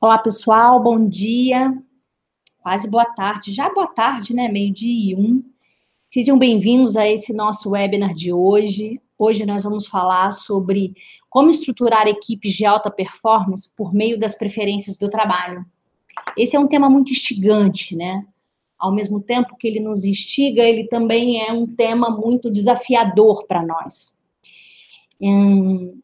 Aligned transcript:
Olá, 0.00 0.16
pessoal, 0.16 0.80
bom 0.80 1.08
dia. 1.08 1.76
Quase 2.58 2.88
boa 2.88 3.04
tarde, 3.04 3.52
já 3.52 3.68
boa 3.68 3.88
tarde, 3.88 4.32
né? 4.32 4.48
Meio-dia 4.48 5.10
e 5.10 5.16
um. 5.16 5.42
Sejam 6.08 6.38
bem-vindos 6.38 6.96
a 6.96 7.04
esse 7.04 7.32
nosso 7.34 7.70
webinar 7.70 8.14
de 8.14 8.32
hoje. 8.32 9.00
Hoje 9.18 9.44
nós 9.44 9.64
vamos 9.64 9.88
falar 9.88 10.30
sobre 10.30 10.94
como 11.28 11.50
estruturar 11.50 12.06
equipes 12.06 12.54
de 12.54 12.64
alta 12.64 12.92
performance 12.92 13.74
por 13.74 13.92
meio 13.92 14.16
das 14.16 14.38
preferências 14.38 14.96
do 14.96 15.10
trabalho. 15.10 15.66
Esse 16.36 16.54
é 16.54 16.60
um 16.60 16.68
tema 16.68 16.88
muito 16.88 17.10
instigante, 17.10 17.96
né? 17.96 18.24
Ao 18.78 18.92
mesmo 18.92 19.20
tempo 19.20 19.56
que 19.56 19.66
ele 19.66 19.80
nos 19.80 20.04
instiga, 20.04 20.62
ele 20.62 20.86
também 20.86 21.42
é 21.42 21.52
um 21.52 21.66
tema 21.66 22.08
muito 22.08 22.52
desafiador 22.52 23.48
para 23.48 23.66
nós. 23.66 24.16
Hum, 25.20 26.00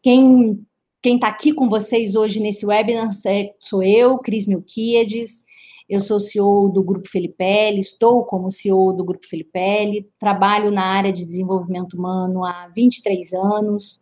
quem 0.00 0.64
quem 1.00 1.14
está 1.14 1.28
aqui 1.28 1.52
com 1.52 1.68
vocês 1.68 2.16
hoje 2.16 2.40
nesse 2.40 2.66
webinar 2.66 3.10
sou 3.58 3.82
eu, 3.82 4.18
Cris 4.18 4.46
Milquiades. 4.46 5.46
Eu 5.88 6.00
sou 6.00 6.20
CEO 6.20 6.68
do 6.68 6.82
Grupo 6.82 7.08
Felipelli, 7.08 7.80
estou 7.80 8.24
como 8.24 8.50
CEO 8.50 8.92
do 8.92 9.04
Grupo 9.04 9.26
Felipelli, 9.26 10.06
trabalho 10.18 10.70
na 10.70 10.84
área 10.84 11.10
de 11.12 11.24
desenvolvimento 11.24 11.94
humano 11.94 12.44
há 12.44 12.68
23 12.74 13.32
anos, 13.32 13.98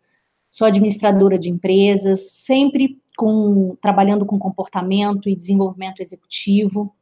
sou 0.49 0.67
administradora 0.67 1.39
de 1.39 1.49
empresas, 1.49 2.31
sempre 2.31 2.99
com, 3.15 3.77
trabalhando 3.81 4.25
com 4.25 4.37
comportamento 4.37 5.29
e 5.29 5.35
desenvolvimento 5.35 6.01
executivo. 6.01 6.93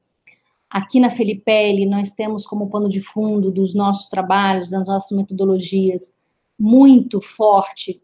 Aqui 0.69 0.99
na 0.99 1.09
Felipelli, 1.09 1.87
nós 1.87 2.11
temos 2.11 2.45
como 2.45 2.69
pano 2.69 2.87
de 2.87 3.01
fundo 3.01 3.49
dos 3.49 3.73
nossos 3.73 4.07
trabalhos, 4.07 4.69
das 4.69 4.87
nossas 4.87 5.17
metodologias, 5.17 6.13
muito 6.59 7.19
forte 7.21 7.99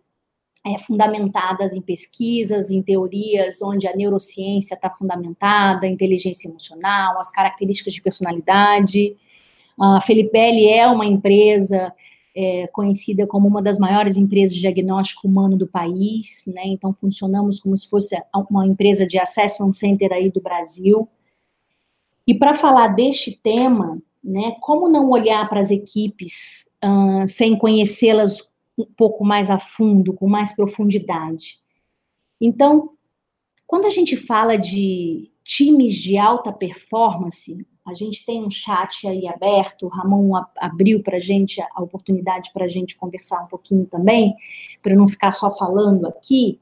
é, 0.66 0.78
fundamentadas 0.80 1.74
em 1.74 1.82
pesquisas, 1.82 2.70
em 2.70 2.82
teorias 2.82 3.62
onde 3.62 3.88
a 3.88 3.96
neurociência 3.96 4.76
está 4.76 4.90
fundamentada, 4.90 5.86
a 5.86 5.90
inteligência 5.90 6.48
emocional, 6.48 7.20
as 7.20 7.32
características 7.32 7.94
de 7.94 8.02
personalidade. 8.02 9.18
A 9.80 10.00
Felipelli 10.02 10.70
é 10.70 10.88
uma 10.88 11.06
empresa 11.06 11.92
é, 12.36 12.68
conhecida 12.68 13.26
como 13.26 13.48
uma 13.48 13.62
das 13.62 13.80
maiores 13.80 14.18
empresas 14.18 14.56
de 14.56 14.62
diagnóstico 14.62 15.28
humano 15.28 15.58
do 15.58 15.68
país, 15.68 16.44
né? 16.48 16.64
Então 16.66 16.94
funcionamos 16.94 17.60
como 17.60 17.76
se 17.76 17.90
fosse 17.90 18.16
uma 18.50 18.66
empresa 18.66 19.06
de 19.06 19.20
assessment 19.20 19.72
center 19.74 20.14
aí 20.14 20.30
do 20.30 20.42
Brasil. 20.42 21.10
E 22.26 22.36
para 22.36 22.54
falar 22.54 22.90
deste 22.90 23.32
tema, 23.42 24.00
né? 24.24 24.56
Como 24.62 24.88
não 24.88 25.10
olhar 25.10 25.50
para 25.50 25.60
as 25.60 25.72
equipes 25.72 26.70
uh, 26.84 27.28
sem 27.28 27.58
conhecê-las 27.58 28.51
um 28.78 28.86
pouco 28.86 29.24
mais 29.24 29.50
a 29.50 29.60
fundo, 29.60 30.14
com 30.14 30.28
mais 30.28 30.56
profundidade. 30.56 31.60
Então, 32.40 32.92
quando 33.68 33.86
a 33.86 33.90
gente 33.90 34.18
fala 34.18 34.58
de 34.58 35.32
times 35.44 35.96
de 35.96 36.18
alta 36.18 36.52
performance, 36.52 37.66
a 37.86 37.94
gente 37.94 38.26
tem 38.26 38.44
um 38.44 38.50
chat 38.50 39.08
aí 39.08 39.28
aberto, 39.28 39.86
o 39.86 39.90
Ramon 39.90 40.34
abriu 40.58 41.02
para 41.02 41.18
a 41.18 41.20
gente 41.20 41.62
a 41.62 41.82
oportunidade 41.82 42.52
para 42.54 42.66
a 42.66 42.70
gente 42.70 42.96
conversar 42.96 43.44
um 43.44 43.48
pouquinho 43.48 43.86
também, 43.86 44.36
para 44.82 44.96
não 44.96 45.08
ficar 45.08 45.32
só 45.32 45.56
falando 45.56 46.06
aqui. 46.06 46.60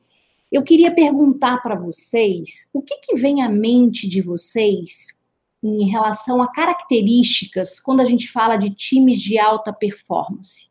Eu 0.52 0.64
queria 0.64 0.94
perguntar 0.94 1.62
para 1.62 1.76
vocês 1.76 2.70
o 2.74 2.82
que, 2.82 2.96
que 2.98 3.16
vem 3.16 3.44
à 3.44 3.50
mente 3.50 4.08
de 4.08 4.22
vocês 4.22 5.20
em 5.62 5.90
relação 5.90 6.42
a 6.42 6.52
características 6.52 7.80
quando 7.80 8.00
a 8.00 8.06
gente 8.06 8.32
fala 8.32 8.56
de 8.56 8.70
times 8.70 9.22
de 9.22 9.38
alta 9.38 9.74
performance 9.74 10.69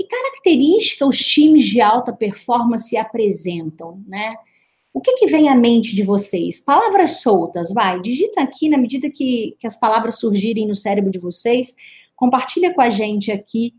que 0.00 0.04
característica 0.04 1.06
os 1.06 1.18
times 1.18 1.64
de 1.64 1.80
alta 1.80 2.12
performance 2.12 2.96
apresentam, 2.96 4.02
né? 4.06 4.34
O 4.92 5.00
que, 5.00 5.12
que 5.12 5.26
vem 5.26 5.48
à 5.48 5.54
mente 5.54 5.94
de 5.94 6.02
vocês? 6.02 6.58
Palavras 6.60 7.20
soltas, 7.20 7.72
vai, 7.72 8.00
digita 8.00 8.40
aqui 8.40 8.68
na 8.68 8.78
medida 8.78 9.10
que, 9.10 9.56
que 9.58 9.66
as 9.66 9.78
palavras 9.78 10.18
surgirem 10.18 10.66
no 10.66 10.74
cérebro 10.74 11.10
de 11.10 11.18
vocês, 11.18 11.76
compartilha 12.16 12.74
com 12.74 12.80
a 12.80 12.90
gente 12.90 13.30
aqui 13.30 13.74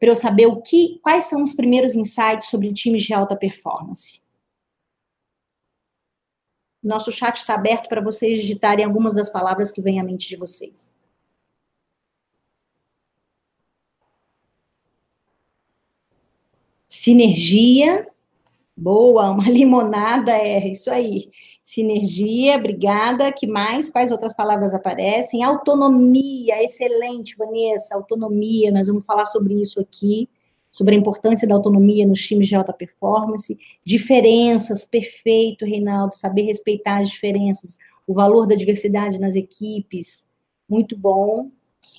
para 0.00 0.08
eu 0.08 0.16
saber 0.16 0.46
o 0.46 0.60
que, 0.60 0.98
quais 1.02 1.26
são 1.26 1.42
os 1.42 1.52
primeiros 1.52 1.94
insights 1.94 2.48
sobre 2.48 2.72
times 2.72 3.04
de 3.04 3.12
alta 3.12 3.36
performance. 3.36 4.22
Nosso 6.82 7.12
chat 7.12 7.36
está 7.36 7.54
aberto 7.54 7.88
para 7.88 8.00
vocês 8.00 8.40
digitarem 8.40 8.84
algumas 8.84 9.14
das 9.14 9.28
palavras 9.28 9.70
que 9.70 9.82
vêm 9.82 10.00
à 10.00 10.04
mente 10.04 10.28
de 10.28 10.36
vocês. 10.36 10.97
Sinergia, 16.88 18.08
boa, 18.74 19.30
uma 19.30 19.44
limonada, 19.50 20.32
é 20.32 20.68
isso 20.68 20.90
aí. 20.90 21.28
Sinergia, 21.62 22.56
obrigada. 22.56 23.30
Que 23.30 23.46
mais? 23.46 23.90
Quais 23.90 24.10
outras 24.10 24.32
palavras 24.32 24.72
aparecem? 24.72 25.44
Autonomia, 25.44 26.64
excelente, 26.64 27.36
Vanessa. 27.36 27.94
Autonomia, 27.94 28.72
nós 28.72 28.86
vamos 28.86 29.04
falar 29.04 29.26
sobre 29.26 29.52
isso 29.60 29.78
aqui, 29.78 30.28
sobre 30.72 30.94
a 30.94 30.98
importância 30.98 31.46
da 31.46 31.54
autonomia 31.54 32.06
nos 32.06 32.22
times 32.22 32.48
de 32.48 32.54
alta 32.54 32.72
performance. 32.72 33.58
Diferenças, 33.84 34.86
perfeito, 34.86 35.66
Reinaldo, 35.66 36.16
saber 36.16 36.42
respeitar 36.42 37.00
as 37.02 37.10
diferenças, 37.10 37.76
o 38.06 38.14
valor 38.14 38.46
da 38.46 38.54
diversidade 38.54 39.20
nas 39.20 39.34
equipes, 39.34 40.26
muito 40.66 40.96
bom. 40.96 41.50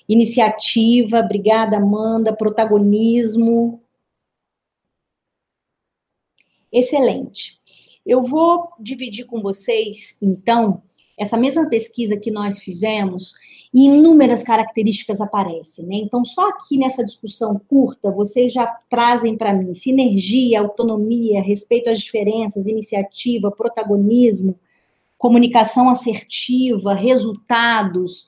Iniciativa, 0.08 1.20
obrigada, 1.20 1.78
Amanda. 1.78 2.36
Protagonismo, 2.36 3.84
Excelente. 6.72 7.60
Eu 8.06 8.24
vou 8.24 8.70
dividir 8.80 9.26
com 9.26 9.42
vocês, 9.42 10.18
então, 10.22 10.82
essa 11.18 11.38
mesma 11.38 11.68
pesquisa 11.68 12.18
que 12.18 12.32
nós 12.32 12.60
fizemos, 12.60 13.34
e 13.74 13.86
inúmeras 13.86 14.42
características 14.42 15.22
aparecem, 15.22 15.86
né? 15.86 15.96
Então, 15.98 16.26
só 16.26 16.50
aqui 16.50 16.78
nessa 16.78 17.06
discussão 17.06 17.60
curta, 17.68 18.10
vocês 18.10 18.52
já 18.52 18.66
trazem 18.90 19.38
para 19.38 19.54
mim 19.54 19.74
sinergia, 19.74 20.60
autonomia, 20.60 21.42
respeito 21.42 21.90
às 21.90 22.00
diferenças, 22.00 22.66
iniciativa, 22.68 23.52
protagonismo, 23.52 24.58
comunicação 25.18 25.90
assertiva, 25.90 26.94
resultados. 26.96 28.26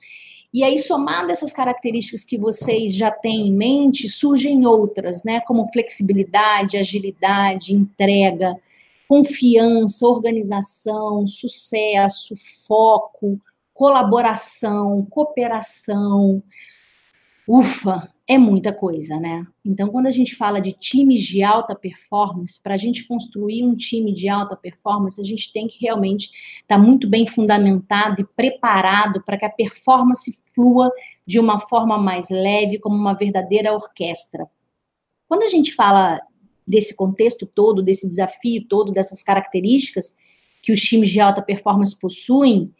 E 0.52 0.62
aí, 0.62 0.78
somado 0.78 1.32
essas 1.32 1.52
características 1.52 2.24
que 2.24 2.36
vocês 2.36 2.94
já 2.94 3.10
têm 3.10 3.48
em 3.48 3.52
mente, 3.52 4.08
surgem 4.08 4.66
outras, 4.66 5.24
né? 5.24 5.40
Como 5.40 5.70
flexibilidade, 5.72 6.76
agilidade, 6.76 7.74
entrega, 7.74 8.54
confiança, 9.08 10.06
organização, 10.06 11.26
sucesso, 11.26 12.34
foco, 12.66 13.40
colaboração, 13.72 15.06
cooperação. 15.10 16.42
Ufa, 17.46 18.08
é 18.28 18.38
muita 18.38 18.72
coisa, 18.72 19.18
né? 19.18 19.44
Então, 19.64 19.88
quando 19.88 20.06
a 20.06 20.10
gente 20.10 20.36
fala 20.36 20.60
de 20.60 20.72
times 20.72 21.22
de 21.22 21.42
alta 21.42 21.74
performance, 21.74 22.60
para 22.62 22.74
a 22.74 22.78
gente 22.78 23.06
construir 23.06 23.64
um 23.64 23.74
time 23.74 24.14
de 24.14 24.28
alta 24.28 24.56
performance, 24.56 25.20
a 25.20 25.24
gente 25.24 25.52
tem 25.52 25.66
que 25.66 25.78
realmente 25.80 26.30
estar 26.60 26.76
tá 26.76 26.78
muito 26.78 27.08
bem 27.08 27.26
fundamentado 27.26 28.20
e 28.20 28.24
preparado 28.24 29.22
para 29.24 29.36
que 29.36 29.44
a 29.44 29.50
performance 29.50 30.38
flua 30.54 30.90
de 31.26 31.40
uma 31.40 31.60
forma 31.68 31.98
mais 31.98 32.30
leve, 32.30 32.78
como 32.78 32.96
uma 32.96 33.14
verdadeira 33.14 33.72
orquestra. 33.74 34.46
Quando 35.28 35.42
a 35.42 35.48
gente 35.48 35.74
fala 35.74 36.20
desse 36.66 36.94
contexto 36.94 37.44
todo, 37.44 37.82
desse 37.82 38.08
desafio 38.08 38.64
todo, 38.68 38.92
dessas 38.92 39.22
características 39.22 40.16
que 40.62 40.70
os 40.70 40.80
times 40.80 41.10
de 41.10 41.20
alta 41.20 41.42
performance 41.42 41.98
possuem, 41.98 42.72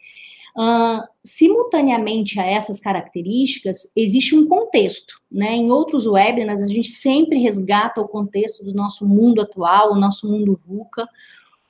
Uh, 0.55 1.01
simultaneamente 1.23 2.39
a 2.39 2.45
essas 2.45 2.79
características, 2.79 3.91
existe 3.95 4.35
um 4.35 4.47
contexto, 4.47 5.19
né? 5.31 5.55
Em 5.55 5.71
outros 5.71 6.05
webinars, 6.05 6.61
a 6.61 6.67
gente 6.67 6.89
sempre 6.89 7.39
resgata 7.39 7.99
o 7.99 8.07
contexto 8.07 8.63
do 8.63 8.73
nosso 8.73 9.07
mundo 9.07 9.41
atual, 9.41 9.93
o 9.93 9.99
nosso 9.99 10.29
mundo 10.29 10.59
VUCA, 10.67 11.07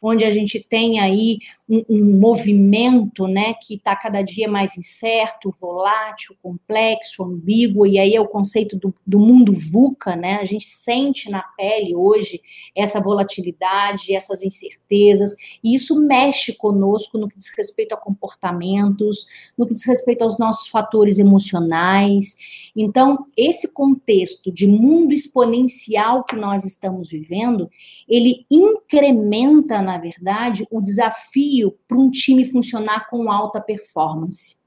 onde 0.01 0.25
a 0.25 0.31
gente 0.31 0.59
tem 0.59 0.99
aí 0.99 1.39
um, 1.67 1.83
um 1.89 2.19
movimento, 2.19 3.27
né, 3.27 3.53
que 3.61 3.75
está 3.75 3.95
cada 3.95 4.21
dia 4.21 4.49
mais 4.49 4.77
incerto, 4.77 5.55
volátil, 5.59 6.35
complexo, 6.41 7.23
ambíguo, 7.23 7.87
e 7.87 7.97
aí 7.97 8.15
é 8.15 8.21
o 8.21 8.27
conceito 8.27 8.77
do, 8.77 8.93
do 9.05 9.19
mundo 9.19 9.53
VUCA, 9.71 10.15
né, 10.15 10.35
a 10.35 10.45
gente 10.45 10.65
sente 10.65 11.29
na 11.29 11.41
pele 11.41 11.95
hoje 11.95 12.41
essa 12.75 13.01
volatilidade, 13.01 14.13
essas 14.13 14.43
incertezas, 14.43 15.35
e 15.63 15.73
isso 15.73 15.99
mexe 16.01 16.53
conosco 16.53 17.17
no 17.17 17.29
que 17.29 17.37
diz 17.37 17.53
respeito 17.57 17.93
a 17.93 17.97
comportamentos, 17.97 19.27
no 19.57 19.65
que 19.65 19.73
diz 19.73 19.85
respeito 19.85 20.23
aos 20.23 20.37
nossos 20.37 20.67
fatores 20.67 21.17
emocionais, 21.17 22.37
então, 22.75 23.27
esse 23.37 23.71
contexto 23.71 24.51
de 24.51 24.65
mundo 24.65 25.13
exponencial 25.13 26.23
que 26.23 26.35
nós 26.35 26.65
estamos 26.65 27.09
vivendo, 27.09 27.69
ele 28.09 28.45
incrementa, 28.49 29.81
na 29.81 29.99
verdade, 29.99 30.65
o 30.71 30.81
desafio 30.81 31.62
para 31.71 31.97
um 31.97 32.09
time 32.09 32.49
funcionar 32.49 33.09
com 33.09 33.31
alta 33.31 33.59
performance. 33.59 34.57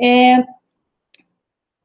É, 0.00 0.44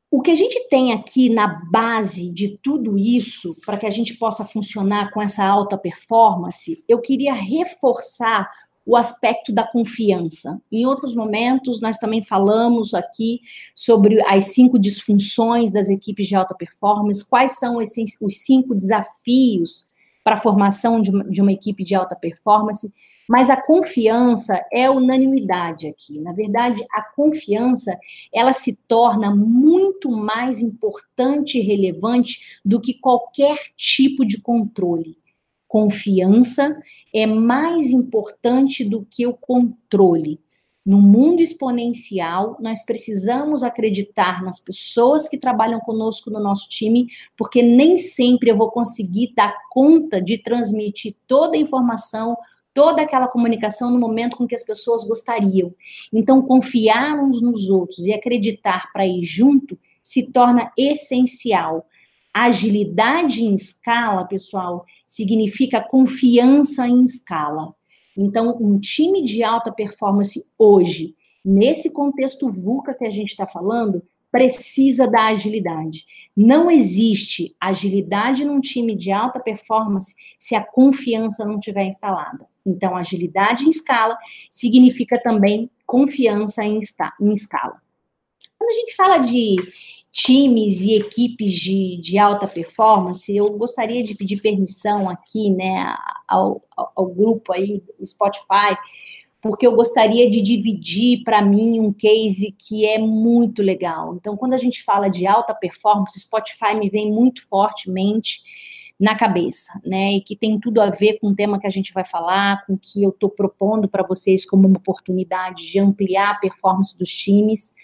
o 0.09 0.21
que 0.21 0.31
a 0.31 0.36
gente 0.36 0.68
tem 0.68 0.92
aqui 0.92 1.30
na 1.30 1.48
base 1.71 2.30
de 2.30 2.59
tudo 2.62 2.98
isso, 2.98 3.56
para 3.65 3.77
que 3.77 3.86
a 3.86 3.89
gente 3.89 4.15
possa 4.15 4.44
funcionar 4.44 5.12
com 5.12 5.21
essa 5.21 5.45
alta 5.45 5.77
performance, 5.77 6.83
eu 6.88 7.00
queria 7.00 7.33
reforçar 7.33 8.51
o 8.86 8.98
aspecto 8.98 9.54
da 9.54 9.65
confiança. 9.65 10.59
Em 10.69 10.86
outros 10.86 11.15
momentos, 11.15 11.80
nós 11.80 11.97
também 11.97 12.25
falamos 12.25 12.94
aqui 12.94 13.39
sobre 13.74 14.21
as 14.27 14.54
cinco 14.54 14.77
disfunções 14.77 15.71
das 15.71 15.88
equipes 15.88 16.27
de 16.27 16.36
alta 16.36 16.56
performance, 16.56 17.27
quais 17.27 17.57
são 17.57 17.81
esses, 17.81 18.18
os 18.19 18.39
cinco 18.39 18.75
desafios 18.75 19.88
para 20.24 20.36
a 20.36 20.42
formação 20.42 21.01
de 21.01 21.09
uma, 21.09 21.24
de 21.24 21.42
uma 21.42 21.54
equipe 21.54 21.83
de 21.83 21.95
alta 21.95 22.15
performance, 22.15 22.94
mas 23.31 23.50
a 23.50 23.56
confiança 23.56 24.62
é 24.69 24.89
unanimidade 24.89 25.88
aqui. 25.88 26.19
Na 26.19 26.33
verdade, 26.33 26.86
a 26.92 27.01
confiança, 27.01 27.98
ela 28.33 28.51
se 28.51 28.75
torna 28.89 29.33
muito 29.33 30.12
mais 30.12 30.60
importante 30.62 31.57
e 31.57 31.62
relevante 31.62 32.60
do 32.66 32.81
que 32.81 32.94
qualquer 32.94 33.57
tipo 33.78 34.25
de 34.25 34.42
controle. 34.42 35.18
Confiança 35.66 36.78
é 37.16 37.25
mais 37.25 37.92
importante 37.92 38.83
do 38.83 39.07
que 39.10 39.25
o 39.25 39.33
controle. 39.33 40.38
No 40.86 41.00
mundo 41.00 41.42
exponencial, 41.42 42.57
nós 42.60 42.83
precisamos 42.83 43.63
acreditar 43.63 44.44
nas 44.44 44.60
pessoas 44.60 45.30
que 45.30 45.38
trabalham 45.38 45.80
conosco 45.80 46.30
no 46.30 46.39
nosso 46.42 46.68
time, 46.68 47.07
porque 47.38 47.62
nem 47.62 47.95
sempre 47.95 48.51
eu 48.51 48.57
vou 48.57 48.72
conseguir 48.72 49.31
dar 49.33 49.56
conta 49.69 50.22
de 50.22 50.38
transmitir 50.38 51.16
toda 51.28 51.56
a 51.56 51.60
informação, 51.60 52.36
toda 52.73 53.01
aquela 53.01 53.27
comunicação 53.27 53.91
no 53.91 54.00
momento 54.00 54.38
com 54.38 54.47
que 54.47 54.56
as 54.56 54.63
pessoas 54.63 55.07
gostariam. 55.07 55.73
Então, 56.12 56.41
confiar 56.41 57.19
uns 57.19 57.41
nos 57.41 57.69
outros 57.69 58.06
e 58.06 58.13
acreditar 58.13 58.91
para 58.91 59.06
ir 59.06 59.23
junto 59.23 59.77
se 60.01 60.31
torna 60.31 60.71
essencial. 60.77 61.85
Agilidade 62.33 63.44
em 63.44 63.53
escala, 63.53 64.25
pessoal, 64.25 64.85
significa 65.06 65.81
confiança 65.81 66.88
em 66.88 67.03
escala. 67.03 67.73
Então, 68.18 68.57
um 68.59 68.79
time 68.79 69.23
de 69.23 69.44
alta 69.44 69.71
performance 69.71 70.45
hoje, 70.57 71.15
nesse 71.44 71.91
contexto 71.91 72.51
VUCA 72.51 72.94
que 72.94 73.06
a 73.06 73.09
gente 73.09 73.31
está 73.31 73.45
falando, 73.47 74.03
precisa 74.31 75.07
da 75.07 75.28
agilidade. 75.28 76.06
Não 76.36 76.72
existe 76.72 77.56
agilidade 77.60 78.45
num 78.45 78.62
time 78.62 78.95
de 78.95 79.12
alta 79.12 79.39
performance 79.39 80.16
se 80.39 80.56
a 80.56 80.63
confiança 80.63 81.45
não 81.45 81.60
estiver 81.60 81.86
instalada. 81.86 82.48
Então, 82.66 82.95
agilidade 82.95 83.66
em 83.66 83.69
escala 83.69 84.18
significa 84.50 85.19
também 85.22 85.69
confiança 85.86 86.63
em, 86.63 86.80
em 87.19 87.33
escala. 87.33 87.81
Quando 88.57 88.69
a 88.69 88.74
gente 88.74 88.95
fala 88.95 89.18
de 89.18 89.56
times 90.12 90.81
e 90.81 90.95
equipes 90.95 91.54
de, 91.54 91.98
de 92.01 92.18
alta 92.18 92.48
performance, 92.48 93.36
eu 93.36 93.50
gostaria 93.51 94.04
de 94.04 94.13
pedir 94.13 94.42
permissão 94.42 95.10
aqui, 95.10 95.50
né, 95.50 95.95
ao, 96.28 96.63
ao, 96.75 96.92
ao 96.95 97.06
grupo 97.07 97.54
aí 97.54 97.81
Spotify, 98.06 98.78
porque 99.42 99.66
eu 99.66 99.76
gostaria 99.76 100.30
de 100.30 100.42
dividir 100.42 101.24
para 101.24 101.42
mim 101.42 101.80
um 101.80 101.92
case 101.92 102.56
que 102.58 102.86
é 102.86 103.00
muito 103.00 103.62
legal. 103.62 104.16
Então, 104.16 104.38
quando 104.38 104.54
a 104.54 104.58
gente 104.58 104.84
fala 104.84 105.10
de 105.10 105.26
alta 105.26 105.54
performance, 105.54 106.20
Spotify 106.20 106.76
me 106.76 106.90
vem 106.90 107.12
muito 107.12 107.46
fortemente 107.48 108.42
na 109.00 109.16
cabeça, 109.16 109.82
né? 109.84 110.14
E 110.14 110.22
que 110.22 110.36
tem 110.36 110.60
tudo 110.60 110.80
a 110.80 110.92
ver 110.92 111.18
com 111.20 111.30
o 111.30 111.36
tema 111.36 111.60
que 111.60 111.66
a 111.66 111.72
gente 111.72 111.92
vai 111.92 112.06
falar, 112.06 112.64
com 112.68 112.74
o 112.74 112.78
que 112.78 113.02
eu 113.02 113.10
estou 113.10 113.32
propondo 113.32 113.90
para 113.90 114.04
vocês 114.04 114.46
como 114.46 114.68
uma 114.68 114.78
oportunidade 114.78 115.72
de 115.72 115.80
ampliar 115.80 116.32
a 116.32 116.36
performance 116.36 116.98
dos 116.98 117.10
times. 117.10 117.76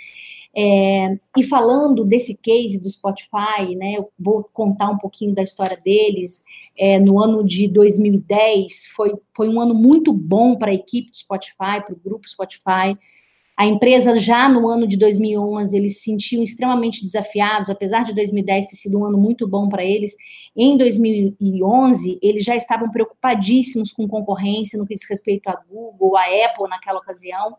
É, 0.59 1.19
e 1.37 1.43
falando 1.43 2.03
desse 2.03 2.35
case 2.35 2.81
do 2.81 2.89
Spotify, 2.89 3.75
né, 3.75 3.93
eu 3.95 4.09
vou 4.17 4.43
contar 4.51 4.89
um 4.89 4.97
pouquinho 4.97 5.35
da 5.35 5.43
história 5.43 5.77
deles. 5.77 6.43
É, 6.75 6.97
no 6.97 7.23
ano 7.23 7.45
de 7.45 7.67
2010, 7.67 8.87
foi, 8.95 9.13
foi 9.35 9.49
um 9.49 9.61
ano 9.61 9.75
muito 9.75 10.11
bom 10.11 10.55
para 10.55 10.71
a 10.71 10.73
equipe 10.73 11.11
do 11.11 11.17
Spotify, 11.17 11.83
para 11.85 11.93
o 11.93 11.99
grupo 12.03 12.27
Spotify. 12.27 12.97
A 13.55 13.67
empresa, 13.67 14.17
já 14.17 14.49
no 14.49 14.67
ano 14.67 14.87
de 14.87 14.97
2011, 14.97 15.77
eles 15.77 15.97
se 15.97 16.05
sentiam 16.05 16.41
extremamente 16.41 17.03
desafiados, 17.03 17.69
apesar 17.69 18.03
de 18.03 18.15
2010 18.15 18.65
ter 18.65 18.75
sido 18.75 18.99
um 18.99 19.05
ano 19.05 19.17
muito 19.17 19.47
bom 19.47 19.69
para 19.69 19.85
eles. 19.85 20.15
Em 20.55 20.75
2011, 20.75 22.17
eles 22.19 22.43
já 22.43 22.55
estavam 22.55 22.89
preocupadíssimos 22.89 23.91
com 23.91 24.07
concorrência 24.07 24.77
no 24.79 24.87
que 24.87 24.95
diz 24.95 25.07
respeito 25.07 25.47
a 25.49 25.61
Google, 25.69 26.17
a 26.17 26.23
Apple 26.23 26.67
naquela 26.67 26.97
ocasião 26.97 27.55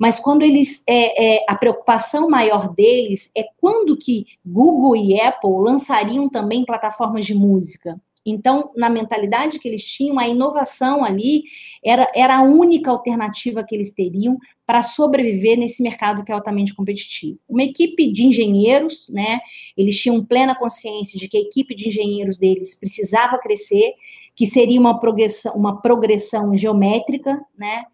mas 0.00 0.18
quando 0.18 0.40
eles, 0.40 0.82
é, 0.88 1.36
é, 1.36 1.44
a 1.46 1.54
preocupação 1.54 2.26
maior 2.26 2.72
deles 2.72 3.30
é 3.36 3.44
quando 3.58 3.98
que 3.98 4.26
Google 4.42 4.96
e 4.96 5.20
Apple 5.20 5.50
lançariam 5.58 6.26
também 6.26 6.64
plataformas 6.64 7.26
de 7.26 7.34
música. 7.34 8.00
Então, 8.24 8.70
na 8.74 8.88
mentalidade 8.88 9.58
que 9.58 9.68
eles 9.68 9.84
tinham, 9.84 10.18
a 10.18 10.26
inovação 10.26 11.04
ali 11.04 11.44
era, 11.84 12.10
era 12.14 12.38
a 12.38 12.42
única 12.42 12.90
alternativa 12.90 13.62
que 13.62 13.74
eles 13.74 13.92
teriam 13.92 14.38
para 14.66 14.80
sobreviver 14.80 15.58
nesse 15.58 15.82
mercado 15.82 16.24
que 16.24 16.32
é 16.32 16.34
altamente 16.34 16.74
competitivo. 16.74 17.38
Uma 17.46 17.64
equipe 17.64 18.10
de 18.10 18.24
engenheiros, 18.24 19.06
né? 19.10 19.38
Eles 19.76 20.00
tinham 20.00 20.24
plena 20.24 20.54
consciência 20.54 21.18
de 21.18 21.28
que 21.28 21.36
a 21.36 21.40
equipe 21.40 21.74
de 21.74 21.88
engenheiros 21.88 22.38
deles 22.38 22.74
precisava 22.74 23.38
crescer, 23.38 23.92
que 24.34 24.46
seria 24.46 24.80
uma 24.80 24.98
progressão, 24.98 25.52
uma 25.54 25.82
progressão 25.82 26.56
geométrica, 26.56 27.38
né? 27.58 27.84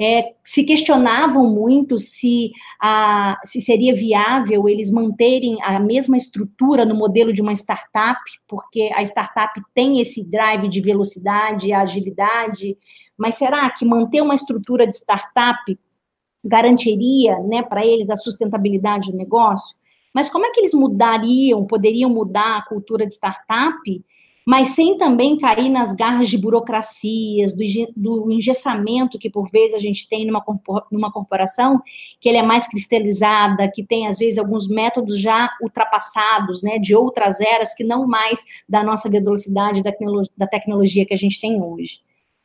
É, 0.00 0.32
se 0.42 0.64
questionavam 0.64 1.50
muito 1.50 1.98
se, 1.98 2.50
a, 2.80 3.38
se 3.44 3.60
seria 3.60 3.94
viável 3.94 4.66
eles 4.66 4.90
manterem 4.90 5.62
a 5.62 5.78
mesma 5.78 6.16
estrutura 6.16 6.86
no 6.86 6.94
modelo 6.94 7.34
de 7.34 7.42
uma 7.42 7.52
startup, 7.52 8.18
porque 8.48 8.90
a 8.94 9.02
startup 9.02 9.60
tem 9.74 10.00
esse 10.00 10.24
drive 10.24 10.68
de 10.68 10.80
velocidade, 10.80 11.74
agilidade, 11.74 12.78
mas 13.14 13.34
será 13.34 13.68
que 13.68 13.84
manter 13.84 14.22
uma 14.22 14.34
estrutura 14.34 14.86
de 14.86 14.96
startup 14.96 15.78
garantiria 16.42 17.38
né, 17.40 17.62
para 17.62 17.84
eles 17.84 18.08
a 18.08 18.16
sustentabilidade 18.16 19.10
do 19.10 19.18
negócio? 19.18 19.76
Mas 20.14 20.30
como 20.30 20.46
é 20.46 20.50
que 20.50 20.60
eles 20.60 20.72
mudariam, 20.72 21.66
poderiam 21.66 22.08
mudar 22.08 22.56
a 22.56 22.64
cultura 22.64 23.06
de 23.06 23.12
startup 23.12 23.76
mas 24.46 24.68
sem 24.68 24.96
também 24.96 25.38
cair 25.38 25.68
nas 25.68 25.94
garras 25.94 26.28
de 26.28 26.38
burocracias, 26.38 27.54
do, 27.54 27.64
do 27.96 28.32
engessamento 28.32 29.18
que 29.18 29.30
por 29.30 29.50
vezes 29.50 29.74
a 29.74 29.78
gente 29.78 30.08
tem 30.08 30.26
numa, 30.26 30.42
numa 30.90 31.12
corporação, 31.12 31.80
que 32.20 32.28
ele 32.28 32.38
é 32.38 32.42
mais 32.42 32.66
cristalizada, 32.66 33.70
que 33.72 33.84
tem 33.84 34.06
às 34.06 34.18
vezes 34.18 34.38
alguns 34.38 34.66
métodos 34.68 35.20
já 35.20 35.50
ultrapassados, 35.62 36.62
né, 36.62 36.78
de 36.78 36.94
outras 36.94 37.40
eras 37.40 37.74
que 37.74 37.84
não 37.84 38.06
mais 38.06 38.44
da 38.68 38.82
nossa 38.82 39.08
velocidade 39.10 39.82
da, 39.82 39.92
da 40.36 40.46
tecnologia 40.46 41.06
que 41.06 41.14
a 41.14 41.18
gente 41.18 41.40
tem 41.40 41.62
hoje. 41.62 41.98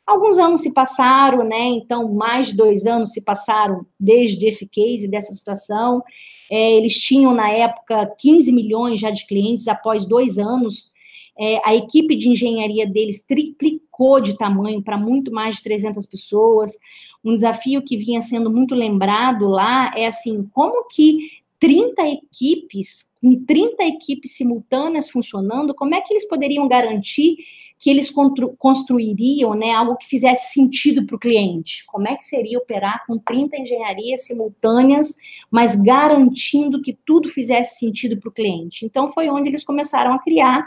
Alguns 0.05 0.37
anos 0.37 0.61
se 0.61 0.71
passaram, 0.71 1.43
né? 1.43 1.65
Então, 1.69 2.13
mais 2.13 2.47
de 2.47 2.55
dois 2.55 2.85
anos 2.85 3.11
se 3.11 3.23
passaram 3.23 3.83
desde 3.99 4.45
esse 4.45 4.69
case, 4.69 5.07
dessa 5.07 5.33
situação. 5.33 6.03
É, 6.51 6.73
eles 6.73 6.93
tinham, 7.01 7.33
na 7.33 7.49
época, 7.49 8.13
15 8.19 8.51
milhões 8.51 8.99
já 8.99 9.09
de 9.09 9.25
clientes 9.25 9.67
após 9.67 10.05
dois 10.05 10.37
anos 10.37 10.93
é, 11.37 11.61
a 11.63 11.75
equipe 11.75 12.15
de 12.15 12.29
engenharia 12.29 12.87
deles 12.87 13.23
triplicou 13.23 14.21
de 14.21 14.37
tamanho 14.37 14.81
para 14.81 14.97
muito 14.97 15.31
mais 15.31 15.57
de 15.57 15.63
300 15.63 16.05
pessoas. 16.05 16.77
Um 17.23 17.33
desafio 17.33 17.81
que 17.81 17.97
vinha 17.97 18.21
sendo 18.21 18.49
muito 18.49 18.73
lembrado 18.73 19.47
lá 19.47 19.91
é 19.95 20.05
assim, 20.07 20.47
como 20.53 20.87
que 20.87 21.29
30 21.59 22.01
equipes, 22.07 23.11
com 23.21 23.43
30 23.43 23.83
equipes 23.85 24.35
simultâneas 24.35 25.09
funcionando, 25.09 25.73
como 25.73 25.95
é 25.95 26.01
que 26.01 26.13
eles 26.13 26.27
poderiam 26.27 26.67
garantir 26.67 27.37
que 27.77 27.89
eles 27.89 28.09
construiriam 28.57 29.53
né, 29.53 29.71
algo 29.71 29.97
que 29.97 30.07
fizesse 30.07 30.53
sentido 30.53 31.05
para 31.05 31.15
o 31.15 31.19
cliente? 31.19 31.85
Como 31.87 32.07
é 32.07 32.15
que 32.15 32.23
seria 32.23 32.57
operar 32.57 33.03
com 33.05 33.17
30 33.17 33.57
engenharias 33.57 34.25
simultâneas, 34.25 35.17
mas 35.51 35.75
garantindo 35.75 36.81
que 36.81 36.97
tudo 37.05 37.29
fizesse 37.29 37.79
sentido 37.79 38.17
para 38.17 38.29
o 38.29 38.31
cliente? 38.31 38.85
Então, 38.85 39.11
foi 39.11 39.29
onde 39.29 39.49
eles 39.49 39.63
começaram 39.63 40.13
a 40.13 40.19
criar 40.19 40.65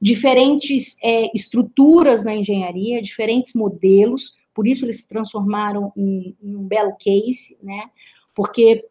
diferentes 0.00 0.96
é, 1.02 1.30
estruturas 1.34 2.24
na 2.24 2.34
engenharia, 2.34 3.02
diferentes 3.02 3.52
modelos, 3.54 4.36
por 4.54 4.66
isso 4.66 4.84
eles 4.84 5.02
se 5.02 5.08
transformaram 5.08 5.92
em, 5.96 6.36
em, 6.42 6.56
um 6.56 6.66
belo 6.66 6.94
case, 6.98 7.56
né? 7.62 7.90
Porque 8.34 8.84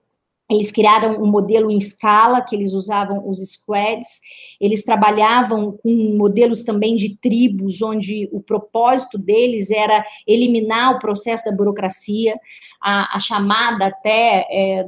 eles 0.50 0.72
criaram 0.72 1.22
um 1.22 1.26
modelo 1.26 1.72
em 1.72 1.78
escala, 1.78 2.42
que 2.42 2.56
eles 2.56 2.74
usavam 2.74 3.28
os 3.28 3.40
squads, 3.40 4.22
eles 4.62 4.84
trabalhavam 4.84 5.72
com 5.78 6.16
modelos 6.16 6.64
também 6.64 6.96
de 6.96 7.18
tribos, 7.18 7.82
onde 7.82 8.30
o 8.32 8.40
propósito 8.40 9.18
deles 9.18 9.72
era 9.72 10.06
eliminar 10.28 10.96
o 10.96 11.00
processo 11.00 11.46
da 11.46 11.52
burocracia, 11.52 12.40
a, 12.80 13.16
a 13.16 13.20
chamada 13.20 13.88
até 13.88 14.46
é, 14.52 14.88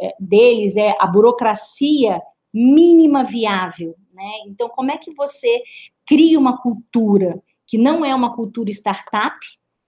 é 0.00 0.14
deles 0.18 0.76
é 0.76 0.96
a 0.98 1.06
burocracia 1.06 2.22
mínima 2.54 3.24
viável, 3.24 3.96
né? 4.12 4.30
Então, 4.46 4.68
como 4.68 4.92
é 4.92 4.96
que 4.96 5.12
você 5.12 5.62
cria 6.06 6.38
uma 6.38 6.56
cultura 6.62 7.42
que 7.66 7.76
não 7.76 8.04
é 8.04 8.14
uma 8.14 8.34
cultura 8.34 8.70
startup, 8.70 9.36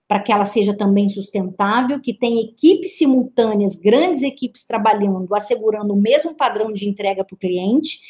para 0.08 0.20
que 0.20 0.32
ela 0.32 0.44
seja 0.44 0.74
também 0.76 1.08
sustentável, 1.08 2.00
que 2.00 2.14
tenha 2.14 2.42
equipes 2.42 2.96
simultâneas, 2.96 3.76
grandes 3.76 4.22
equipes 4.22 4.66
trabalhando, 4.66 5.34
assegurando 5.34 5.92
o 5.92 6.00
mesmo 6.00 6.34
padrão 6.34 6.72
de 6.72 6.88
entrega 6.88 7.24
para 7.24 7.34
o 7.34 7.38
cliente 7.38 8.00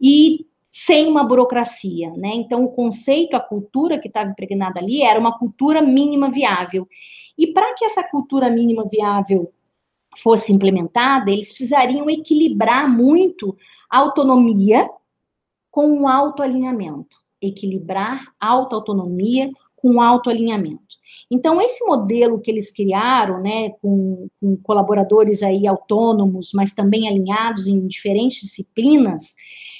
e 0.00 0.46
sem 0.70 1.06
uma 1.06 1.22
burocracia, 1.22 2.10
né? 2.16 2.32
Então, 2.34 2.64
o 2.64 2.68
conceito, 2.68 3.36
a 3.36 3.40
cultura 3.40 3.98
que 3.98 4.08
estava 4.08 4.30
impregnada 4.30 4.80
ali 4.80 5.02
era 5.02 5.20
uma 5.20 5.38
cultura 5.38 5.80
mínima 5.80 6.30
viável. 6.30 6.88
E 7.38 7.46
para 7.46 7.74
que 7.74 7.84
essa 7.84 8.02
cultura 8.02 8.50
mínima 8.50 8.84
viável 8.90 9.52
fosse 10.22 10.52
implementada, 10.52 11.30
eles 11.30 11.50
precisariam 11.50 12.08
equilibrar 12.10 12.90
muito 12.90 13.56
autonomia 13.98 14.88
com 15.70 16.02
o 16.02 16.08
autoalinhamento. 16.08 17.16
Equilibrar 17.40 18.32
alta 18.40 18.76
autonomia 18.76 19.50
com 19.76 20.00
autoalinhamento. 20.00 20.82
Então, 21.30 21.60
esse 21.60 21.84
modelo 21.84 22.40
que 22.40 22.50
eles 22.50 22.70
criaram, 22.70 23.40
né, 23.40 23.70
com, 23.82 24.28
com 24.40 24.56
colaboradores 24.62 25.42
aí 25.42 25.66
autônomos, 25.66 26.52
mas 26.54 26.72
também 26.72 27.08
alinhados 27.08 27.66
em 27.66 27.86
diferentes 27.86 28.40
disciplinas, 28.40 29.34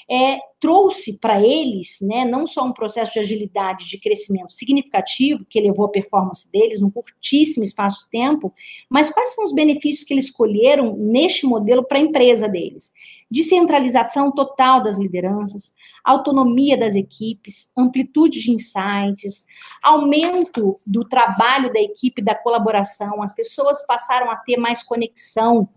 é, 0.09 0.37
trouxe 0.59 1.19
para 1.19 1.41
eles, 1.41 1.97
né, 2.01 2.25
não 2.25 2.45
só 2.45 2.63
um 2.63 2.73
processo 2.73 3.13
de 3.13 3.19
agilidade, 3.19 3.87
de 3.87 3.99
crescimento 3.99 4.53
significativo, 4.53 5.45
que 5.49 5.57
elevou 5.57 5.85
a 5.85 5.91
performance 5.91 6.49
deles 6.51 6.79
num 6.79 6.91
curtíssimo 6.91 7.63
espaço 7.63 8.03
de 8.05 8.11
tempo, 8.11 8.53
mas 8.89 9.09
quais 9.09 9.33
são 9.33 9.43
os 9.43 9.53
benefícios 9.53 10.05
que 10.05 10.13
eles 10.13 10.25
escolheram 10.25 10.95
neste 10.97 11.45
modelo 11.45 11.83
para 11.83 11.97
a 11.97 12.01
empresa 12.01 12.47
deles? 12.47 12.93
Descentralização 13.29 14.31
total 14.31 14.83
das 14.83 14.97
lideranças, 14.99 15.73
autonomia 16.03 16.77
das 16.77 16.93
equipes, 16.93 17.71
amplitude 17.75 18.39
de 18.39 18.51
insights, 18.51 19.47
aumento 19.81 20.79
do 20.85 21.03
trabalho 21.03 21.73
da 21.73 21.79
equipe, 21.79 22.21
da 22.21 22.35
colaboração, 22.35 23.23
as 23.23 23.33
pessoas 23.33 23.85
passaram 23.85 24.29
a 24.29 24.35
ter 24.35 24.57
mais 24.57 24.83
conexão 24.83 25.67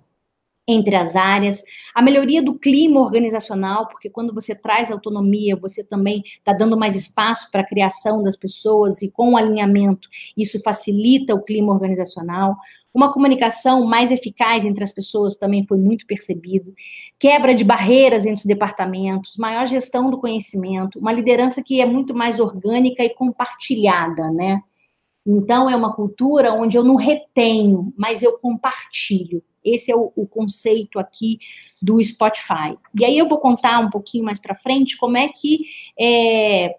entre 0.69 0.95
as 0.95 1.17
áreas, 1.17 1.62
a 1.95 2.02
melhoria 2.02 2.43
do 2.43 2.59
clima 2.59 3.00
organizacional, 3.00 3.88
porque 3.88 4.11
quando 4.11 4.35
você 4.35 4.55
traz 4.55 4.93
autonomia, 4.93 5.57
você 5.57 5.83
também 5.83 6.23
está 6.26 6.52
dando 6.52 6.76
mais 6.76 6.95
espaço 6.95 7.50
para 7.50 7.62
a 7.62 7.67
criação 7.67 8.23
das 8.23 8.37
pessoas 8.37 9.00
e 9.00 9.11
com 9.11 9.33
o 9.33 9.37
alinhamento, 9.38 10.07
isso 10.37 10.61
facilita 10.62 11.35
o 11.35 11.43
clima 11.43 11.73
organizacional. 11.73 12.55
Uma 12.92 13.12
comunicação 13.12 13.85
mais 13.85 14.11
eficaz 14.11 14.64
entre 14.64 14.83
as 14.83 14.92
pessoas 14.92 15.37
também 15.37 15.66
foi 15.66 15.78
muito 15.78 16.07
percebido. 16.07 16.75
Quebra 17.18 17.54
de 17.54 17.64
barreiras 17.64 18.25
entre 18.25 18.40
os 18.40 18.47
departamentos, 18.47 19.37
maior 19.37 19.66
gestão 19.66 20.11
do 20.11 20.18
conhecimento, 20.18 20.99
uma 20.99 21.12
liderança 21.12 21.62
que 21.62 21.80
é 21.80 21.87
muito 21.87 22.14
mais 22.14 22.40
orgânica 22.40 23.04
e 23.04 23.11
compartilhada, 23.11 24.30
né? 24.30 24.62
Então, 25.26 25.68
é 25.68 25.76
uma 25.76 25.95
cultura 25.95 26.54
onde 26.54 26.78
eu 26.78 26.83
não 26.83 26.97
retenho, 26.97 27.92
mas 27.97 28.23
eu 28.23 28.38
compartilho. 28.38 29.42
Esse 29.62 29.92
é 29.92 29.97
o, 29.97 30.11
o 30.16 30.26
conceito 30.26 30.99
aqui 30.99 31.38
do 31.83 32.02
Spotify. 32.02 32.78
E 32.99 33.04
aí 33.04 33.18
eu 33.18 33.28
vou 33.28 33.38
contar 33.38 33.78
um 33.80 33.90
pouquinho 33.90 34.25
mais 34.25 34.38
para 34.38 34.54
frente 34.54 34.97
como 34.97 35.18
é 35.18 35.28
que 35.28 35.66
é, 36.00 36.76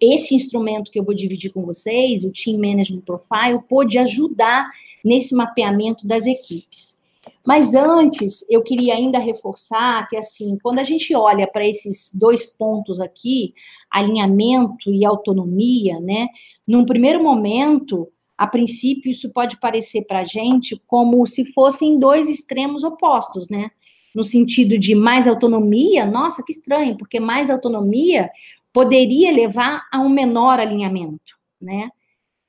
esse 0.00 0.34
instrumento 0.34 0.90
que 0.90 0.98
eu 0.98 1.04
vou 1.04 1.14
dividir 1.14 1.52
com 1.52 1.64
vocês, 1.64 2.24
o 2.24 2.32
Team 2.32 2.58
Management 2.58 3.02
Profile, 3.02 3.62
pode 3.68 3.98
ajudar 3.98 4.68
nesse 5.04 5.34
mapeamento 5.34 6.06
das 6.06 6.26
equipes. 6.26 6.98
Mas 7.46 7.74
antes, 7.74 8.44
eu 8.50 8.62
queria 8.62 8.94
ainda 8.94 9.18
reforçar 9.18 10.08
que, 10.08 10.16
assim, 10.16 10.58
quando 10.62 10.78
a 10.78 10.84
gente 10.84 11.14
olha 11.14 11.46
para 11.46 11.66
esses 11.66 12.10
dois 12.14 12.46
pontos 12.46 13.00
aqui, 13.00 13.54
alinhamento 13.90 14.92
e 14.92 15.04
autonomia, 15.04 15.98
né, 16.00 16.28
num 16.66 16.84
primeiro 16.84 17.22
momento, 17.22 18.08
a 18.36 18.46
princípio, 18.46 19.10
isso 19.10 19.32
pode 19.32 19.58
parecer 19.58 20.02
para 20.02 20.20
a 20.20 20.24
gente 20.24 20.80
como 20.86 21.26
se 21.26 21.52
fossem 21.52 21.98
dois 21.98 22.28
extremos 22.28 22.84
opostos, 22.84 23.48
né? 23.48 23.70
No 24.14 24.22
sentido 24.22 24.78
de 24.78 24.94
mais 24.94 25.26
autonomia, 25.26 26.06
nossa, 26.06 26.42
que 26.42 26.52
estranho, 26.52 26.96
porque 26.96 27.18
mais 27.18 27.50
autonomia 27.50 28.30
poderia 28.72 29.32
levar 29.32 29.86
a 29.90 29.98
um 30.00 30.08
menor 30.08 30.60
alinhamento, 30.60 31.36
né? 31.60 31.90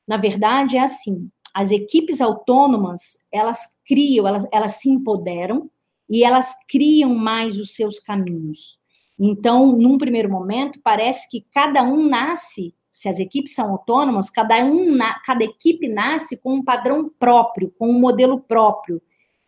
Na 0.07 0.17
verdade, 0.17 0.77
é 0.77 0.81
assim: 0.81 1.29
as 1.59 1.71
equipes 1.71 2.21
autônomas 2.21 3.25
elas 3.29 3.77
criam, 3.85 4.25
elas, 4.25 4.47
elas 4.49 4.75
se 4.75 4.89
empoderam 4.89 5.69
e 6.09 6.23
elas 6.23 6.55
criam 6.69 7.13
mais 7.13 7.59
os 7.59 7.75
seus 7.75 7.99
caminhos. 7.99 8.79
Então, 9.19 9.73
num 9.73 9.97
primeiro 9.97 10.31
momento, 10.31 10.79
parece 10.81 11.29
que 11.29 11.45
cada 11.51 11.83
um 11.83 12.07
nasce 12.07 12.73
se 12.89 13.09
as 13.09 13.19
equipes 13.19 13.53
são 13.53 13.71
autônomas, 13.71 14.29
cada, 14.29 14.63
um, 14.63 14.97
cada 15.25 15.43
equipe 15.43 15.89
nasce 15.89 16.37
com 16.37 16.53
um 16.53 16.63
padrão 16.63 17.11
próprio, 17.19 17.73
com 17.77 17.89
um 17.89 17.99
modelo 17.99 18.39
próprio. 18.39 19.01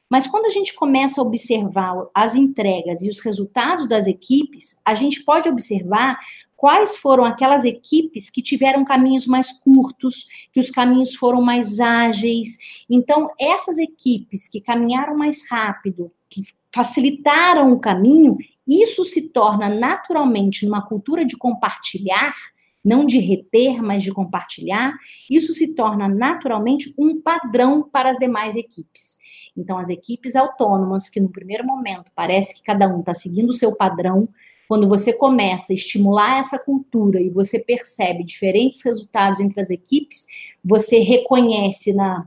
Mas 0.09 0.27
quando 0.27 0.47
a 0.47 0.49
gente 0.49 0.75
começa 0.75 1.21
a 1.21 1.23
observar 1.23 1.95
as 2.13 2.35
entregas 2.35 3.01
e 3.03 3.09
os 3.09 3.21
resultados 3.21 3.87
das 3.87 4.05
equipes, 4.05 4.77
a 4.83 4.95
gente 4.95 5.23
pode 5.23 5.47
observar 5.47 6.19
quais 6.61 6.95
foram 6.95 7.25
aquelas 7.25 7.65
equipes 7.65 8.29
que 8.29 8.39
tiveram 8.39 8.85
caminhos 8.85 9.25
mais 9.25 9.51
curtos, 9.51 10.27
que 10.53 10.59
os 10.59 10.69
caminhos 10.69 11.15
foram 11.15 11.41
mais 11.41 11.79
ágeis. 11.79 12.59
Então, 12.87 13.31
essas 13.39 13.79
equipes 13.79 14.47
que 14.47 14.61
caminharam 14.61 15.17
mais 15.17 15.49
rápido, 15.49 16.11
que 16.29 16.43
facilitaram 16.71 17.73
o 17.73 17.79
caminho, 17.79 18.37
isso 18.67 19.03
se 19.03 19.29
torna 19.29 19.69
naturalmente 19.69 20.63
numa 20.63 20.83
cultura 20.83 21.25
de 21.25 21.35
compartilhar 21.35 22.35
não 22.83 23.05
de 23.05 23.19
reter, 23.19 23.81
mas 23.81 24.01
de 24.01 24.11
compartilhar, 24.11 24.93
isso 25.29 25.53
se 25.53 25.75
torna 25.75 26.07
naturalmente 26.07 26.91
um 26.97 27.21
padrão 27.21 27.83
para 27.83 28.09
as 28.09 28.17
demais 28.17 28.55
equipes. 28.55 29.19
Então, 29.55 29.77
as 29.77 29.89
equipes 29.89 30.35
autônomas, 30.35 31.07
que 31.07 31.19
no 31.19 31.29
primeiro 31.29 31.63
momento 31.63 32.11
parece 32.15 32.55
que 32.55 32.63
cada 32.63 32.87
um 32.87 33.01
está 33.01 33.13
seguindo 33.13 33.49
o 33.49 33.53
seu 33.53 33.75
padrão, 33.75 34.27
quando 34.71 34.87
você 34.87 35.11
começa 35.11 35.73
a 35.73 35.75
estimular 35.75 36.39
essa 36.39 36.57
cultura 36.57 37.19
e 37.19 37.29
você 37.29 37.59
percebe 37.59 38.23
diferentes 38.23 38.81
resultados 38.85 39.41
entre 39.41 39.59
as 39.59 39.69
equipes, 39.69 40.25
você 40.63 40.99
reconhece 40.99 41.91
na 41.91 42.25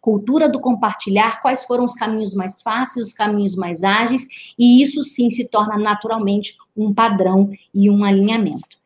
cultura 0.00 0.48
do 0.48 0.58
compartilhar 0.58 1.40
quais 1.40 1.64
foram 1.64 1.84
os 1.84 1.94
caminhos 1.94 2.34
mais 2.34 2.60
fáceis, 2.60 3.06
os 3.06 3.12
caminhos 3.12 3.54
mais 3.54 3.84
ágeis, 3.84 4.26
e 4.58 4.82
isso 4.82 5.04
sim 5.04 5.30
se 5.30 5.48
torna 5.48 5.78
naturalmente 5.78 6.56
um 6.76 6.92
padrão 6.92 7.52
e 7.72 7.88
um 7.88 8.02
alinhamento. 8.02 8.76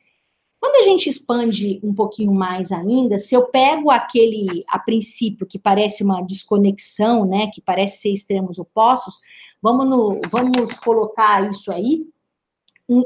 Quando 0.61 0.75
a 0.75 0.83
gente 0.83 1.09
expande 1.09 1.81
um 1.83 1.95
pouquinho 1.95 2.35
mais 2.35 2.71
ainda, 2.71 3.17
se 3.17 3.35
eu 3.35 3.47
pego 3.47 3.91
aquele, 3.91 4.63
a 4.69 4.79
princípio, 4.79 5.47
que 5.47 5.59
parece 5.59 6.05
uma 6.05 6.21
desconexão, 6.21 7.25
né, 7.25 7.51
que 7.51 7.63
parece 7.63 8.03
ser 8.03 8.13
extremos 8.13 8.59
opostos, 8.59 9.23
vamos, 9.63 9.89
no, 9.89 10.21
vamos 10.31 10.79
colocar 10.81 11.51
isso 11.51 11.73
aí 11.73 12.05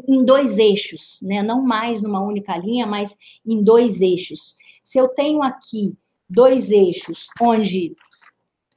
em, 0.08 0.24
dois 0.24 0.58
eixos, 0.58 1.18
né, 1.20 1.42
não 1.42 1.62
mais 1.62 2.00
numa 2.00 2.20
única 2.20 2.56
linha, 2.56 2.86
mas 2.86 3.16
em 3.46 3.62
dois 3.62 4.00
eixos. 4.00 4.56
Se 4.82 4.98
eu 4.98 5.08
tenho 5.08 5.42
aqui 5.42 5.94
dois 6.28 6.70
eixos, 6.70 7.28
onde 7.40 7.94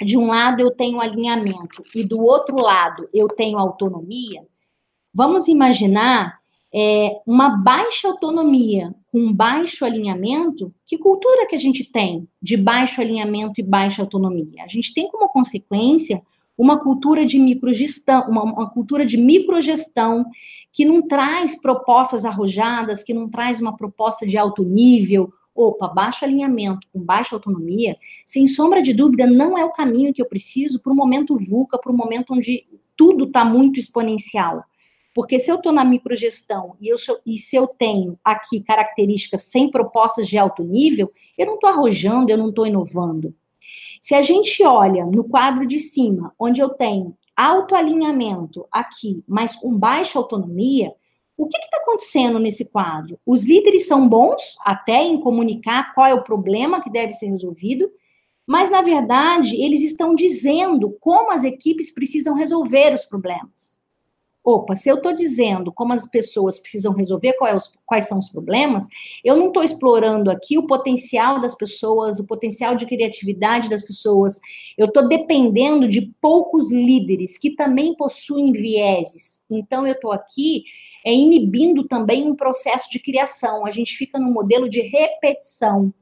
de 0.01 0.17
um 0.17 0.27
lado 0.27 0.61
eu 0.61 0.69
tenho 0.69 0.99
alinhamento 0.99 1.81
e 1.95 2.03
do 2.03 2.21
outro 2.21 2.57
lado 2.57 3.07
eu 3.13 3.27
tenho 3.29 3.57
autonomia, 3.57 4.45
vamos 5.13 5.47
imaginar 5.47 6.39
é, 6.73 7.21
uma 7.25 7.49
baixa 7.57 8.07
autonomia 8.07 8.93
com 9.11 9.33
baixo 9.33 9.85
alinhamento, 9.85 10.73
que 10.85 10.97
cultura 10.97 11.47
que 11.47 11.55
a 11.55 11.59
gente 11.59 11.85
tem 11.85 12.27
de 12.41 12.57
baixo 12.57 13.01
alinhamento 13.01 13.59
e 13.59 13.63
baixa 13.63 14.01
autonomia? 14.01 14.63
A 14.63 14.67
gente 14.67 14.93
tem 14.93 15.09
como 15.09 15.29
consequência 15.29 16.21
uma 16.57 16.79
cultura 16.79 17.25
de 17.25 17.39
microgestão, 17.39 18.29
uma, 18.29 18.43
uma 18.43 18.69
cultura 18.69 19.05
de 19.05 19.15
microgestão 19.17 20.25
que 20.71 20.85
não 20.85 21.07
traz 21.07 21.59
propostas 21.59 22.25
arrojadas, 22.25 23.03
que 23.03 23.13
não 23.13 23.29
traz 23.29 23.59
uma 23.59 23.75
proposta 23.75 24.25
de 24.27 24.37
alto 24.37 24.63
nível, 24.63 25.33
opa, 25.55 25.87
baixo 25.87 26.23
alinhamento 26.23 26.87
com 26.93 26.99
baixa 26.99 27.35
autonomia, 27.35 27.97
sem 28.25 28.45
sombra 28.45 28.81
de 28.81 28.93
dúvida, 28.93 29.25
não 29.25 29.57
é 29.57 29.65
o 29.65 29.71
caminho 29.71 30.13
que 30.13 30.21
eu 30.21 30.27
preciso 30.27 30.79
para 30.79 30.93
o 30.93 30.95
momento 30.95 31.37
VUCA, 31.37 31.79
para 31.79 31.91
o 31.91 31.97
momento 31.97 32.33
onde 32.33 32.65
tudo 32.95 33.25
está 33.25 33.43
muito 33.43 33.79
exponencial. 33.79 34.63
Porque 35.15 35.39
se 35.39 35.51
eu 35.51 35.55
estou 35.55 35.71
na 35.71 35.83
microgestão 35.83 36.75
e, 36.79 36.87
eu 36.87 36.97
sou, 36.97 37.19
e 37.25 37.39
se 37.39 37.55
eu 37.55 37.65
tenho 37.65 38.19
aqui 38.23 38.61
características 38.61 39.45
sem 39.45 39.71
propostas 39.71 40.27
de 40.27 40.37
alto 40.37 40.63
nível, 40.63 41.11
eu 41.35 41.47
não 41.47 41.55
estou 41.55 41.71
arrojando, 41.71 42.29
eu 42.29 42.37
não 42.37 42.49
estou 42.49 42.67
inovando. 42.67 43.33
Se 43.99 44.13
a 44.13 44.21
gente 44.21 44.63
olha 44.63 45.05
no 45.07 45.23
quadro 45.23 45.65
de 45.65 45.79
cima, 45.79 46.35
onde 46.37 46.61
eu 46.61 46.69
tenho 46.69 47.17
autoalinhamento 47.37 48.67
aqui, 48.71 49.23
mas 49.27 49.55
com 49.55 49.77
baixa 49.77 50.17
autonomia, 50.17 50.91
o 51.37 51.47
que 51.47 51.57
está 51.57 51.77
acontecendo 51.77 52.39
nesse 52.39 52.65
quadro? 52.65 53.19
Os 53.23 53.43
líderes 53.43 53.85
são 53.85 54.09
bons 54.09 54.57
até 54.65 55.03
em 55.03 55.21
comunicar 55.21 55.93
qual 55.93 56.07
é 56.07 56.13
o 56.15 56.23
problema 56.23 56.81
que 56.81 56.89
deve 56.89 57.11
ser 57.11 57.27
resolvido, 57.27 57.87
mas 58.45 58.71
na 58.71 58.81
verdade 58.81 59.55
eles 59.61 59.83
estão 59.83 60.15
dizendo 60.15 60.97
como 60.99 61.31
as 61.31 61.43
equipes 61.43 61.93
precisam 61.93 62.33
resolver 62.33 62.93
os 62.93 63.05
problemas. 63.05 63.76
Opa, 64.49 64.77
se 64.77 64.87
eu 64.87 64.95
estou 64.95 65.13
dizendo 65.13 65.73
como 65.73 65.91
as 65.91 66.09
pessoas 66.09 66.57
precisam 66.57 66.93
resolver 66.93 67.33
quais, 67.33 67.69
quais 67.85 68.07
são 68.07 68.17
os 68.17 68.29
problemas, 68.29 68.87
eu 69.21 69.35
não 69.35 69.47
estou 69.47 69.61
explorando 69.61 70.31
aqui 70.31 70.57
o 70.57 70.65
potencial 70.65 71.41
das 71.41 71.53
pessoas, 71.53 72.17
o 72.17 72.25
potencial 72.25 72.73
de 72.73 72.85
criatividade 72.85 73.69
das 73.69 73.83
pessoas. 73.83 74.39
Eu 74.77 74.85
estou 74.85 75.05
dependendo 75.05 75.89
de 75.89 76.13
poucos 76.21 76.71
líderes 76.71 77.37
que 77.37 77.57
também 77.57 77.93
possuem 77.93 78.53
vieses. 78.53 79.45
Então, 79.51 79.85
eu 79.85 79.91
estou 79.91 80.13
aqui 80.13 80.63
é, 81.05 81.13
inibindo 81.13 81.85
também 81.85 82.25
um 82.25 82.33
processo 82.33 82.89
de 82.89 82.99
criação. 82.99 83.65
A 83.65 83.71
gente 83.73 83.97
fica 83.97 84.17
num 84.17 84.31
modelo 84.31 84.69
de 84.69 84.79
repetição 84.79 85.93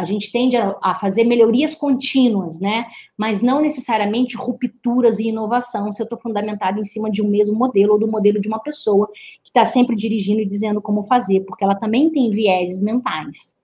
a 0.00 0.04
gente 0.04 0.32
tende 0.32 0.56
a, 0.56 0.74
a, 0.82 0.94
fazer 0.94 1.24
melhorias 1.24 1.74
contínuas, 1.74 2.58
né? 2.58 2.86
Mas 3.16 3.42
não 3.42 3.60
necessariamente 3.60 4.34
rupturas 4.36 5.18
e 5.18 5.28
inovação, 5.28 5.92
se 5.92 6.00
eu 6.00 6.04
estou 6.04 6.18
fundamentado 6.18 6.80
em 6.80 6.84
cima 6.84 7.10
de 7.10 7.22
um 7.22 7.28
mesmo 7.28 7.54
modelo 7.54 7.92
ou 7.92 7.98
do 7.98 8.08
modelo 8.08 8.40
de 8.40 8.48
uma 8.48 8.58
pessoa 8.58 9.08
que 9.42 9.50
está 9.50 9.64
sempre 9.66 9.94
dirigindo 9.94 10.40
e 10.40 10.46
dizendo 10.46 10.80
como 10.80 11.04
fazer, 11.04 11.40
porque 11.40 11.62
ela 11.62 11.74
também 11.74 12.08
tem 12.10 12.30
vieses 12.30 12.82
mentais. 12.82 13.54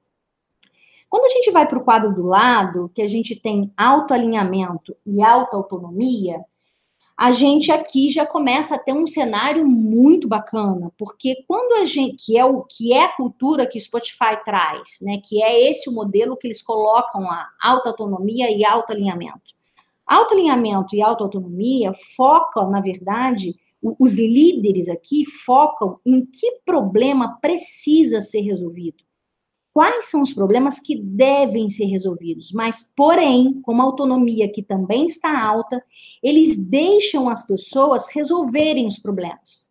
Quando 1.09 1.25
a 1.25 1.29
gente 1.31 1.51
vai 1.51 1.67
para 1.67 1.79
o 1.79 1.85
quadro 1.85 2.15
do 2.15 2.27
lado, 2.27 2.91
que 2.95 3.01
a 3.01 3.09
gente 3.09 3.35
tem 3.35 3.73
autoalinhamento 3.77 4.95
e 5.07 5.23
alta 5.23 5.57
autonomia, 5.57 6.45
a 7.19 7.33
gente 7.33 7.73
aqui 7.73 8.11
já 8.11 8.27
começa 8.27 8.75
a 8.75 8.79
ter 8.79 8.93
um 8.93 9.07
cenário 9.07 9.67
muito 9.67 10.29
bacana, 10.29 10.93
porque 10.99 11.43
quando 11.49 11.81
a 11.81 11.85
gente, 11.87 12.27
que 12.27 12.39
é 12.39 12.45
o 12.45 12.63
que 12.63 12.93
é 12.93 13.05
a 13.05 13.17
cultura 13.17 13.67
que 13.67 13.81
Spotify 13.81 14.37
traz, 14.45 14.99
né, 15.01 15.19
que 15.25 15.43
é 15.43 15.71
esse 15.71 15.89
o 15.89 15.95
modelo 15.95 16.37
que 16.37 16.47
eles 16.47 16.63
colocam 16.63 17.23
lá, 17.23 17.49
alta 17.63 17.89
autonomia 17.89 18.51
e 18.51 18.67
alto 18.67 18.93
alinhamento. 18.93 19.57
Alto 20.07 20.35
alinhamento 20.35 20.95
e 20.95 21.01
alta 21.01 21.25
autonomia 21.25 21.93
focam, 22.17 22.71
na 22.71 22.81
verdade, 22.81 23.57
os 23.99 24.15
líderes 24.15 24.89
aqui 24.89 25.25
focam 25.45 25.99
em 26.05 26.25
que 26.27 26.61
problema 26.67 27.39
precisa 27.41 28.21
ser 28.21 28.41
resolvido 28.43 29.06
quais 29.77 30.07
são 30.07 30.23
os 30.23 30.33
problemas 30.33 30.81
que 30.81 30.97
devem 30.97 31.69
ser 31.69 31.85
resolvidos. 31.85 32.51
Mas, 32.51 32.91
porém, 32.97 33.61
como 33.61 33.83
a 33.83 33.85
autonomia 33.85 34.51
que 34.51 34.63
também 34.63 35.05
está 35.05 35.39
alta, 35.39 35.85
eles 36.23 36.57
deixam 36.57 37.29
as 37.29 37.47
pessoas 37.47 38.11
resolverem 38.11 38.87
os 38.87 38.99
problemas. 38.99 39.71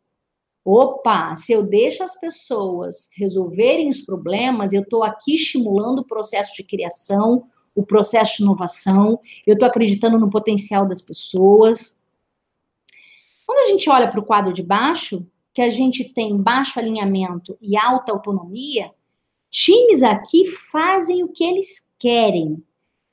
Opa, 0.64 1.36
se 1.36 1.54
eu 1.54 1.64
deixo 1.64 2.04
as 2.04 2.20
pessoas 2.20 3.10
resolverem 3.18 3.90
os 3.90 4.02
problemas, 4.02 4.74
eu 4.74 4.84
estou 4.84 5.04
aqui 5.04 5.34
estimulando 5.34 6.02
o 6.02 6.06
processo 6.06 6.54
de 6.56 6.64
criação, 6.64 7.46
o 7.74 7.84
processo 7.84 8.38
de 8.38 8.44
inovação, 8.44 9.20
eu 9.44 9.56
estou 9.56 9.68
acreditando 9.68 10.20
no 10.20 10.30
potencial 10.30 10.88
das 10.88 11.02
pessoas. 11.02 11.98
Quando 13.44 13.68
a 13.68 13.72
gente 13.72 13.90
olha 13.90 14.08
para 14.08 14.20
o 14.20 14.26
quadro 14.26 14.54
de 14.54 14.62
baixo, 14.62 15.26
que 15.52 15.64
a 15.64 15.70
gente 15.72 16.04
tem 16.14 16.38
baixo 16.38 16.78
alinhamento 16.78 17.58
e 17.60 17.76
alta 17.76 18.12
autonomia, 18.12 18.92
Times 19.56 20.04
aqui 20.04 20.48
fazem 20.70 21.24
o 21.24 21.30
que 21.30 21.42
eles 21.42 21.90
querem. 21.98 22.62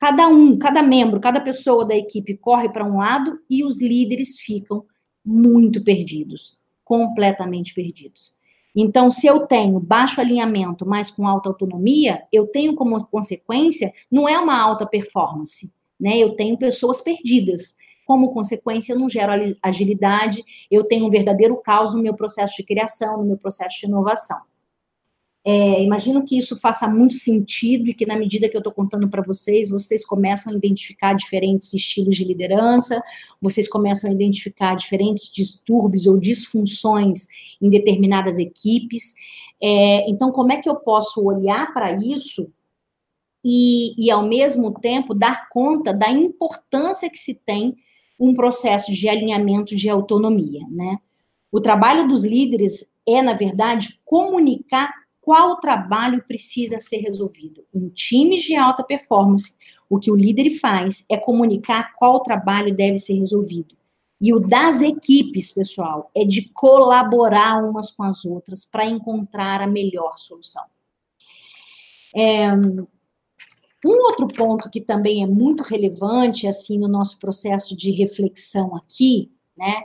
Cada 0.00 0.26
um, 0.26 0.58
cada 0.58 0.82
membro, 0.82 1.20
cada 1.20 1.40
pessoa 1.40 1.84
da 1.84 1.94
equipe 1.94 2.36
corre 2.36 2.68
para 2.68 2.84
um 2.84 2.98
lado 2.98 3.38
e 3.48 3.64
os 3.64 3.80
líderes 3.80 4.40
ficam 4.40 4.84
muito 5.24 5.84
perdidos, 5.84 6.58
completamente 6.84 7.72
perdidos. 7.72 8.34
Então, 8.74 9.08
se 9.08 9.24
eu 9.24 9.46
tenho 9.46 9.78
baixo 9.78 10.20
alinhamento, 10.20 10.84
mas 10.84 11.12
com 11.12 11.28
alta 11.28 11.48
autonomia, 11.48 12.24
eu 12.32 12.48
tenho 12.48 12.74
como 12.74 12.96
consequência, 13.06 13.94
não 14.10 14.28
é 14.28 14.36
uma 14.36 14.60
alta 14.60 14.84
performance, 14.84 15.72
né? 16.00 16.18
Eu 16.18 16.34
tenho 16.34 16.58
pessoas 16.58 17.00
perdidas. 17.00 17.76
Como 18.04 18.34
consequência, 18.34 18.94
eu 18.94 18.98
não 18.98 19.08
gero 19.08 19.30
agilidade, 19.62 20.42
eu 20.68 20.82
tenho 20.82 21.06
um 21.06 21.10
verdadeiro 21.10 21.56
caos 21.58 21.94
no 21.94 22.02
meu 22.02 22.14
processo 22.14 22.56
de 22.56 22.64
criação, 22.64 23.18
no 23.18 23.24
meu 23.24 23.38
processo 23.38 23.78
de 23.78 23.86
inovação. 23.86 24.40
É, 25.44 25.82
imagino 25.82 26.24
que 26.24 26.38
isso 26.38 26.56
faça 26.60 26.86
muito 26.86 27.14
sentido 27.14 27.88
e 27.88 27.94
que, 27.94 28.06
na 28.06 28.16
medida 28.16 28.48
que 28.48 28.56
eu 28.56 28.60
estou 28.60 28.72
contando 28.72 29.08
para 29.08 29.22
vocês, 29.22 29.68
vocês 29.68 30.06
começam 30.06 30.52
a 30.52 30.56
identificar 30.56 31.14
diferentes 31.14 31.74
estilos 31.74 32.16
de 32.16 32.24
liderança, 32.24 33.02
vocês 33.40 33.68
começam 33.68 34.08
a 34.08 34.12
identificar 34.12 34.76
diferentes 34.76 35.32
distúrbios 35.32 36.06
ou 36.06 36.16
disfunções 36.16 37.26
em 37.60 37.68
determinadas 37.68 38.38
equipes. 38.38 39.14
É, 39.60 40.08
então, 40.08 40.30
como 40.30 40.52
é 40.52 40.58
que 40.58 40.68
eu 40.68 40.76
posso 40.76 41.24
olhar 41.24 41.74
para 41.74 41.92
isso 41.92 42.52
e, 43.44 43.94
e, 43.98 44.12
ao 44.12 44.22
mesmo 44.22 44.72
tempo, 44.78 45.12
dar 45.12 45.48
conta 45.48 45.92
da 45.92 46.08
importância 46.08 47.10
que 47.10 47.18
se 47.18 47.34
tem 47.34 47.76
um 48.18 48.32
processo 48.32 48.92
de 48.92 49.08
alinhamento 49.08 49.74
de 49.74 49.88
autonomia, 49.90 50.60
né? 50.70 50.98
O 51.50 51.60
trabalho 51.60 52.06
dos 52.06 52.24
líderes 52.24 52.88
é, 53.06 53.20
na 53.20 53.34
verdade, 53.34 54.00
comunicar 54.04 55.01
qual 55.22 55.56
trabalho 55.60 56.22
precisa 56.26 56.78
ser 56.80 56.98
resolvido. 56.98 57.64
Em 57.72 57.88
times 57.88 58.42
de 58.42 58.56
alta 58.56 58.82
performance, 58.82 59.56
o 59.88 59.98
que 59.98 60.10
o 60.10 60.16
líder 60.16 60.50
faz 60.58 61.06
é 61.08 61.16
comunicar 61.16 61.94
qual 61.94 62.20
trabalho 62.20 62.74
deve 62.74 62.98
ser 62.98 63.14
resolvido. 63.14 63.76
E 64.20 64.34
o 64.34 64.40
das 64.40 64.80
equipes, 64.80 65.52
pessoal, 65.52 66.10
é 66.14 66.24
de 66.24 66.48
colaborar 66.50 67.64
umas 67.64 67.90
com 67.90 68.02
as 68.02 68.24
outras 68.24 68.64
para 68.64 68.84
encontrar 68.84 69.60
a 69.60 69.66
melhor 69.66 70.16
solução. 70.16 70.64
É, 72.14 72.52
um 72.52 72.86
outro 73.84 74.26
ponto 74.28 74.70
que 74.70 74.80
também 74.80 75.22
é 75.22 75.26
muito 75.26 75.62
relevante, 75.62 76.46
assim, 76.46 76.78
no 76.78 76.88
nosso 76.88 77.18
processo 77.18 77.76
de 77.76 77.90
reflexão 77.92 78.76
aqui, 78.76 79.32
né, 79.56 79.84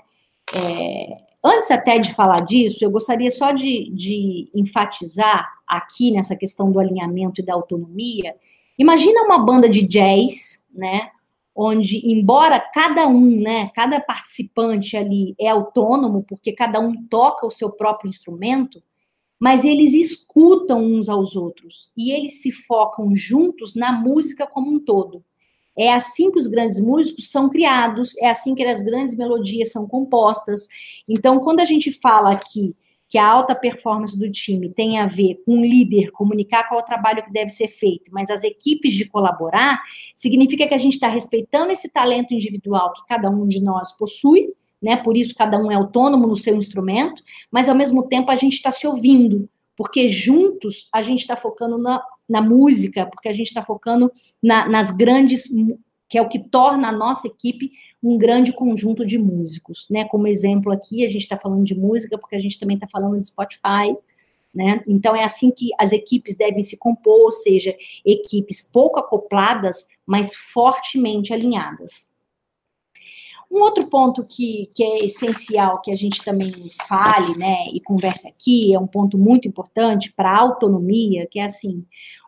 é, 0.54 1.27
Antes 1.44 1.70
até 1.72 2.00
de 2.00 2.14
falar 2.14 2.42
disso, 2.46 2.84
eu 2.84 2.92
gostaria 2.92 3.30
só 3.30 3.52
de, 3.52 3.92
de 3.92 4.50
enfatizar 4.54 5.48
aqui 5.68 6.12
nessa 6.12 6.36
questão 6.36 6.72
do 6.72 6.80
alinhamento 6.80 7.42
e 7.42 7.46
da 7.46 7.54
autonomia. 7.54 8.36
Imagina 8.78 9.24
uma 9.24 9.40
banda 9.40 9.70
de 9.70 9.82
jazz, 9.82 10.66
né? 10.74 11.10
Onde, 11.56 12.08
embora 12.12 12.60
cada 12.60 13.08
um, 13.08 13.42
né, 13.42 13.72
cada 13.74 14.00
participante 14.00 14.96
ali 14.96 15.34
é 15.40 15.48
autônomo, 15.50 16.24
porque 16.24 16.52
cada 16.52 16.80
um 16.80 17.08
toca 17.08 17.48
o 17.48 17.52
seu 17.52 17.72
próprio 17.72 18.10
instrumento, 18.10 18.82
mas 19.40 19.66
eles 19.66 19.94
escutam 19.94 20.84
uns 20.84 21.10
aos 21.10 21.36
outros 21.36 21.92
e 21.98 22.12
eles 22.12 22.44
se 22.44 22.52
focam 22.52 23.16
juntos 23.16 23.76
na 23.76 23.92
música 23.92 24.46
como 24.46 24.72
um 24.72 24.80
todo. 24.80 25.24
É 25.78 25.94
assim 25.94 26.32
que 26.32 26.40
os 26.40 26.48
grandes 26.48 26.80
músicos 26.80 27.30
são 27.30 27.50
criados, 27.50 28.18
é 28.18 28.30
assim 28.30 28.56
que 28.56 28.64
as 28.64 28.82
grandes 28.82 29.16
melodias 29.16 29.72
são 29.72 29.88
compostas. 29.88 30.68
Então, 31.08 31.40
quando 31.40 31.60
a 31.60 31.66
gente 31.66 31.92
fala 31.92 32.32
aqui 32.32 32.76
que 33.10 33.18
a 33.18 33.26
alta 33.26 33.56
performance 33.56 34.18
do 34.18 34.30
time 34.30 34.70
tem 34.70 35.00
a 35.00 35.08
ver 35.08 35.42
com 35.46 35.60
o 35.60 35.66
líder 35.66 36.12
comunicar 36.12 36.68
qual 36.68 36.82
o 36.82 36.86
trabalho 36.86 37.24
que 37.24 37.32
deve 37.32 37.50
ser 37.50 37.70
feito, 37.70 38.12
mas 38.12 38.30
as 38.30 38.44
equipes 38.44 38.94
de 38.94 39.06
colaborar, 39.06 39.82
significa 40.14 40.68
que 40.68 40.74
a 40.74 40.78
gente 40.78 40.96
está 40.96 41.08
respeitando 41.08 41.72
esse 41.72 41.92
talento 41.92 42.34
individual 42.34 42.92
que 42.94 43.06
cada 43.08 43.30
um 43.30 43.48
de 43.48 43.62
nós 43.62 43.94
possui, 43.94 44.54
né? 44.82 44.98
Por 44.98 45.16
isso 45.16 45.34
cada 45.36 45.58
um 45.58 45.72
é 45.72 45.76
autônomo 45.76 46.28
no 46.28 46.36
seu 46.36 46.56
instrumento, 46.56 47.24
mas 47.50 47.70
ao 47.70 47.76
mesmo 47.76 48.04
tempo 48.04 48.30
a 48.30 48.36
gente 48.36 48.54
está 48.54 48.72
se 48.72 48.86
ouvindo, 48.86 49.50
porque 49.78 50.10
juntos 50.10 50.90
a 50.92 51.04
gente 51.04 51.20
está 51.20 51.38
focando 51.38 51.78
na, 51.78 52.04
na 52.28 52.42
música, 52.42 53.06
porque 53.06 53.30
a 53.30 53.34
gente 53.34 53.48
está 53.48 53.64
focando 53.64 54.12
na, 54.42 54.68
nas 54.68 54.90
grandes, 54.90 55.48
que 56.10 56.18
é 56.18 56.22
o 56.22 56.28
que 56.28 56.40
torna 56.40 56.90
a 56.90 56.92
nossa 56.92 57.28
equipe 57.28 57.72
um 58.02 58.18
grande 58.18 58.52
conjunto 58.52 59.06
de 59.06 59.18
músicos, 59.18 59.88
né? 59.90 60.06
Como 60.06 60.28
exemplo 60.28 60.72
aqui, 60.72 61.06
a 61.06 61.10
gente 61.10 61.24
está 61.24 61.38
falando 61.38 61.64
de 61.64 61.76
música, 61.76 62.18
porque 62.18 62.36
a 62.36 62.40
gente 62.40 62.60
também 62.60 62.76
está 62.76 62.88
falando 62.88 63.20
de 63.20 63.28
Spotify, 63.28 63.96
né? 64.54 64.84
Então 64.88 65.16
é 65.16 65.24
assim 65.24 65.52
que 65.52 65.70
as 65.80 65.92
equipes 65.92 66.36
devem 66.36 66.62
se 66.62 66.78
compor, 66.78 67.26
ou 67.26 67.32
seja, 67.32 67.76
equipes 68.06 68.62
pouco 68.62 69.00
acopladas, 69.00 69.88
mas 70.06 70.36
fortemente 70.36 71.34
alinhadas. 71.34 72.10
Um 73.50 73.62
outro 73.62 73.88
ponto 73.88 74.26
que, 74.26 74.70
que 74.76 74.84
é 74.84 75.06
essencial 75.06 75.82
que 75.82 75.92
a 75.92 75.96
gente 75.96 76.24
também 76.24 76.54
fale, 76.88 77.38
né, 77.38 77.68
e 77.74 77.80
converse 77.80 78.28
aqui, 78.28 78.74
é 78.74 78.80
um 78.80 78.88
ponto 78.88 79.18
muito 79.18 79.48
importante 79.48 80.14
para 80.14 80.32
a 80.32 80.40
autonomia, 80.40 81.28
que 81.30 81.40
é 81.40 81.46
assim, 81.46 81.86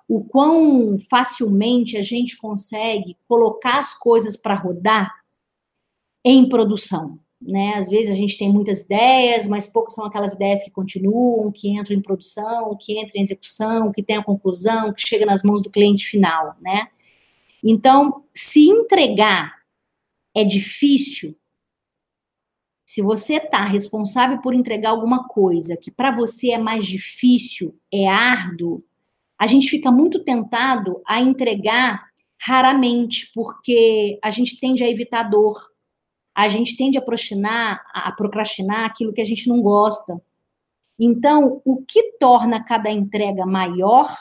o 0.08 0.24
quão 0.24 0.98
facilmente 1.10 1.98
a 1.98 2.02
gente 2.02 2.38
consegue 2.38 3.16
colocar 3.28 3.80
as 3.80 3.94
coisas 3.94 4.36
para 4.36 4.56
rodar 4.56 5.14
em 6.26 6.48
produção. 6.50 7.20
Né? 7.42 7.76
Às 7.76 7.90
vezes 7.90 8.12
a 8.12 8.16
gente 8.16 8.38
tem 8.38 8.52
muitas 8.52 8.82
ideias, 8.82 9.48
mas 9.48 9.68
poucas 9.68 9.94
são 9.94 10.06
aquelas 10.06 10.34
ideias 10.34 10.64
que 10.64 10.72
continuam, 10.72 11.52
que 11.52 11.70
entram 11.70 11.96
em 11.96 12.02
produção, 12.02 12.76
que 12.80 13.00
entram 13.00 13.22
em 13.22 13.24
execução, 13.24 13.92
que 13.92 14.04
tem 14.04 14.18
a 14.18 14.24
conclusão, 14.24 14.92
que 14.94 15.08
chega 15.08 15.26
nas 15.26 15.44
mãos 15.44 15.62
do 15.62 15.70
cliente 15.70 16.06
final, 16.06 16.56
né? 16.60 16.88
Então, 17.64 18.24
se 18.34 18.68
entregar 18.68 19.59
é 20.36 20.44
difícil, 20.44 21.36
se 22.86 23.02
você 23.02 23.36
está 23.36 23.66
responsável 23.66 24.42
por 24.42 24.54
entregar 24.54 24.90
alguma 24.90 25.28
coisa 25.28 25.78
que 25.78 25.92
para 25.92 26.10
você 26.10 26.52
é 26.52 26.58
mais 26.58 26.86
difícil, 26.86 27.80
é 27.94 28.08
árduo, 28.08 28.84
a 29.38 29.46
gente 29.46 29.70
fica 29.70 29.92
muito 29.92 30.24
tentado 30.24 31.02
a 31.06 31.22
entregar 31.22 32.10
raramente, 32.40 33.32
porque 33.34 34.18
a 34.24 34.30
gente 34.30 34.60
tende 34.60 34.84
a 34.84 34.90
evitar 34.90 35.24
dor, 35.24 35.70
a 36.34 36.50
gente 36.50 36.76
tende 36.76 36.98
a 36.98 37.02
procrastinar, 37.02 37.86
a 37.94 38.12
procrastinar 38.12 38.86
aquilo 38.86 39.14
que 39.14 39.22
a 39.22 39.26
gente 39.26 39.48
não 39.48 39.62
gosta. 39.62 40.22
Então, 40.98 41.62
o 41.64 41.84
que 41.86 42.14
torna 42.20 42.64
cada 42.64 42.90
entrega 42.90 43.46
maior 43.46 44.18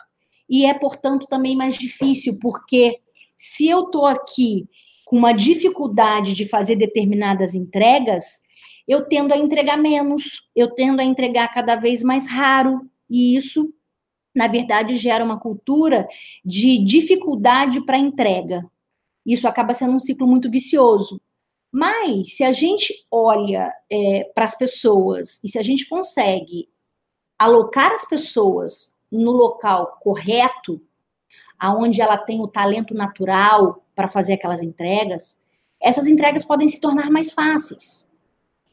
e 0.48 0.64
é, 0.64 0.74
portanto, 0.74 1.26
também 1.26 1.56
mais 1.56 1.76
difícil, 1.76 2.38
porque 2.40 3.00
se 3.36 3.68
eu 3.68 3.84
estou 3.84 4.06
aqui 4.06 4.68
com 5.08 5.16
uma 5.16 5.32
dificuldade 5.32 6.34
de 6.34 6.46
fazer 6.46 6.76
determinadas 6.76 7.54
entregas, 7.54 8.42
eu 8.86 9.06
tendo 9.06 9.32
a 9.32 9.38
entregar 9.38 9.78
menos, 9.78 10.42
eu 10.54 10.70
tendo 10.74 11.00
a 11.00 11.04
entregar 11.04 11.48
cada 11.48 11.76
vez 11.76 12.02
mais 12.02 12.28
raro, 12.28 12.86
e 13.08 13.34
isso, 13.34 13.72
na 14.34 14.46
verdade, 14.48 14.96
gera 14.96 15.24
uma 15.24 15.40
cultura 15.40 16.06
de 16.44 16.84
dificuldade 16.84 17.80
para 17.86 17.96
entrega. 17.96 18.66
Isso 19.24 19.48
acaba 19.48 19.72
sendo 19.72 19.94
um 19.94 19.98
ciclo 19.98 20.26
muito 20.26 20.50
vicioso. 20.50 21.18
Mas, 21.72 22.36
se 22.36 22.44
a 22.44 22.52
gente 22.52 22.92
olha 23.10 23.72
é, 23.90 24.30
para 24.34 24.44
as 24.44 24.56
pessoas 24.56 25.42
e 25.42 25.48
se 25.48 25.58
a 25.58 25.62
gente 25.62 25.88
consegue 25.88 26.68
alocar 27.38 27.92
as 27.92 28.06
pessoas 28.06 28.98
no 29.10 29.30
local 29.30 29.98
correto, 30.02 30.82
aonde 31.58 32.02
ela 32.02 32.18
tem 32.18 32.42
o 32.42 32.48
talento 32.48 32.92
natural 32.92 33.82
para 33.98 34.06
fazer 34.06 34.34
aquelas 34.34 34.62
entregas, 34.62 35.36
essas 35.82 36.06
entregas 36.06 36.44
podem 36.44 36.68
se 36.68 36.80
tornar 36.80 37.10
mais 37.10 37.32
fáceis. 37.32 38.06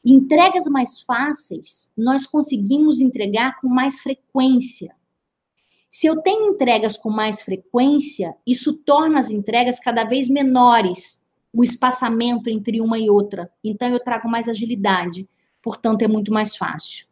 Entregas 0.05 0.67
mais 0.67 1.01
fáceis, 1.01 1.91
nós 1.97 2.27
conseguimos 2.27 3.01
entregar 3.01 3.59
com 3.59 3.67
mais 3.67 3.99
frequência. 3.99 4.95
Se 5.89 6.05
eu 6.05 6.21
tenho 6.21 6.51
entregas 6.51 6.95
com 6.95 7.09
mais 7.09 7.41
frequência, 7.41 8.35
isso 8.45 8.77
torna 8.85 9.17
as 9.17 9.31
entregas 9.31 9.79
cada 9.79 10.03
vez 10.03 10.29
menores, 10.29 11.25
o 11.51 11.63
espaçamento 11.63 12.47
entre 12.47 12.79
uma 12.79 12.99
e 12.99 13.09
outra. 13.09 13.49
Então 13.63 13.87
eu 13.87 13.99
trago 13.99 14.29
mais 14.29 14.47
agilidade, 14.47 15.27
portanto 15.59 16.03
é 16.03 16.07
muito 16.07 16.31
mais 16.31 16.55
fácil. 16.55 17.07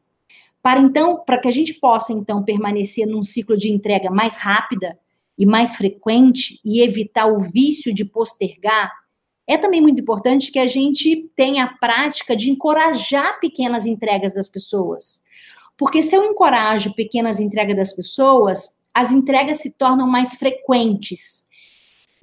Para 0.61 0.79
então, 0.79 1.23
para 1.25 1.39
que 1.39 1.47
a 1.47 1.51
gente 1.51 1.73
possa 1.73 2.13
então 2.13 2.43
permanecer 2.43 3.07
num 3.07 3.23
ciclo 3.23 3.57
de 3.57 3.71
entrega 3.71 4.11
mais 4.11 4.37
rápida 4.37 4.99
e 5.37 5.45
mais 5.45 5.75
frequente 5.75 6.59
e 6.63 6.81
evitar 6.81 7.27
o 7.27 7.39
vício 7.39 7.93
de 7.93 8.05
postergar, 8.05 8.91
é 9.47 9.57
também 9.57 9.81
muito 9.81 10.01
importante 10.01 10.51
que 10.51 10.59
a 10.59 10.67
gente 10.67 11.29
tenha 11.35 11.65
a 11.65 11.73
prática 11.77 12.35
de 12.35 12.49
encorajar 12.49 13.39
pequenas 13.39 13.85
entregas 13.85 14.33
das 14.33 14.47
pessoas. 14.47 15.23
Porque 15.77 16.01
se 16.01 16.15
eu 16.15 16.23
encorajo 16.23 16.93
pequenas 16.93 17.39
entregas 17.39 17.75
das 17.75 17.93
pessoas, 17.93 18.77
as 18.93 19.11
entregas 19.11 19.57
se 19.57 19.71
tornam 19.71 20.07
mais 20.07 20.35
frequentes 20.35 21.47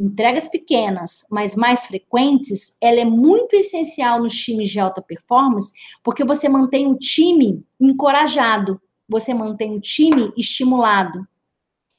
entregas 0.00 0.48
pequenas, 0.48 1.26
mas 1.30 1.54
mais 1.54 1.84
frequentes, 1.84 2.76
ela 2.80 3.00
é 3.00 3.04
muito 3.04 3.54
essencial 3.54 4.22
nos 4.22 4.34
times 4.34 4.70
de 4.70 4.80
alta 4.80 5.02
performance, 5.02 5.72
porque 6.02 6.24
você 6.24 6.48
mantém 6.48 6.86
o 6.88 6.96
time 6.96 7.62
encorajado, 7.78 8.80
você 9.06 9.34
mantém 9.34 9.76
o 9.76 9.80
time 9.80 10.32
estimulado. 10.38 11.28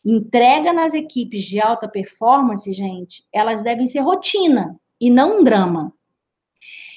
Entrega 0.04 0.74
nas 0.74 0.94
equipes 0.94 1.44
de 1.44 1.60
alta 1.60 1.88
performance, 1.88 2.72
gente, 2.74 3.26
elas 3.32 3.62
devem 3.62 3.86
ser 3.86 4.00
rotina 4.00 4.80
e 5.00 5.10
não 5.10 5.40
um 5.40 5.44
drama. 5.44 5.94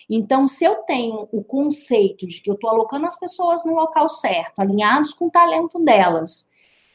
Então, 0.09 0.47
se 0.47 0.65
eu 0.65 0.77
tenho 0.83 1.29
o 1.33 1.43
conceito 1.43 2.27
de 2.27 2.41
que 2.41 2.51
eu 2.51 2.55
estou 2.55 2.71
alocando 2.71 3.07
as 3.07 3.19
pessoas 3.19 3.65
no 3.65 3.75
local 3.75 4.09
certo, 4.09 4.61
alinhados 4.61 5.13
com 5.13 5.27
o 5.27 5.31
talento 5.31 5.79
delas, 5.79 6.51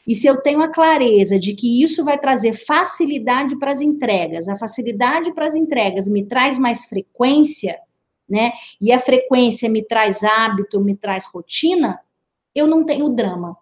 e 0.06 0.14
se 0.14 0.26
eu 0.26 0.40
tenho 0.40 0.62
a 0.62 0.68
clareza 0.68 1.38
de 1.38 1.54
que 1.54 1.82
isso 1.82 2.04
vai 2.04 2.18
trazer 2.18 2.54
facilidade 2.54 3.56
para 3.56 3.70
as 3.70 3.80
entregas, 3.80 4.48
a 4.48 4.56
facilidade 4.56 5.32
para 5.32 5.46
as 5.46 5.54
entregas 5.54 6.08
me 6.08 6.24
traz 6.24 6.58
mais 6.58 6.84
frequência, 6.84 7.78
né? 8.28 8.52
E 8.80 8.92
a 8.92 8.98
frequência 8.98 9.68
me 9.68 9.82
traz 9.82 10.22
hábito, 10.22 10.80
me 10.80 10.96
traz 10.96 11.26
rotina, 11.26 12.00
eu 12.54 12.66
não 12.66 12.84
tenho 12.84 13.08
drama. 13.08 13.56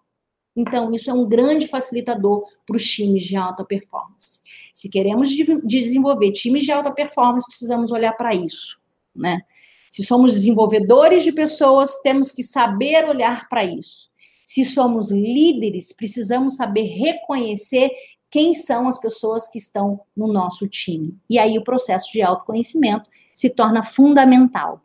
Então, 0.55 0.93
isso 0.93 1.09
é 1.09 1.13
um 1.13 1.27
grande 1.27 1.67
facilitador 1.67 2.43
para 2.65 2.75
os 2.75 2.85
times 2.85 3.23
de 3.23 3.35
alta 3.35 3.63
performance. 3.63 4.41
Se 4.73 4.89
queremos 4.89 5.29
de 5.29 5.45
desenvolver 5.63 6.31
times 6.31 6.63
de 6.63 6.71
alta 6.71 6.91
performance, 6.91 7.47
precisamos 7.47 7.91
olhar 7.91 8.13
para 8.13 8.33
isso, 8.33 8.79
né? 9.15 9.41
Se 9.87 10.03
somos 10.03 10.33
desenvolvedores 10.33 11.23
de 11.23 11.31
pessoas, 11.31 12.01
temos 12.01 12.31
que 12.31 12.43
saber 12.43 13.05
olhar 13.05 13.49
para 13.49 13.65
isso. 13.65 14.09
Se 14.43 14.63
somos 14.63 15.09
líderes, 15.09 15.91
precisamos 15.91 16.55
saber 16.55 16.83
reconhecer 16.83 17.89
quem 18.29 18.53
são 18.53 18.87
as 18.87 18.99
pessoas 18.99 19.47
que 19.47 19.57
estão 19.57 20.01
no 20.15 20.31
nosso 20.31 20.67
time. 20.67 21.17
E 21.27 21.39
aí 21.39 21.57
o 21.57 21.63
processo 21.63 22.11
de 22.11 22.21
autoconhecimento 22.21 23.09
se 23.33 23.49
torna 23.49 23.83
fundamental. 23.83 24.81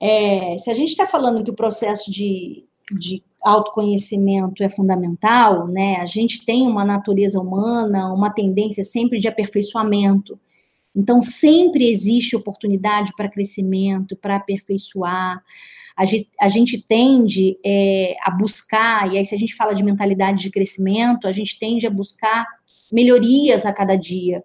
É, 0.00 0.56
se 0.58 0.70
a 0.70 0.74
gente 0.74 0.90
está 0.90 1.06
falando 1.06 1.42
que 1.42 1.50
o 1.50 1.56
processo 1.56 2.10
de, 2.10 2.64
de 2.92 3.22
autoconhecimento 3.42 4.62
é 4.62 4.68
fundamental, 4.68 5.66
né? 5.68 5.96
A 5.96 6.06
gente 6.06 6.44
tem 6.44 6.66
uma 6.66 6.84
natureza 6.84 7.40
humana, 7.40 8.12
uma 8.12 8.30
tendência 8.30 8.82
sempre 8.82 9.18
de 9.18 9.28
aperfeiçoamento. 9.28 10.38
Então, 10.94 11.20
sempre 11.22 11.88
existe 11.88 12.34
oportunidade 12.34 13.12
para 13.16 13.28
crescimento, 13.28 14.16
para 14.16 14.36
aperfeiçoar 14.36 15.42
a 15.98 16.04
gente, 16.04 16.28
a 16.40 16.48
gente 16.48 16.80
tende 16.80 17.58
é, 17.66 18.14
a 18.22 18.30
buscar, 18.30 19.12
e 19.12 19.18
aí 19.18 19.24
se 19.24 19.34
a 19.34 19.38
gente 19.38 19.56
fala 19.56 19.74
de 19.74 19.82
mentalidade 19.82 20.40
de 20.40 20.48
crescimento, 20.48 21.26
a 21.26 21.32
gente 21.32 21.58
tende 21.58 21.88
a 21.88 21.90
buscar 21.90 22.46
melhorias 22.92 23.66
a 23.66 23.72
cada 23.72 23.96
dia. 23.96 24.44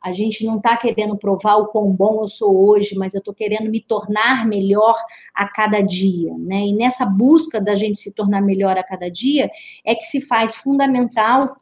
A 0.00 0.12
gente 0.12 0.44
não 0.44 0.58
está 0.58 0.76
querendo 0.76 1.16
provar 1.16 1.56
o 1.56 1.66
quão 1.68 1.90
bom 1.90 2.22
eu 2.22 2.28
sou 2.28 2.68
hoje, 2.68 2.94
mas 2.94 3.14
eu 3.14 3.18
estou 3.18 3.34
querendo 3.34 3.68
me 3.70 3.80
tornar 3.80 4.46
melhor 4.46 4.94
a 5.34 5.46
cada 5.48 5.80
dia, 5.80 6.32
né? 6.38 6.66
E 6.66 6.72
nessa 6.72 7.04
busca 7.04 7.60
da 7.60 7.74
gente 7.74 7.98
se 7.98 8.12
tornar 8.12 8.40
melhor 8.40 8.78
a 8.78 8.84
cada 8.84 9.10
dia 9.10 9.50
é 9.84 9.94
que 9.94 10.04
se 10.04 10.20
faz 10.20 10.54
fundamental 10.54 11.56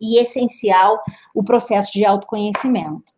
e 0.00 0.18
essencial 0.18 0.98
o 1.34 1.44
processo 1.44 1.92
de 1.92 2.04
autoconhecimento. 2.04 3.12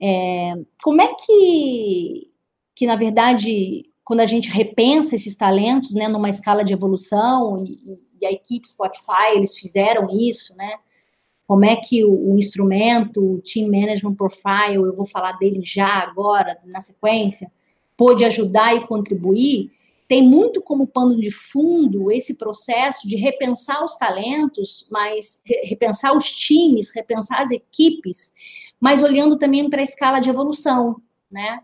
É, 0.00 0.54
como 0.82 1.02
é 1.02 1.12
que, 1.14 2.30
que 2.74 2.86
na 2.86 2.94
verdade, 2.94 3.90
quando 4.04 4.20
a 4.20 4.26
gente 4.26 4.48
repensa 4.48 5.16
esses 5.16 5.36
talentos, 5.36 5.92
né, 5.94 6.06
numa 6.06 6.30
escala 6.30 6.64
de 6.64 6.72
evolução, 6.72 7.64
e, 7.64 7.98
e 8.20 8.26
a 8.26 8.30
equipe 8.30 8.68
Spotify, 8.68 9.34
eles 9.34 9.56
fizeram 9.56 10.08
isso, 10.10 10.54
né, 10.54 10.74
como 11.48 11.64
é 11.64 11.76
que 11.76 12.04
o, 12.04 12.32
o, 12.32 12.38
instrumento, 12.38 13.24
o 13.24 13.40
Team 13.40 13.70
Management 13.70 14.14
Profile, 14.16 14.74
eu 14.74 14.94
vou 14.94 15.06
falar 15.06 15.32
dele 15.38 15.62
já 15.64 15.86
agora, 15.86 16.58
na 16.66 16.78
sequência, 16.78 17.50
pôde 17.96 18.22
ajudar 18.22 18.76
e 18.76 18.86
contribuir, 18.86 19.72
tem 20.06 20.22
muito 20.22 20.60
como 20.60 20.86
pano 20.86 21.18
de 21.18 21.30
fundo 21.30 22.12
esse 22.12 22.36
processo 22.36 23.08
de 23.08 23.16
repensar 23.16 23.82
os 23.82 23.96
talentos, 23.96 24.86
mas 24.90 25.42
repensar 25.64 26.14
os 26.14 26.30
times, 26.30 26.94
repensar 26.94 27.40
as 27.40 27.50
equipes, 27.50 28.34
mas 28.78 29.02
olhando 29.02 29.38
também 29.38 29.70
para 29.70 29.80
a 29.80 29.84
escala 29.84 30.20
de 30.20 30.28
evolução, 30.28 31.00
né? 31.30 31.60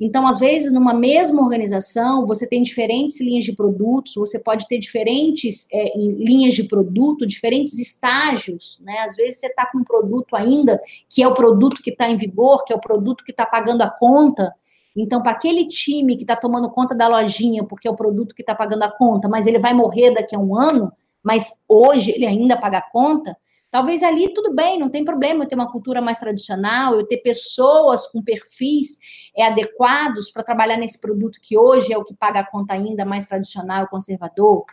Então, 0.00 0.26
às 0.26 0.38
vezes, 0.38 0.72
numa 0.72 0.92
mesma 0.92 1.42
organização, 1.42 2.26
você 2.26 2.46
tem 2.46 2.62
diferentes 2.62 3.18
linhas 3.20 3.44
de 3.44 3.54
produtos, 3.54 4.14
você 4.14 4.38
pode 4.38 4.68
ter 4.68 4.78
diferentes 4.78 5.66
é, 5.72 5.96
linhas 5.96 6.54
de 6.54 6.64
produto, 6.64 7.26
diferentes 7.26 7.78
estágios, 7.78 8.78
né? 8.82 8.98
Às 8.98 9.16
vezes 9.16 9.40
você 9.40 9.46
está 9.46 9.64
com 9.66 9.78
um 9.78 9.84
produto 9.84 10.36
ainda 10.36 10.80
que 11.08 11.22
é 11.22 11.28
o 11.28 11.34
produto 11.34 11.82
que 11.82 11.90
está 11.90 12.10
em 12.10 12.16
vigor, 12.16 12.64
que 12.64 12.72
é 12.74 12.76
o 12.76 12.80
produto 12.80 13.24
que 13.24 13.30
está 13.30 13.46
pagando 13.46 13.82
a 13.82 13.90
conta. 13.90 14.52
Então, 14.94 15.22
para 15.22 15.32
aquele 15.32 15.66
time 15.66 16.16
que 16.16 16.24
está 16.24 16.36
tomando 16.36 16.70
conta 16.70 16.94
da 16.94 17.08
lojinha, 17.08 17.64
porque 17.64 17.88
é 17.88 17.90
o 17.90 17.96
produto 17.96 18.34
que 18.34 18.42
está 18.42 18.54
pagando 18.54 18.82
a 18.82 18.90
conta, 18.90 19.28
mas 19.28 19.46
ele 19.46 19.58
vai 19.58 19.72
morrer 19.72 20.12
daqui 20.12 20.36
a 20.36 20.38
um 20.38 20.58
ano, 20.58 20.92
mas 21.22 21.60
hoje 21.66 22.10
ele 22.10 22.26
ainda 22.26 22.56
paga 22.56 22.78
a 22.78 22.90
conta, 22.90 23.36
Talvez 23.76 24.02
ali 24.02 24.32
tudo 24.32 24.54
bem, 24.54 24.78
não 24.78 24.88
tem 24.88 25.04
problema 25.04 25.44
eu 25.44 25.48
ter 25.48 25.54
uma 25.54 25.70
cultura 25.70 26.00
mais 26.00 26.18
tradicional, 26.18 26.94
eu 26.94 27.06
ter 27.06 27.18
pessoas 27.18 28.10
com 28.10 28.22
perfis 28.22 28.96
é, 29.36 29.44
adequados 29.44 30.30
para 30.30 30.42
trabalhar 30.42 30.78
nesse 30.78 30.98
produto 30.98 31.38
que 31.42 31.58
hoje 31.58 31.92
é 31.92 31.98
o 31.98 32.02
que 32.02 32.14
paga 32.14 32.40
a 32.40 32.46
conta 32.46 32.72
ainda 32.72 33.04
mais 33.04 33.28
tradicional, 33.28 33.86
conservador. 33.88 34.64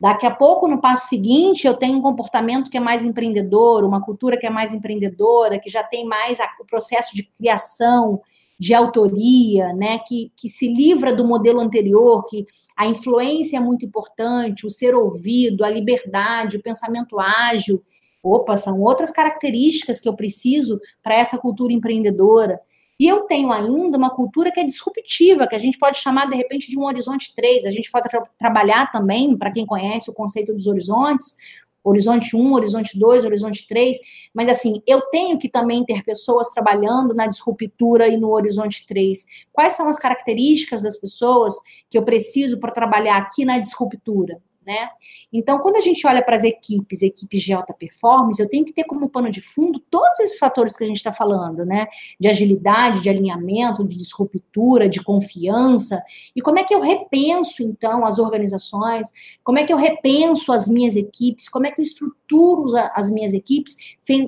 Daqui 0.00 0.26
a 0.26 0.34
pouco, 0.34 0.66
no 0.66 0.80
passo 0.80 1.06
seguinte, 1.06 1.68
eu 1.68 1.74
tenho 1.74 1.96
um 1.96 2.02
comportamento 2.02 2.68
que 2.68 2.76
é 2.76 2.80
mais 2.80 3.04
empreendedor, 3.04 3.84
uma 3.84 4.04
cultura 4.04 4.36
que 4.36 4.44
é 4.44 4.50
mais 4.50 4.74
empreendedora, 4.74 5.60
que 5.60 5.70
já 5.70 5.84
tem 5.84 6.04
mais 6.04 6.40
a, 6.40 6.50
o 6.60 6.66
processo 6.66 7.14
de 7.14 7.22
criação, 7.38 8.20
de 8.58 8.74
autoria, 8.74 9.72
né, 9.72 10.00
que, 10.00 10.32
que 10.36 10.48
se 10.48 10.66
livra 10.66 11.14
do 11.14 11.24
modelo 11.24 11.60
anterior, 11.60 12.26
que 12.26 12.44
a 12.76 12.88
influência 12.88 13.58
é 13.58 13.60
muito 13.60 13.86
importante, 13.86 14.66
o 14.66 14.70
ser 14.70 14.96
ouvido, 14.96 15.64
a 15.64 15.70
liberdade, 15.70 16.56
o 16.56 16.62
pensamento 16.62 17.20
ágil, 17.20 17.80
Opa, 18.22 18.56
são 18.56 18.80
outras 18.80 19.10
características 19.10 20.00
que 20.00 20.08
eu 20.08 20.14
preciso 20.14 20.80
para 21.02 21.14
essa 21.14 21.38
cultura 21.38 21.72
empreendedora. 21.72 22.60
E 23.00 23.08
eu 23.08 23.22
tenho 23.22 23.50
ainda 23.50 23.98
uma 23.98 24.10
cultura 24.10 24.52
que 24.52 24.60
é 24.60 24.64
disruptiva, 24.64 25.48
que 25.48 25.56
a 25.56 25.58
gente 25.58 25.76
pode 25.76 25.98
chamar, 25.98 26.30
de 26.30 26.36
repente, 26.36 26.70
de 26.70 26.78
um 26.78 26.84
horizonte 26.84 27.34
3. 27.34 27.64
A 27.64 27.70
gente 27.72 27.90
pode 27.90 28.08
tra 28.08 28.22
trabalhar 28.38 28.92
também, 28.92 29.36
para 29.36 29.50
quem 29.50 29.66
conhece 29.66 30.08
o 30.08 30.14
conceito 30.14 30.54
dos 30.54 30.68
horizontes, 30.68 31.36
horizonte 31.82 32.36
1, 32.36 32.52
horizonte 32.52 32.98
2, 32.98 33.24
horizonte 33.24 33.66
3, 33.66 33.98
mas 34.32 34.48
assim, 34.48 34.80
eu 34.86 35.00
tenho 35.10 35.38
que 35.38 35.48
também 35.48 35.84
ter 35.84 36.04
pessoas 36.04 36.48
trabalhando 36.50 37.12
na 37.12 37.26
disruptura 37.26 38.06
e 38.06 38.16
no 38.16 38.30
horizonte 38.30 38.86
3. 38.86 39.26
Quais 39.52 39.72
são 39.72 39.88
as 39.88 39.98
características 39.98 40.82
das 40.82 40.96
pessoas 40.96 41.54
que 41.90 41.98
eu 41.98 42.04
preciso 42.04 42.60
para 42.60 42.70
trabalhar 42.70 43.16
aqui 43.16 43.44
na 43.44 43.58
disruptura? 43.58 44.40
Né? 44.66 44.88
Então, 45.32 45.58
quando 45.58 45.76
a 45.76 45.80
gente 45.80 46.06
olha 46.06 46.22
para 46.22 46.36
as 46.36 46.44
equipes, 46.44 47.02
equipes 47.02 47.42
de 47.42 47.52
alta 47.52 47.72
performance, 47.72 48.40
eu 48.40 48.48
tenho 48.48 48.64
que 48.64 48.72
ter 48.72 48.84
como 48.84 49.08
pano 49.08 49.30
de 49.30 49.40
fundo 49.40 49.80
todos 49.90 50.20
esses 50.20 50.38
fatores 50.38 50.76
que 50.76 50.84
a 50.84 50.86
gente 50.86 50.96
está 50.96 51.12
falando, 51.12 51.64
né? 51.64 51.86
De 52.18 52.28
agilidade, 52.28 53.02
de 53.02 53.08
alinhamento, 53.08 53.86
de 53.86 53.96
disruptura, 53.96 54.88
de 54.88 55.02
confiança. 55.02 56.02
E 56.34 56.40
como 56.40 56.58
é 56.58 56.64
que 56.64 56.74
eu 56.74 56.80
repenso, 56.80 57.62
então, 57.62 58.06
as 58.06 58.18
organizações? 58.18 59.12
Como 59.42 59.58
é 59.58 59.64
que 59.64 59.72
eu 59.72 59.76
repenso 59.76 60.52
as 60.52 60.68
minhas 60.68 60.96
equipes? 60.96 61.48
Como 61.48 61.66
é 61.66 61.70
que 61.70 61.80
eu 61.80 61.84
estruturo 61.84 62.76
as 62.94 63.10
minhas 63.10 63.32
equipes 63.32 63.76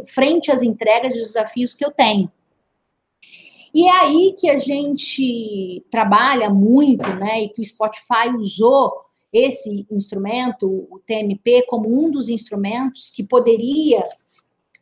frente 0.08 0.50
às 0.50 0.62
entregas 0.62 1.14
e 1.14 1.20
desafios 1.20 1.74
que 1.74 1.84
eu 1.84 1.90
tenho? 1.90 2.30
E 3.74 3.88
é 3.88 3.90
aí 3.90 4.34
que 4.38 4.48
a 4.48 4.56
gente 4.56 5.84
trabalha 5.90 6.48
muito, 6.48 7.08
né? 7.16 7.42
E 7.42 7.48
que 7.48 7.60
o 7.60 7.64
Spotify 7.64 8.28
usou 8.38 9.03
esse 9.34 9.84
instrumento, 9.90 10.86
o 10.88 11.00
TMP, 11.04 11.66
como 11.66 11.92
um 11.92 12.08
dos 12.08 12.28
instrumentos 12.28 13.10
que 13.10 13.24
poderia 13.24 14.04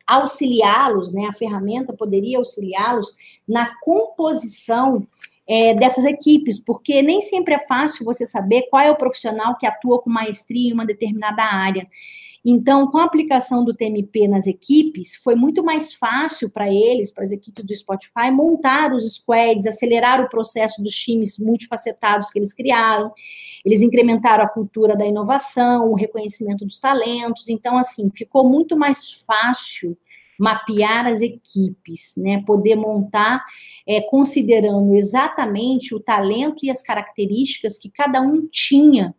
auxiliá-los, 0.06 1.10
né? 1.10 1.24
A 1.24 1.32
ferramenta 1.32 1.96
poderia 1.96 2.36
auxiliá-los 2.36 3.16
na 3.48 3.74
composição 3.80 5.06
é, 5.48 5.74
dessas 5.74 6.04
equipes, 6.04 6.58
porque 6.58 7.00
nem 7.00 7.22
sempre 7.22 7.54
é 7.54 7.66
fácil 7.66 8.04
você 8.04 8.26
saber 8.26 8.68
qual 8.70 8.82
é 8.82 8.90
o 8.90 8.96
profissional 8.96 9.56
que 9.56 9.66
atua 9.66 10.02
com 10.02 10.10
maestria 10.10 10.68
em 10.68 10.74
uma 10.74 10.84
determinada 10.84 11.42
área. 11.42 11.88
Então, 12.44 12.88
com 12.88 12.98
a 12.98 13.04
aplicação 13.04 13.64
do 13.64 13.72
TMP 13.72 14.26
nas 14.26 14.48
equipes, 14.48 15.14
foi 15.16 15.36
muito 15.36 15.62
mais 15.62 15.94
fácil 15.94 16.50
para 16.50 16.68
eles, 16.68 17.12
para 17.12 17.22
as 17.22 17.30
equipes 17.30 17.64
do 17.64 17.74
Spotify, 17.74 18.32
montar 18.32 18.92
os 18.92 19.14
squads, 19.14 19.64
acelerar 19.64 20.20
o 20.20 20.28
processo 20.28 20.82
dos 20.82 20.92
times 20.92 21.38
multifacetados 21.38 22.30
que 22.30 22.40
eles 22.40 22.52
criaram. 22.52 23.12
Eles 23.64 23.80
incrementaram 23.80 24.42
a 24.42 24.48
cultura 24.48 24.96
da 24.96 25.06
inovação, 25.06 25.92
o 25.92 25.94
reconhecimento 25.94 26.64
dos 26.64 26.80
talentos. 26.80 27.48
Então, 27.48 27.78
assim, 27.78 28.10
ficou 28.12 28.48
muito 28.48 28.76
mais 28.76 29.12
fácil 29.24 29.96
mapear 30.36 31.06
as 31.06 31.20
equipes, 31.20 32.14
né? 32.16 32.42
Poder 32.44 32.74
montar, 32.74 33.44
é, 33.86 34.00
considerando 34.00 34.92
exatamente 34.96 35.94
o 35.94 36.00
talento 36.00 36.64
e 36.64 36.70
as 36.70 36.82
características 36.82 37.78
que 37.78 37.88
cada 37.88 38.20
um 38.20 38.48
tinha 38.50 39.14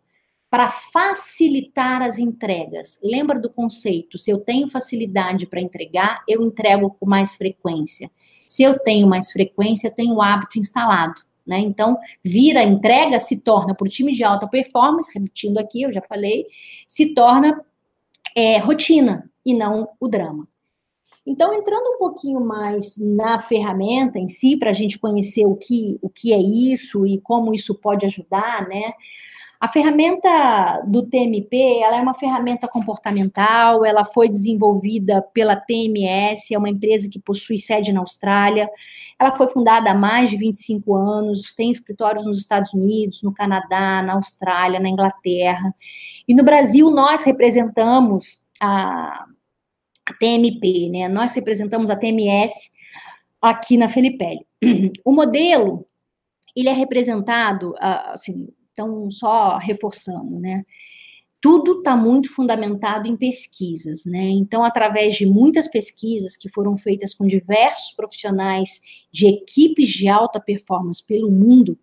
para 0.54 0.70
facilitar 0.70 2.00
as 2.00 2.16
entregas. 2.16 3.00
Lembra 3.02 3.40
do 3.40 3.50
conceito? 3.50 4.16
Se 4.16 4.30
eu 4.30 4.38
tenho 4.38 4.70
facilidade 4.70 5.48
para 5.48 5.60
entregar, 5.60 6.22
eu 6.28 6.44
entrego 6.44 6.90
com 6.90 7.06
mais 7.06 7.34
frequência. 7.34 8.08
Se 8.46 8.62
eu 8.62 8.78
tenho 8.78 9.04
mais 9.04 9.32
frequência, 9.32 9.88
eu 9.88 9.92
tenho 9.92 10.14
o 10.14 10.22
hábito 10.22 10.56
instalado. 10.56 11.20
Né? 11.44 11.58
Então, 11.58 11.98
vira 12.22 12.62
entrega, 12.62 13.18
se 13.18 13.40
torna, 13.40 13.74
por 13.74 13.88
time 13.88 14.12
de 14.12 14.22
alta 14.22 14.46
performance, 14.46 15.10
repetindo 15.12 15.58
aqui, 15.58 15.82
eu 15.82 15.92
já 15.92 16.00
falei, 16.02 16.46
se 16.86 17.12
torna 17.14 17.60
é, 18.32 18.58
rotina 18.58 19.28
e 19.44 19.52
não 19.52 19.88
o 19.98 20.06
drama. 20.06 20.46
Então, 21.26 21.52
entrando 21.52 21.96
um 21.96 21.98
pouquinho 21.98 22.40
mais 22.40 22.96
na 22.96 23.40
ferramenta 23.40 24.20
em 24.20 24.28
si, 24.28 24.56
para 24.56 24.70
a 24.70 24.74
gente 24.74 25.00
conhecer 25.00 25.46
o 25.46 25.56
que, 25.56 25.98
o 26.00 26.08
que 26.08 26.32
é 26.32 26.38
isso 26.38 27.04
e 27.04 27.18
como 27.20 27.52
isso 27.52 27.74
pode 27.74 28.06
ajudar, 28.06 28.68
né? 28.68 28.92
A 29.64 29.68
ferramenta 29.68 30.82
do 30.86 31.06
TMP, 31.06 31.80
ela 31.82 31.96
é 31.96 32.02
uma 32.02 32.12
ferramenta 32.12 32.68
comportamental, 32.68 33.82
ela 33.82 34.04
foi 34.04 34.28
desenvolvida 34.28 35.22
pela 35.32 35.56
TMS, 35.56 36.52
é 36.52 36.58
uma 36.58 36.68
empresa 36.68 37.08
que 37.08 37.18
possui 37.18 37.56
sede 37.56 37.90
na 37.90 38.00
Austrália, 38.00 38.68
ela 39.18 39.34
foi 39.34 39.48
fundada 39.48 39.90
há 39.90 39.94
mais 39.94 40.28
de 40.28 40.36
25 40.36 40.94
anos, 40.94 41.54
tem 41.54 41.70
escritórios 41.70 42.26
nos 42.26 42.40
Estados 42.40 42.74
Unidos, 42.74 43.22
no 43.22 43.32
Canadá, 43.32 44.02
na 44.02 44.12
Austrália, 44.16 44.78
na 44.78 44.90
Inglaterra. 44.90 45.74
E 46.28 46.34
no 46.34 46.44
Brasil, 46.44 46.90
nós 46.90 47.24
representamos 47.24 48.42
a, 48.60 49.24
TMP, 50.20 50.90
né? 50.90 51.08
Nós 51.08 51.34
representamos 51.34 51.88
a 51.88 51.96
TMS 51.96 52.70
aqui 53.40 53.78
na 53.78 53.88
Felipelli. 53.88 54.46
O 55.02 55.10
modelo, 55.10 55.86
ele 56.54 56.68
é 56.68 56.72
representado, 56.74 57.74
ah, 57.78 58.12
assim, 58.12 58.46
então, 58.74 59.10
só 59.10 59.56
reforçando, 59.56 60.38
né? 60.38 60.64
tudo 61.44 61.80
está 61.80 61.94
muito 61.94 62.34
fundamentado 62.34 63.06
em 63.06 63.18
pesquisas, 63.18 64.06
né? 64.06 64.30
Então, 64.30 64.64
através 64.64 65.14
de 65.14 65.26
muitas 65.26 65.68
pesquisas 65.68 66.38
que 66.38 66.48
foram 66.48 66.74
feitas 66.74 67.12
com 67.12 67.26
diversos 67.26 67.94
profissionais 67.94 68.80
de 69.12 69.26
equipes 69.26 69.90
de 69.90 70.08
alta 70.08 70.40
performance 70.40 71.06
pelo 71.06 71.30
mundo, 71.30 71.78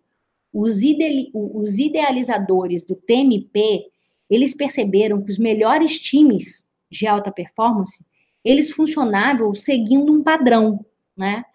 os, 0.52 0.82
ide 0.82 1.30
os 1.32 1.78
idealizadores 1.78 2.84
do 2.84 2.96
TMP, 2.96 3.86
eles 4.28 4.56
perceberam 4.56 5.22
que 5.22 5.30
os 5.30 5.38
melhores 5.38 6.00
times 6.00 6.68
de 6.90 7.06
alta 7.06 7.32
performance, 7.32 8.04
eles 8.44 8.72
funcionavam 8.72 9.54
seguindo 9.54 10.12
um 10.12 10.24
padrão, 10.24 10.84
né? 11.16 11.46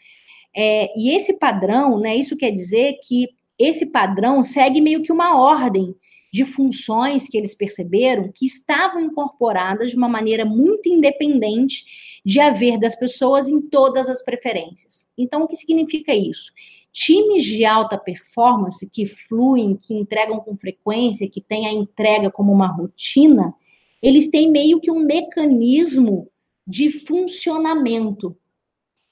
É, 0.55 0.96
e 0.96 1.11
esse 1.12 1.40
padrão, 1.40 1.99
né, 1.99 2.14
isso 2.14 2.37
quer 2.37 2.53
dizer 2.53 3.01
que 3.03 3.31
esse 3.59 3.87
padrão 3.87 4.42
segue 4.42 4.81
meio 4.81 5.03
que 5.03 5.12
uma 5.12 5.38
ordem 5.40 5.95
de 6.33 6.45
funções 6.45 7.29
que 7.29 7.38
eles 7.38 7.55
perceberam 7.55 8.31
que 8.35 8.45
estavam 8.45 9.01
incorporadas 9.01 9.90
de 9.90 9.97
uma 9.97 10.09
maneira 10.09 10.45
muito 10.45 10.88
independente 10.88 12.21
de 12.25 12.40
haver 12.40 12.79
das 12.79 12.95
pessoas 12.95 13.49
em 13.49 13.61
todas 13.61 14.11
as 14.11 14.23
preferências. 14.23 15.11
Então, 15.16 15.42
o 15.42 15.49
que 15.49 15.57
significa 15.57 16.14
isso? 16.14 16.53
Times 16.92 17.45
de 17.45 17.64
alta 17.64 17.97
performance 17.97 18.90
que 18.90 19.07
fluem, 19.07 19.77
que 19.77 19.95
entregam 19.95 20.40
com 20.40 20.57
frequência, 20.57 21.29
que 21.29 21.40
têm 21.40 21.66
a 21.66 21.73
entrega 21.73 22.31
como 22.31 22.53
uma 22.53 22.66
rotina, 22.66 23.55
eles 24.03 24.29
têm 24.29 24.51
meio 24.51 24.81
que 24.81 24.90
um 24.90 25.01
mecanismo 25.01 26.29
de 26.66 26.90
funcionamento. 27.01 28.37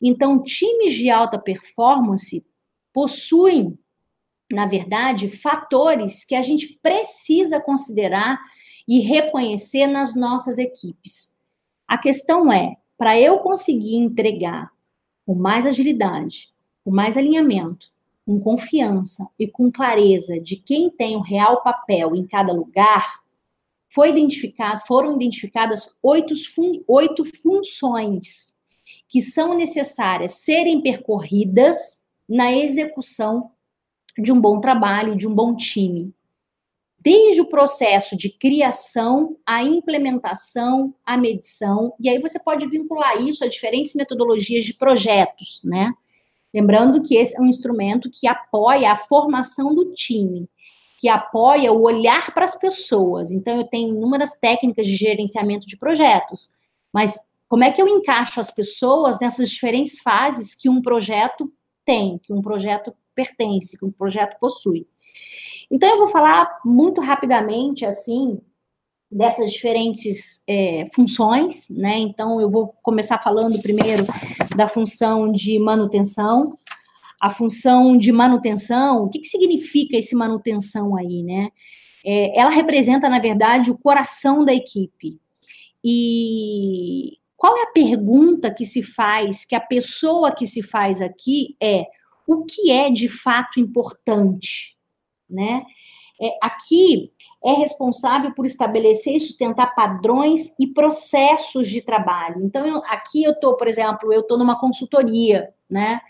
Então, 0.00 0.42
times 0.42 0.92
de 0.92 1.08
alta 1.08 1.38
performance 1.38 2.44
possuem 2.92 3.78
na 4.54 4.66
verdade, 4.66 5.28
fatores 5.28 6.24
que 6.24 6.34
a 6.34 6.42
gente 6.42 6.78
precisa 6.82 7.60
considerar 7.60 8.38
e 8.86 9.00
reconhecer 9.00 9.86
nas 9.86 10.14
nossas 10.14 10.58
equipes. 10.58 11.34
A 11.86 11.98
questão 11.98 12.52
é, 12.52 12.76
para 12.96 13.18
eu 13.18 13.38
conseguir 13.38 13.96
entregar 13.96 14.70
com 15.26 15.34
mais 15.34 15.66
agilidade, 15.66 16.50
com 16.84 16.90
mais 16.90 17.16
alinhamento, 17.16 17.90
com 18.24 18.40
confiança 18.40 19.26
e 19.38 19.46
com 19.48 19.70
clareza 19.70 20.40
de 20.40 20.56
quem 20.56 20.90
tem 20.90 21.16
o 21.16 21.20
real 21.20 21.62
papel 21.62 22.14
em 22.14 22.26
cada 22.26 22.52
lugar, 22.52 23.22
foi 23.88 24.10
identificado, 24.10 24.82
foram 24.86 25.14
identificadas 25.14 25.96
oito, 26.02 26.34
fun 26.52 26.72
oito 26.88 27.24
funções 27.42 28.54
que 29.08 29.22
são 29.22 29.54
necessárias 29.54 30.32
serem 30.32 30.80
percorridas 30.80 32.04
na 32.28 32.52
execução 32.52 33.50
de 34.18 34.32
um 34.32 34.40
bom 34.40 34.60
trabalho, 34.60 35.16
de 35.16 35.26
um 35.26 35.34
bom 35.34 35.56
time. 35.56 36.14
Desde 36.98 37.40
o 37.40 37.46
processo 37.46 38.16
de 38.16 38.30
criação, 38.30 39.36
a 39.44 39.62
implementação, 39.62 40.94
a 41.04 41.16
medição, 41.16 41.92
e 42.00 42.08
aí 42.08 42.18
você 42.18 42.38
pode 42.38 42.66
vincular 42.66 43.20
isso 43.20 43.44
a 43.44 43.48
diferentes 43.48 43.94
metodologias 43.94 44.64
de 44.64 44.72
projetos, 44.72 45.60
né? 45.62 45.92
Lembrando 46.52 47.02
que 47.02 47.16
esse 47.16 47.36
é 47.36 47.40
um 47.40 47.46
instrumento 47.46 48.08
que 48.10 48.26
apoia 48.26 48.92
a 48.92 48.96
formação 48.96 49.74
do 49.74 49.92
time, 49.92 50.48
que 50.98 51.08
apoia 51.08 51.72
o 51.72 51.82
olhar 51.82 52.32
para 52.32 52.44
as 52.44 52.56
pessoas. 52.56 53.32
Então, 53.32 53.58
eu 53.58 53.64
tenho 53.64 53.88
inúmeras 53.88 54.38
técnicas 54.38 54.86
de 54.86 54.96
gerenciamento 54.96 55.66
de 55.66 55.76
projetos, 55.76 56.48
mas 56.92 57.18
como 57.48 57.64
é 57.64 57.70
que 57.70 57.82
eu 57.82 57.88
encaixo 57.88 58.40
as 58.40 58.50
pessoas 58.50 59.20
nessas 59.20 59.50
diferentes 59.50 59.98
fases 59.98 60.54
que 60.54 60.68
um 60.68 60.80
projeto 60.80 61.52
tem, 61.84 62.18
que 62.18 62.32
um 62.32 62.40
projeto 62.40 62.94
pertence, 63.14 63.76
que 63.76 63.84
o 63.84 63.92
projeto 63.92 64.38
possui. 64.38 64.86
Então, 65.70 65.88
eu 65.88 65.98
vou 65.98 66.08
falar 66.08 66.60
muito 66.64 67.00
rapidamente, 67.00 67.84
assim, 67.84 68.40
dessas 69.10 69.52
diferentes 69.52 70.42
é, 70.48 70.88
funções, 70.92 71.68
né? 71.70 71.98
Então, 71.98 72.40
eu 72.40 72.50
vou 72.50 72.74
começar 72.82 73.18
falando 73.22 73.62
primeiro 73.62 74.04
da 74.56 74.68
função 74.68 75.30
de 75.30 75.58
manutenção. 75.58 76.54
A 77.20 77.30
função 77.30 77.96
de 77.96 78.12
manutenção, 78.12 79.04
o 79.04 79.08
que, 79.08 79.20
que 79.20 79.28
significa 79.28 79.96
esse 79.96 80.14
manutenção 80.14 80.96
aí, 80.96 81.22
né? 81.22 81.50
É, 82.04 82.38
ela 82.38 82.50
representa, 82.50 83.08
na 83.08 83.18
verdade, 83.18 83.70
o 83.70 83.78
coração 83.78 84.44
da 84.44 84.52
equipe. 84.52 85.18
E 85.82 87.18
qual 87.36 87.56
é 87.56 87.62
a 87.62 87.72
pergunta 87.72 88.52
que 88.52 88.64
se 88.64 88.82
faz, 88.82 89.44
que 89.44 89.54
a 89.54 89.60
pessoa 89.60 90.32
que 90.32 90.46
se 90.46 90.62
faz 90.62 91.00
aqui 91.00 91.56
é 91.62 91.86
o 92.26 92.44
que 92.44 92.70
é 92.70 92.90
de 92.90 93.08
fato 93.08 93.60
importante, 93.60 94.76
né? 95.28 95.64
É, 96.20 96.30
aqui 96.42 97.12
é 97.44 97.52
responsável 97.52 98.32
por 98.32 98.46
estabelecer 98.46 99.14
e 99.14 99.20
sustentar 99.20 99.74
padrões 99.74 100.54
e 100.58 100.66
processos 100.66 101.68
de 101.68 101.82
trabalho. 101.82 102.42
Então, 102.42 102.66
eu, 102.66 102.82
aqui 102.86 103.22
eu 103.22 103.32
estou, 103.32 103.56
por 103.56 103.68
exemplo, 103.68 104.12
eu 104.12 104.20
estou 104.20 104.38
numa 104.38 104.58
consultoria, 104.58 105.52
né? 105.68 106.00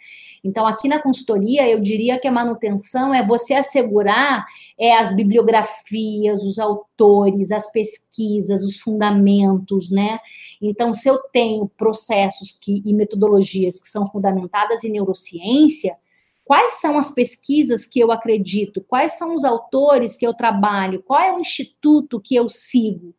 Então, 0.44 0.66
aqui 0.66 0.88
na 0.88 1.03
consultoria, 1.03 1.66
eu 1.66 1.81
diria 1.81 2.20
que 2.20 2.29
a 2.29 2.33
manutenção 2.33 3.14
é 3.14 3.27
você 3.27 3.55
assegurar 3.55 4.44
é, 4.79 4.94
as 4.94 5.16
bibliografias, 5.16 6.44
os 6.44 6.59
autores, 6.59 7.50
as 7.50 7.72
pesquisas, 7.72 8.62
os 8.62 8.79
fundamentos, 8.79 9.90
né? 9.90 10.18
Então, 10.61 10.92
se 10.92 11.09
eu 11.09 11.18
tenho 11.33 11.66
processos 11.66 12.59
que, 12.61 12.83
e 12.85 12.92
metodologias 12.92 13.81
que 13.81 13.88
são 13.88 14.09
fundamentadas 14.11 14.85
em 14.85 14.90
neurociência, 14.90 15.96
quais 16.45 16.81
são 16.81 16.99
as 16.99 17.13
pesquisas 17.13 17.87
que 17.87 17.99
eu 17.99 18.13
acredito? 18.13 18.85
Quais 18.87 19.15
são 19.15 19.35
os 19.35 19.45
autores 19.45 20.17
que 20.17 20.27
eu 20.27 20.35
trabalho? 20.35 21.03
Qual 21.03 21.21
é 21.21 21.33
o 21.33 21.41
instituto 21.41 22.21
que 22.21 22.35
eu 22.35 22.49
sigo? 22.49 23.15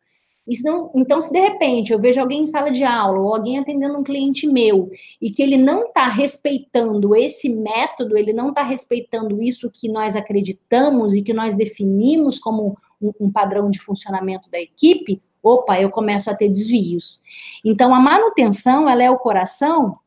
Não, 0.62 0.90
então, 0.94 1.20
se 1.20 1.32
de 1.32 1.40
repente 1.40 1.92
eu 1.92 1.98
vejo 1.98 2.20
alguém 2.20 2.42
em 2.42 2.46
sala 2.46 2.70
de 2.70 2.84
aula 2.84 3.18
ou 3.18 3.34
alguém 3.34 3.58
atendendo 3.58 3.98
um 3.98 4.04
cliente 4.04 4.46
meu 4.46 4.90
e 5.20 5.32
que 5.32 5.42
ele 5.42 5.56
não 5.56 5.86
está 5.86 6.06
respeitando 6.06 7.16
esse 7.16 7.48
método, 7.48 8.16
ele 8.16 8.32
não 8.32 8.50
está 8.50 8.62
respeitando 8.62 9.42
isso 9.42 9.68
que 9.72 9.88
nós 9.88 10.14
acreditamos 10.14 11.14
e 11.14 11.22
que 11.22 11.32
nós 11.32 11.56
definimos 11.56 12.38
como 12.38 12.78
um, 13.02 13.12
um 13.22 13.32
padrão 13.32 13.68
de 13.68 13.80
funcionamento 13.80 14.48
da 14.48 14.60
equipe, 14.60 15.20
opa, 15.42 15.80
eu 15.80 15.90
começo 15.90 16.30
a 16.30 16.34
ter 16.34 16.48
desvios. 16.48 17.20
Então, 17.64 17.92
a 17.92 17.98
manutenção, 17.98 18.88
ela 18.88 19.02
é 19.02 19.10
o 19.10 19.18
coração 19.18 19.98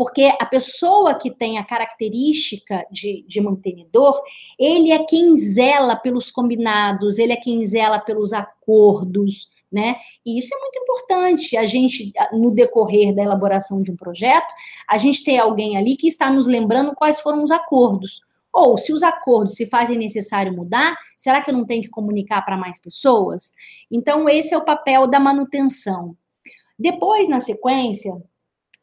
porque 0.00 0.34
a 0.40 0.46
pessoa 0.46 1.14
que 1.14 1.30
tem 1.30 1.58
a 1.58 1.62
característica 1.62 2.86
de, 2.90 3.22
de, 3.28 3.38
mantenedor, 3.38 4.18
ele 4.58 4.92
é 4.92 5.04
quem 5.04 5.36
zela 5.36 5.94
pelos 5.94 6.30
combinados, 6.30 7.18
ele 7.18 7.34
é 7.34 7.36
quem 7.36 7.62
zela 7.66 7.98
pelos 7.98 8.32
acordos, 8.32 9.50
né? 9.70 9.96
E 10.24 10.38
isso 10.38 10.54
é 10.54 10.58
muito 10.58 10.78
importante. 10.78 11.54
A 11.54 11.66
gente, 11.66 12.14
no 12.32 12.50
decorrer 12.50 13.14
da 13.14 13.22
elaboração 13.22 13.82
de 13.82 13.92
um 13.92 13.96
projeto, 13.96 14.50
a 14.88 14.96
gente 14.96 15.22
ter 15.22 15.36
alguém 15.36 15.76
ali 15.76 15.98
que 15.98 16.06
está 16.06 16.30
nos 16.30 16.46
lembrando 16.46 16.94
quais 16.94 17.20
foram 17.20 17.44
os 17.44 17.50
acordos. 17.50 18.22
Ou, 18.50 18.78
se 18.78 18.94
os 18.94 19.02
acordos 19.02 19.52
se 19.52 19.66
fazem 19.66 19.98
necessário 19.98 20.50
mudar, 20.50 20.96
será 21.14 21.42
que 21.42 21.50
eu 21.50 21.54
não 21.54 21.66
tenho 21.66 21.82
que 21.82 21.90
comunicar 21.90 22.40
para 22.40 22.56
mais 22.56 22.80
pessoas? 22.80 23.52
Então, 23.90 24.26
esse 24.30 24.54
é 24.54 24.56
o 24.56 24.64
papel 24.64 25.06
da 25.06 25.20
manutenção. 25.20 26.16
Depois, 26.78 27.28
na 27.28 27.38
sequência, 27.38 28.16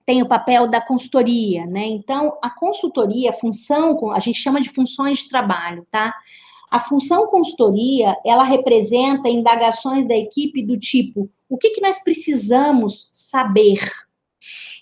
tem 0.07 0.21
o 0.21 0.27
papel 0.27 0.67
da 0.67 0.79
consultoria, 0.79 1.65
né? 1.65 1.85
Então, 1.85 2.37
a 2.41 2.49
consultoria, 2.49 3.31
a 3.31 3.33
função, 3.33 4.09
a 4.09 4.19
gente 4.19 4.39
chama 4.39 4.61
de 4.61 4.69
funções 4.69 5.19
de 5.19 5.27
trabalho, 5.27 5.85
tá? 5.91 6.15
A 6.71 6.79
função 6.79 7.27
consultoria, 7.27 8.15
ela 8.25 8.45
representa 8.45 9.27
indagações 9.27 10.07
da 10.07 10.15
equipe 10.15 10.63
do 10.63 10.79
tipo, 10.79 11.29
o 11.49 11.57
que, 11.57 11.71
que 11.71 11.81
nós 11.81 12.01
precisamos 12.01 13.09
saber? 13.11 13.91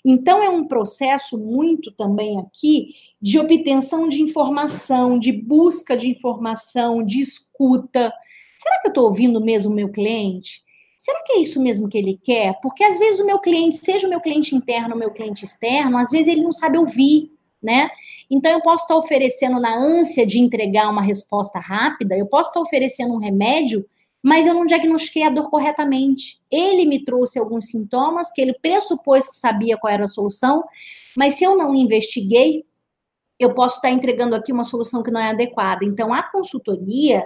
Então, 0.04 0.40
é 0.40 0.48
um 0.48 0.64
processo 0.64 1.36
muito 1.36 1.90
também 1.90 2.38
aqui 2.38 2.94
de 3.20 3.40
obtenção 3.40 4.08
de 4.08 4.22
informação, 4.22 5.18
de 5.18 5.32
busca 5.32 5.96
de 5.96 6.08
informação, 6.08 7.02
de 7.02 7.18
escuta. 7.18 8.12
Será 8.56 8.80
que 8.80 8.86
eu 8.86 8.90
estou 8.90 9.06
ouvindo 9.06 9.40
mesmo 9.40 9.72
o 9.72 9.74
meu 9.74 9.88
cliente? 9.90 10.64
Será 11.06 11.22
que 11.22 11.34
é 11.34 11.38
isso 11.38 11.62
mesmo 11.62 11.88
que 11.88 11.96
ele 11.96 12.18
quer? 12.20 12.58
Porque 12.60 12.82
às 12.82 12.98
vezes 12.98 13.20
o 13.20 13.24
meu 13.24 13.38
cliente, 13.38 13.76
seja 13.76 14.08
o 14.08 14.10
meu 14.10 14.20
cliente 14.20 14.56
interno 14.56 14.88
ou 14.88 14.96
o 14.96 14.98
meu 14.98 15.12
cliente 15.12 15.44
externo, 15.44 15.96
às 15.96 16.10
vezes 16.10 16.26
ele 16.26 16.42
não 16.42 16.50
sabe 16.50 16.78
ouvir, 16.78 17.30
né? 17.62 17.88
Então, 18.28 18.50
eu 18.50 18.60
posso 18.60 18.82
estar 18.82 18.96
oferecendo, 18.96 19.60
na 19.60 19.72
ânsia 19.72 20.26
de 20.26 20.40
entregar 20.40 20.90
uma 20.90 21.00
resposta 21.00 21.60
rápida, 21.60 22.18
eu 22.18 22.26
posso 22.26 22.50
estar 22.50 22.60
oferecendo 22.60 23.14
um 23.14 23.18
remédio, 23.18 23.86
mas 24.20 24.48
eu 24.48 24.54
não 24.54 24.66
diagnostiquei 24.66 25.22
a 25.22 25.30
dor 25.30 25.48
corretamente. 25.48 26.40
Ele 26.50 26.84
me 26.84 27.04
trouxe 27.04 27.38
alguns 27.38 27.68
sintomas 27.68 28.32
que 28.32 28.40
ele 28.40 28.54
pressupôs 28.54 29.28
que 29.28 29.36
sabia 29.36 29.76
qual 29.76 29.92
era 29.92 30.06
a 30.06 30.08
solução, 30.08 30.64
mas 31.16 31.34
se 31.34 31.44
eu 31.44 31.56
não 31.56 31.72
investiguei, 31.72 32.64
eu 33.38 33.54
posso 33.54 33.76
estar 33.76 33.90
entregando 33.90 34.34
aqui 34.34 34.52
uma 34.52 34.64
solução 34.64 35.02
que 35.02 35.10
não 35.10 35.20
é 35.20 35.30
adequada. 35.30 35.84
Então, 35.84 36.12
a 36.12 36.22
consultoria, 36.22 37.24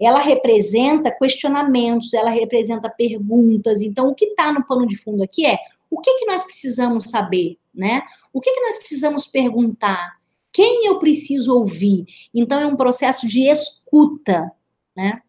ela 0.00 0.20
representa 0.20 1.10
questionamentos, 1.10 2.12
ela 2.12 2.30
representa 2.30 2.90
perguntas. 2.90 3.80
Então, 3.80 4.08
o 4.08 4.14
que 4.14 4.26
está 4.26 4.52
no 4.52 4.66
pano 4.66 4.86
de 4.86 4.96
fundo 4.96 5.22
aqui 5.22 5.46
é 5.46 5.58
o 5.90 6.00
que, 6.00 6.14
que 6.14 6.26
nós 6.26 6.44
precisamos 6.44 7.04
saber, 7.10 7.58
né? 7.74 8.02
O 8.32 8.40
que, 8.40 8.52
que 8.52 8.60
nós 8.60 8.78
precisamos 8.78 9.26
perguntar? 9.26 10.16
quem 10.52 10.86
eu 10.86 10.98
preciso 10.98 11.56
ouvir. 11.56 12.04
Então, 12.34 12.60
é 12.60 12.66
um 12.66 12.76
processo 12.76 13.26
de 13.26 13.48
escuta, 13.48 14.52
né? 14.94 15.22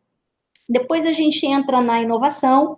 Depois 0.67 1.05
a 1.05 1.13
gente 1.13 1.45
entra 1.45 1.81
na 1.81 2.01
inovação. 2.01 2.77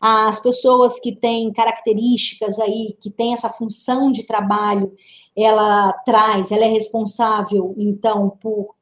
As 0.00 0.40
pessoas 0.40 0.98
que 1.00 1.14
têm 1.14 1.52
características 1.52 2.58
aí, 2.58 2.96
que 3.00 3.10
têm 3.10 3.32
essa 3.32 3.48
função 3.48 4.10
de 4.10 4.24
trabalho, 4.24 4.92
ela 5.36 5.92
traz, 6.04 6.52
ela 6.52 6.64
é 6.64 6.68
responsável, 6.68 7.74
então, 7.78 8.30
por 8.40 8.74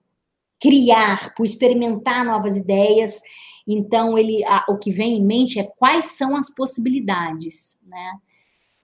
criar, 0.60 1.34
por 1.34 1.46
experimentar 1.46 2.24
novas 2.24 2.56
ideias. 2.56 3.22
Então, 3.66 4.18
ele, 4.18 4.44
a, 4.44 4.64
o 4.68 4.78
que 4.78 4.90
vem 4.90 5.18
em 5.18 5.24
mente 5.24 5.58
é 5.58 5.64
quais 5.64 6.16
são 6.16 6.36
as 6.36 6.52
possibilidades, 6.54 7.78
né? 7.86 8.12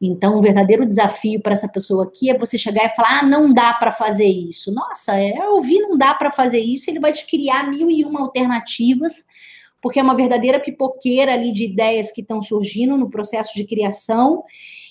Então, 0.00 0.38
o 0.38 0.42
verdadeiro 0.42 0.85
desafio 0.85 1.40
para 1.40 1.55
essa 1.55 1.68
pessoa 1.68 2.05
aqui 2.05 2.29
é 2.31 2.37
você 2.37 2.59
chegar 2.59 2.85
e 2.85 2.94
falar: 2.94 3.20
ah, 3.20 3.26
não 3.26 3.52
dá 3.52 3.72
para 3.74 3.92
fazer 3.92 4.26
isso. 4.26 4.72
Nossa, 4.72 5.18
é, 5.18 5.38
eu 5.38 5.55
ouvi, 5.55 5.79
não 5.81 5.96
dá 5.96 6.14
para 6.14 6.31
fazer 6.31 6.61
isso, 6.61 6.90
ele 6.90 7.00
vai 7.00 7.12
te 7.12 7.26
criar 7.26 7.70
mil 7.70 7.90
e 7.90 8.05
uma 8.05 8.20
alternativas, 8.20 9.24
porque 9.81 9.98
é 9.98 10.02
uma 10.02 10.14
verdadeira 10.14 10.61
pipoqueira 10.61 11.33
ali 11.33 11.50
de 11.50 11.64
ideias 11.64 12.12
que 12.12 12.20
estão 12.20 12.42
surgindo 12.42 12.96
no 12.96 13.09
processo 13.09 13.55
de 13.55 13.64
criação. 13.64 14.44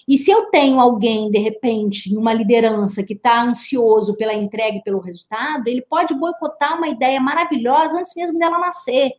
E 0.08 0.18
se 0.18 0.30
eu 0.30 0.52
tenho 0.52 0.80
alguém, 0.80 1.32
de 1.32 1.40
repente, 1.40 2.16
uma 2.16 2.34
liderança 2.34 3.04
que 3.04 3.14
está 3.14 3.44
ansioso 3.44 4.16
pela 4.16 4.34
entrega 4.34 4.78
e 4.78 4.84
pelo 4.84 5.00
resultado, 5.00 5.68
ele 5.68 5.82
pode 5.82 6.14
boicotar 6.14 6.78
uma 6.78 6.88
ideia 6.88 7.20
maravilhosa 7.20 7.98
antes 8.00 8.14
mesmo 8.16 8.38
dela 8.38 8.60
nascer 8.60 9.12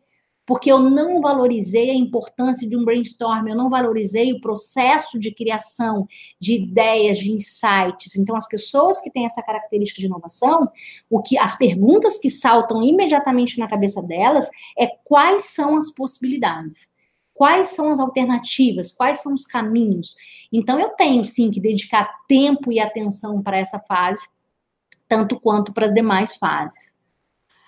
porque 0.47 0.71
eu 0.71 0.79
não 0.79 1.19
valorizei 1.19 1.89
a 1.89 1.93
importância 1.93 2.67
de 2.67 2.77
um 2.77 2.85
brainstorm, 2.85 3.49
eu 3.49 3.55
não 3.55 3.69
valorizei 3.69 4.31
o 4.31 4.39
processo 4.39 5.19
de 5.19 5.29
criação 5.29 6.07
de 6.39 6.53
ideias, 6.53 7.17
de 7.17 7.33
insights. 7.33 8.15
Então, 8.15 8.33
as 8.33 8.47
pessoas 8.47 9.01
que 9.01 9.11
têm 9.11 9.25
essa 9.25 9.43
característica 9.43 9.99
de 9.99 10.07
inovação, 10.07 10.71
o 11.09 11.21
que 11.21 11.37
as 11.37 11.57
perguntas 11.57 12.17
que 12.17 12.29
saltam 12.29 12.81
imediatamente 12.81 13.59
na 13.59 13.67
cabeça 13.67 14.01
delas 14.01 14.49
é 14.79 14.87
quais 15.03 15.53
são 15.53 15.75
as 15.75 15.93
possibilidades, 15.93 16.89
quais 17.37 17.69
são 17.69 17.89
as 17.89 17.99
alternativas, 17.99 18.91
quais 18.91 19.21
são 19.21 19.33
os 19.33 19.45
caminhos. 19.45 20.15
Então, 20.51 20.79
eu 20.79 20.89
tenho 20.89 21.23
sim 21.23 21.51
que 21.51 21.61
dedicar 21.61 22.11
tempo 22.27 22.71
e 22.71 22.79
atenção 22.79 23.41
para 23.41 23.57
essa 23.57 23.79
fase, 23.79 24.27
tanto 25.07 25.39
quanto 25.39 25.71
para 25.71 25.85
as 25.85 25.93
demais 25.93 26.35
fases. 26.35 26.95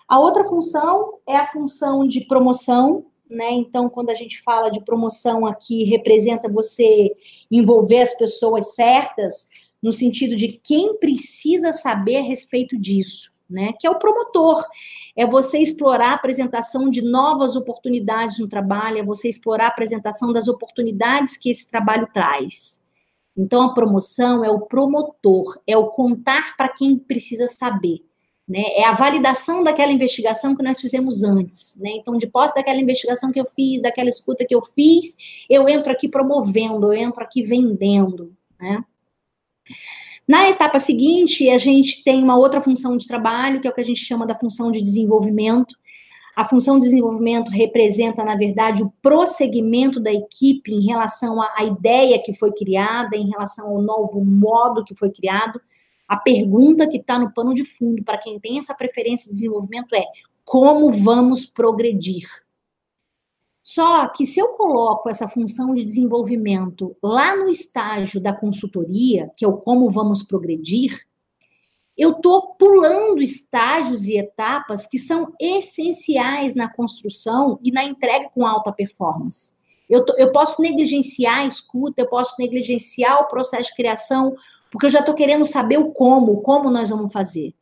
A 0.07 0.19
outra 0.19 0.43
função 0.43 1.19
é 1.27 1.37
a 1.37 1.45
função 1.45 2.05
de 2.07 2.21
promoção, 2.21 3.05
né? 3.29 3.51
Então, 3.51 3.87
quando 3.87 4.09
a 4.09 4.15
gente 4.15 4.41
fala 4.41 4.71
de 4.71 4.83
promoção 4.83 5.45
aqui, 5.45 5.83
representa 5.83 6.51
você 6.51 7.15
envolver 7.51 8.01
as 8.01 8.17
pessoas 8.17 8.73
certas, 8.73 9.47
no 9.81 9.91
sentido 9.91 10.35
de 10.35 10.59
quem 10.63 10.97
precisa 10.97 11.71
saber 11.71 12.17
a 12.17 12.23
respeito 12.23 12.75
disso, 12.75 13.31
né? 13.49 13.73
Que 13.79 13.87
é 13.87 13.89
o 13.89 13.99
promotor. 13.99 14.65
É 15.15 15.25
você 15.25 15.59
explorar 15.59 16.11
a 16.11 16.15
apresentação 16.15 16.89
de 16.89 17.01
novas 17.01 17.55
oportunidades 17.55 18.39
no 18.39 18.47
trabalho, 18.47 18.99
é 18.99 19.03
você 19.03 19.27
explorar 19.27 19.65
a 19.65 19.69
apresentação 19.69 20.31
das 20.31 20.47
oportunidades 20.47 21.37
que 21.37 21.49
esse 21.49 21.69
trabalho 21.69 22.07
traz. 22.13 22.81
Então, 23.35 23.61
a 23.63 23.73
promoção 23.73 24.43
é 24.43 24.51
o 24.51 24.61
promotor, 24.61 25.59
é 25.65 25.77
o 25.77 25.87
contar 25.87 26.57
para 26.57 26.67
quem 26.67 26.97
precisa 26.97 27.47
saber. 27.47 28.03
Né? 28.47 28.63
É 28.75 28.83
a 28.83 28.93
validação 28.93 29.63
daquela 29.63 29.91
investigação 29.91 30.55
que 30.55 30.63
nós 30.63 30.81
fizemos 30.81 31.23
antes. 31.23 31.77
Né? 31.79 31.91
Então, 31.91 32.17
de 32.17 32.27
posse 32.27 32.55
daquela 32.55 32.79
investigação 32.79 33.31
que 33.31 33.39
eu 33.39 33.45
fiz, 33.55 33.81
daquela 33.81 34.09
escuta 34.09 34.45
que 34.45 34.55
eu 34.55 34.61
fiz, 34.61 35.15
eu 35.49 35.69
entro 35.69 35.91
aqui 35.91 36.09
promovendo, 36.09 36.91
eu 36.91 36.99
entro 36.99 37.23
aqui 37.23 37.43
vendendo. 37.43 38.35
Né? 38.59 38.83
Na 40.29 40.47
etapa 40.47 40.77
seguinte, 40.77 41.49
a 41.49 41.57
gente 41.57 42.03
tem 42.03 42.21
uma 42.21 42.37
outra 42.37 42.61
função 42.61 42.95
de 42.95 43.07
trabalho, 43.07 43.59
que 43.59 43.67
é 43.67 43.71
o 43.71 43.73
que 43.73 43.81
a 43.81 43.83
gente 43.83 44.05
chama 44.05 44.27
da 44.27 44.35
função 44.35 44.71
de 44.71 44.79
desenvolvimento. 44.79 45.75
A 46.35 46.45
função 46.45 46.77
de 46.77 46.85
desenvolvimento 46.85 47.49
representa, 47.49 48.23
na 48.23 48.35
verdade, 48.35 48.83
o 48.83 48.93
prosseguimento 49.01 49.99
da 49.99 50.13
equipe 50.13 50.71
em 50.71 50.85
relação 50.85 51.41
à 51.41 51.63
ideia 51.63 52.21
que 52.23 52.31
foi 52.31 52.51
criada, 52.51 53.17
em 53.17 53.27
relação 53.27 53.69
ao 53.69 53.81
novo 53.81 54.23
modo 54.23 54.85
que 54.85 54.93
foi 54.93 55.09
criado, 55.09 55.59
a 56.07 56.15
pergunta 56.15 56.87
que 56.87 56.97
está 56.97 57.17
no 57.17 57.33
pano 57.33 57.55
de 57.55 57.65
fundo 57.65 58.03
para 58.03 58.19
quem 58.19 58.39
tem 58.39 58.59
essa 58.59 58.75
preferência 58.75 59.31
de 59.31 59.35
desenvolvimento 59.35 59.95
é: 59.95 60.05
como 60.45 60.91
vamos 60.91 61.47
progredir? 61.47 62.27
Só 63.71 64.07
que 64.07 64.25
se 64.25 64.39
eu 64.39 64.47
coloco 64.53 65.11
essa 65.11 65.27
função 65.27 65.75
de 65.75 65.83
desenvolvimento 65.83 66.97
lá 67.03 67.35
no 67.35 67.47
estágio 67.47 68.19
da 68.19 68.33
consultoria, 68.33 69.29
que 69.37 69.45
é 69.45 69.47
o 69.47 69.57
como 69.57 69.91
vamos 69.91 70.23
progredir, 70.23 71.05
eu 71.95 72.13
estou 72.13 72.55
pulando 72.55 73.21
estágios 73.21 74.05
e 74.05 74.17
etapas 74.17 74.87
que 74.87 74.97
são 74.97 75.35
essenciais 75.39 76.55
na 76.55 76.67
construção 76.67 77.59
e 77.61 77.71
na 77.71 77.83
entrega 77.83 78.27
com 78.33 78.43
alta 78.43 78.71
performance. 78.71 79.53
Eu, 79.87 80.03
tô, 80.03 80.15
eu 80.17 80.31
posso 80.31 80.63
negligenciar 80.63 81.41
a 81.41 81.45
escuta, 81.45 82.01
eu 82.01 82.09
posso 82.09 82.37
negligenciar 82.39 83.21
o 83.21 83.27
processo 83.27 83.69
de 83.69 83.75
criação, 83.75 84.35
porque 84.71 84.87
eu 84.87 84.89
já 84.89 85.01
estou 85.01 85.13
querendo 85.13 85.45
saber 85.45 85.77
o 85.77 85.91
como, 85.91 86.41
como 86.41 86.71
nós 86.71 86.89
vamos 86.89 87.13
fazer. 87.13 87.53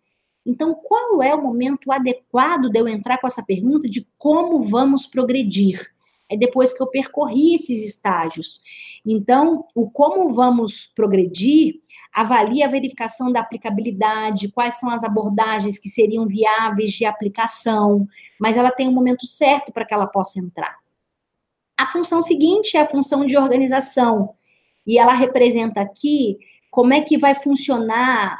Então, 0.45 0.73
qual 0.73 1.21
é 1.21 1.35
o 1.35 1.43
momento 1.43 1.91
adequado 1.91 2.69
de 2.69 2.79
eu 2.79 2.87
entrar 2.87 3.17
com 3.17 3.27
essa 3.27 3.43
pergunta 3.43 3.89
de 3.89 4.07
como 4.17 4.65
vamos 4.65 5.05
progredir? 5.05 5.96
É 6.29 6.35
depois 6.35 6.75
que 6.75 6.81
eu 6.81 6.87
percorri 6.87 7.55
esses 7.55 7.83
estágios. 7.83 8.61
Então, 9.05 9.65
o 9.73 9.89
como 9.89 10.33
vamos 10.33 10.85
progredir 10.85 11.75
avalia 12.13 12.65
a 12.65 12.69
verificação 12.69 13.31
da 13.31 13.41
aplicabilidade, 13.41 14.49
quais 14.49 14.79
são 14.79 14.89
as 14.89 15.03
abordagens 15.03 15.77
que 15.77 15.87
seriam 15.87 16.25
viáveis 16.25 16.91
de 16.91 17.05
aplicação, 17.05 18.07
mas 18.39 18.57
ela 18.57 18.71
tem 18.71 18.87
um 18.87 18.93
momento 18.93 19.27
certo 19.27 19.71
para 19.71 19.85
que 19.85 19.93
ela 19.93 20.07
possa 20.07 20.39
entrar. 20.39 20.77
A 21.77 21.85
função 21.85 22.19
seguinte 22.19 22.75
é 22.75 22.81
a 22.81 22.87
função 22.87 23.23
de 23.23 23.37
organização, 23.37 24.33
e 24.85 24.97
ela 24.97 25.13
representa 25.13 25.81
aqui 25.81 26.39
como 26.77 26.93
é 26.93 27.01
que 27.01 27.17
vai 27.17 27.33
funcionar 27.33 28.39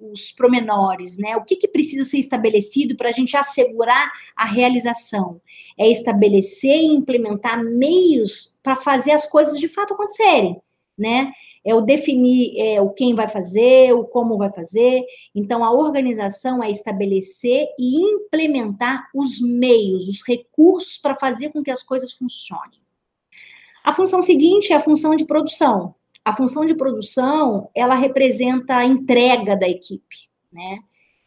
os 0.00 0.32
promenores, 0.32 1.18
né? 1.18 1.36
O 1.36 1.44
que, 1.44 1.56
que 1.56 1.68
precisa 1.68 2.02
ser 2.02 2.16
estabelecido 2.16 2.96
para 2.96 3.10
a 3.10 3.12
gente 3.12 3.36
assegurar 3.36 4.10
a 4.34 4.46
realização? 4.46 5.42
É 5.76 5.86
estabelecer 5.90 6.74
e 6.74 6.86
implementar 6.86 7.62
meios 7.62 8.56
para 8.62 8.76
fazer 8.76 9.10
as 9.10 9.26
coisas 9.26 9.60
de 9.60 9.68
fato 9.68 9.92
acontecerem, 9.92 10.58
né? 10.96 11.32
É 11.62 11.74
o 11.74 11.82
definir 11.82 12.58
é, 12.58 12.80
o 12.80 12.88
quem 12.88 13.14
vai 13.14 13.28
fazer, 13.28 13.92
o 13.92 14.04
como 14.04 14.38
vai 14.38 14.50
fazer. 14.50 15.04
Então, 15.34 15.62
a 15.62 15.70
organização 15.70 16.62
é 16.62 16.70
estabelecer 16.70 17.66
e 17.78 18.00
implementar 18.10 19.10
os 19.14 19.38
meios, 19.38 20.08
os 20.08 20.26
recursos 20.26 20.96
para 20.96 21.14
fazer 21.14 21.50
com 21.50 21.62
que 21.62 21.70
as 21.70 21.82
coisas 21.82 22.10
funcionem. 22.10 22.80
A 23.84 23.92
função 23.92 24.22
seguinte 24.22 24.72
é 24.72 24.76
a 24.76 24.80
função 24.80 25.14
de 25.14 25.26
produção 25.26 25.94
a 26.24 26.34
função 26.34 26.64
de 26.64 26.74
produção, 26.74 27.68
ela 27.74 27.94
representa 27.94 28.76
a 28.76 28.86
entrega 28.86 29.56
da 29.56 29.68
equipe, 29.68 30.28
né? 30.52 30.78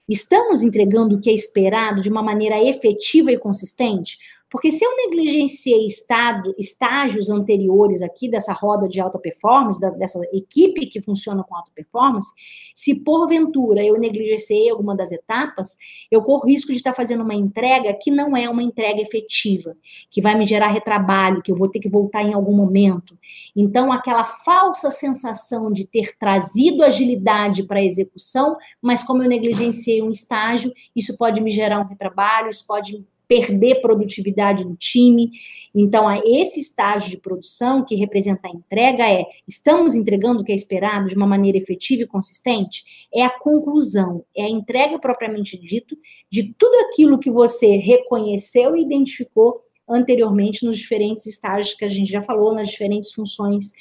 Estamos 0.09 0.61
entregando 0.61 1.15
o 1.15 1.19
que 1.19 1.29
é 1.29 1.33
esperado 1.33 2.01
de 2.01 2.09
uma 2.09 2.23
maneira 2.23 2.63
efetiva 2.63 3.31
e 3.31 3.37
consistente? 3.37 4.17
Porque 4.49 4.71
se 4.71 4.83
eu 4.83 4.95
negligenciei 4.95 5.85
estado, 5.85 6.55
estágios 6.57 7.29
anteriores 7.29 8.01
aqui 8.01 8.29
dessa 8.29 8.53
roda 8.53 8.87
de 8.87 8.99
alta 8.99 9.19
performance, 9.19 9.79
da, 9.79 9.89
dessa 9.89 10.19
equipe 10.31 10.85
que 10.85 11.01
funciona 11.01 11.43
com 11.43 11.55
alta 11.55 11.71
performance, 11.75 12.27
se 12.73 13.03
porventura 13.03 13.83
eu 13.83 13.99
negligenciei 13.99 14.69
alguma 14.69 14.95
das 14.95 15.11
etapas, 15.11 15.77
eu 16.09 16.21
corro 16.21 16.47
risco 16.47 16.71
de 16.71 16.77
estar 16.77 16.93
fazendo 16.93 17.23
uma 17.23 17.35
entrega 17.35 17.93
que 17.93 18.09
não 18.09 18.37
é 18.37 18.49
uma 18.49 18.63
entrega 18.63 19.01
efetiva, 19.01 19.75
que 20.09 20.21
vai 20.21 20.37
me 20.37 20.45
gerar 20.45 20.69
retrabalho, 20.69 21.41
que 21.41 21.51
eu 21.51 21.57
vou 21.57 21.69
ter 21.69 21.79
que 21.79 21.89
voltar 21.89 22.23
em 22.23 22.33
algum 22.33 22.55
momento. 22.55 23.17
Então, 23.55 23.91
aquela 23.91 24.23
falsa 24.23 24.89
sensação 24.89 25.71
de 25.71 25.85
ter 25.85 26.17
trazido 26.17 26.83
agilidade 26.83 27.63
para 27.63 27.79
a 27.79 27.83
execução, 27.83 28.55
mas 28.81 29.03
como 29.03 29.23
eu 29.23 29.27
negligenciei 29.27 30.01
um 30.01 30.09
estágio, 30.09 30.71
isso 30.95 31.17
pode 31.17 31.41
me 31.41 31.51
gerar 31.51 31.81
um 31.81 31.87
retrabalho, 31.87 32.49
isso 32.49 32.65
pode 32.65 33.05
perder 33.27 33.81
produtividade 33.81 34.63
no 34.63 34.75
time. 34.75 35.31
Então, 35.75 36.09
esse 36.25 36.59
estágio 36.59 37.09
de 37.09 37.17
produção 37.17 37.83
que 37.83 37.95
representa 37.95 38.47
a 38.47 38.51
entrega 38.51 39.09
é: 39.09 39.25
estamos 39.47 39.95
entregando 39.95 40.41
o 40.41 40.45
que 40.45 40.51
é 40.51 40.55
esperado 40.55 41.07
de 41.07 41.15
uma 41.15 41.27
maneira 41.27 41.57
efetiva 41.57 42.03
e 42.03 42.07
consistente? 42.07 42.83
É 43.13 43.23
a 43.23 43.29
conclusão, 43.29 44.23
é 44.35 44.43
a 44.43 44.49
entrega 44.49 44.97
propriamente 44.97 45.57
dito 45.57 45.97
de 46.31 46.53
tudo 46.57 46.75
aquilo 46.87 47.19
que 47.19 47.29
você 47.29 47.77
reconheceu 47.77 48.75
e 48.75 48.81
identificou 48.81 49.61
anteriormente 49.89 50.65
nos 50.65 50.77
diferentes 50.77 51.25
estágios 51.25 51.73
que 51.73 51.85
a 51.85 51.87
gente 51.87 52.11
já 52.11 52.21
falou, 52.21 52.53
nas 52.53 52.69
diferentes 52.69 53.13
funções 53.13 53.71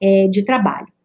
é, 0.00 0.28
de 0.28 0.44
trabalho. 0.44 0.95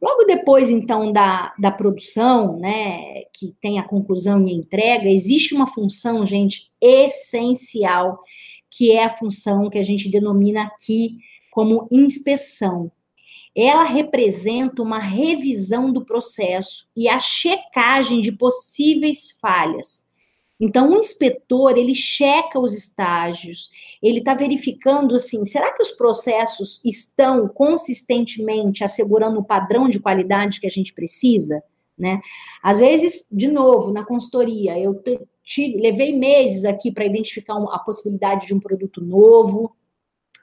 Logo 0.00 0.24
depois, 0.24 0.70
então, 0.70 1.12
da, 1.12 1.52
da 1.58 1.70
produção, 1.70 2.58
né, 2.58 3.24
que 3.34 3.54
tem 3.60 3.78
a 3.78 3.86
conclusão 3.86 4.46
e 4.46 4.50
a 4.50 4.54
entrega, 4.54 5.10
existe 5.10 5.54
uma 5.54 5.66
função, 5.66 6.24
gente, 6.24 6.70
essencial, 6.80 8.18
que 8.70 8.92
é 8.92 9.04
a 9.04 9.16
função 9.16 9.68
que 9.68 9.78
a 9.78 9.82
gente 9.82 10.10
denomina 10.10 10.62
aqui 10.64 11.18
como 11.50 11.88
inspeção. 11.90 12.92
Ela 13.56 13.84
representa 13.84 14.82
uma 14.82 15.00
revisão 15.00 15.92
do 15.92 16.04
processo 16.04 16.88
e 16.96 17.08
a 17.08 17.18
checagem 17.18 18.20
de 18.20 18.30
possíveis 18.30 19.32
falhas 19.40 20.07
então, 20.60 20.90
o 20.90 20.96
inspetor, 20.96 21.76
ele 21.76 21.94
checa 21.94 22.58
os 22.58 22.74
estágios, 22.74 23.70
ele 24.02 24.18
está 24.18 24.34
verificando, 24.34 25.14
assim, 25.14 25.44
será 25.44 25.72
que 25.72 25.82
os 25.82 25.92
processos 25.92 26.80
estão 26.84 27.46
consistentemente 27.46 28.82
assegurando 28.82 29.38
o 29.38 29.44
padrão 29.44 29.88
de 29.88 30.00
qualidade 30.00 30.60
que 30.60 30.66
a 30.66 30.70
gente 30.70 30.92
precisa? 30.92 31.62
Né? 31.96 32.20
Às 32.62 32.78
vezes, 32.78 33.28
de 33.30 33.48
novo, 33.48 33.92
na 33.92 34.04
consultoria, 34.04 34.78
eu 34.78 35.00
te, 35.44 35.76
levei 35.76 36.16
meses 36.16 36.64
aqui 36.64 36.90
para 36.90 37.06
identificar 37.06 37.54
a 37.54 37.78
possibilidade 37.78 38.46
de 38.46 38.54
um 38.54 38.60
produto 38.60 39.00
novo, 39.00 39.76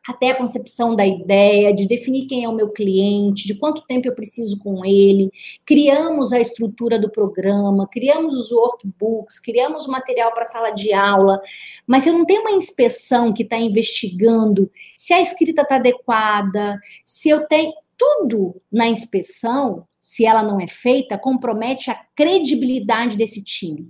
até 0.08 0.30
a 0.30 0.36
concepção 0.36 0.96
da 0.96 1.06
ideia, 1.06 1.74
de 1.74 1.88
definir 1.88 2.28
quem 2.28 2.44
é 2.44 2.50
o 2.50 2.54
meu 2.54 2.70
cliente, 2.70 3.48
de 3.48 3.56
quanto 3.56 3.86
tempo 3.86 4.08
eu 4.08 4.16
preciso 4.16 4.60
com 4.60 4.86
ele. 4.86 5.32
Criamos 5.66 6.32
a 6.32 6.40
estrutura 6.40 7.00
do 7.00 7.10
programa, 7.10 7.88
criamos 7.88 8.36
os 8.36 8.52
workbooks, 8.52 9.40
criamos 9.40 9.86
o 9.86 9.92
material 9.92 10.32
para 10.32 10.44
a 10.44 10.46
sala 10.46 10.72
de 10.72 10.94
aula, 10.94 11.42
mas 11.88 12.04
se 12.04 12.10
eu 12.10 12.18
não 12.18 12.26
tenho 12.26 12.42
uma 12.42 12.52
inspeção 12.52 13.34
que 13.34 13.44
está 13.44 13.58
investigando 13.58 14.70
se 14.96 15.14
a 15.14 15.22
escrita 15.22 15.64
está 15.64 15.76
adequada, 15.76 16.80
se 17.04 17.30
eu 17.30 17.48
tenho 17.48 17.74
tudo 17.98 18.62
na 18.72 18.88
inspeção, 18.88 19.88
se 20.00 20.26
ela 20.26 20.44
não 20.44 20.60
é 20.60 20.68
feita, 20.68 21.18
compromete 21.18 21.90
a 21.90 22.00
credibilidade 22.16 23.18
desse 23.18 23.44
time, 23.44 23.90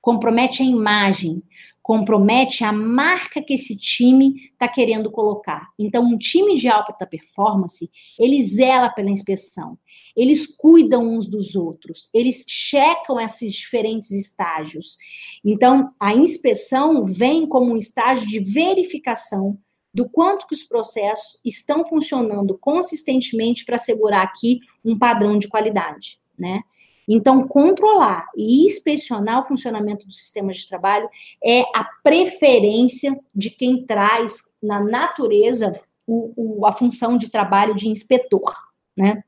compromete 0.00 0.62
a 0.62 0.66
imagem, 0.66 1.42
compromete 1.82 2.64
a 2.64 2.72
marca 2.72 3.42
que 3.42 3.54
esse 3.54 3.76
time 3.76 4.50
está 4.52 4.68
querendo 4.68 5.10
colocar. 5.10 5.68
Então, 5.78 6.04
um 6.04 6.16
time 6.16 6.56
de 6.56 6.68
alta 6.68 7.06
performance, 7.06 7.90
ele 8.18 8.42
zela 8.42 8.88
pela 8.88 9.10
inspeção, 9.10 9.76
eles 10.14 10.46
cuidam 10.46 11.14
uns 11.14 11.26
dos 11.26 11.56
outros, 11.56 12.08
eles 12.14 12.44
checam 12.46 13.18
esses 13.18 13.52
diferentes 13.52 14.10
estágios. 14.10 14.96
Então, 15.44 15.92
a 15.98 16.14
inspeção 16.14 17.06
vem 17.06 17.46
como 17.46 17.72
um 17.72 17.76
estágio 17.76 18.28
de 18.28 18.38
verificação 18.38 19.58
do 19.92 20.08
quanto 20.08 20.46
que 20.46 20.54
os 20.54 20.62
processos 20.62 21.40
estão 21.44 21.84
funcionando 21.84 22.56
consistentemente 22.58 23.64
para 23.64 23.74
assegurar 23.74 24.22
aqui 24.22 24.60
um 24.84 24.98
padrão 24.98 25.36
de 25.38 25.48
qualidade, 25.48 26.18
né? 26.38 26.62
Então, 27.08 27.46
controlar 27.46 28.26
e 28.36 28.64
inspecionar 28.64 29.40
o 29.40 29.44
funcionamento 29.44 30.06
dos 30.06 30.18
sistemas 30.18 30.58
de 30.58 30.68
trabalho 30.68 31.08
é 31.44 31.62
a 31.74 31.84
preferência 32.02 33.18
de 33.34 33.50
quem 33.50 33.84
traz 33.84 34.52
na 34.62 34.80
natureza 34.80 35.80
o, 36.06 36.60
o, 36.60 36.66
a 36.66 36.72
função 36.72 37.16
de 37.16 37.30
trabalho 37.30 37.74
de 37.74 37.88
inspetor, 37.88 38.54
né? 38.96 39.22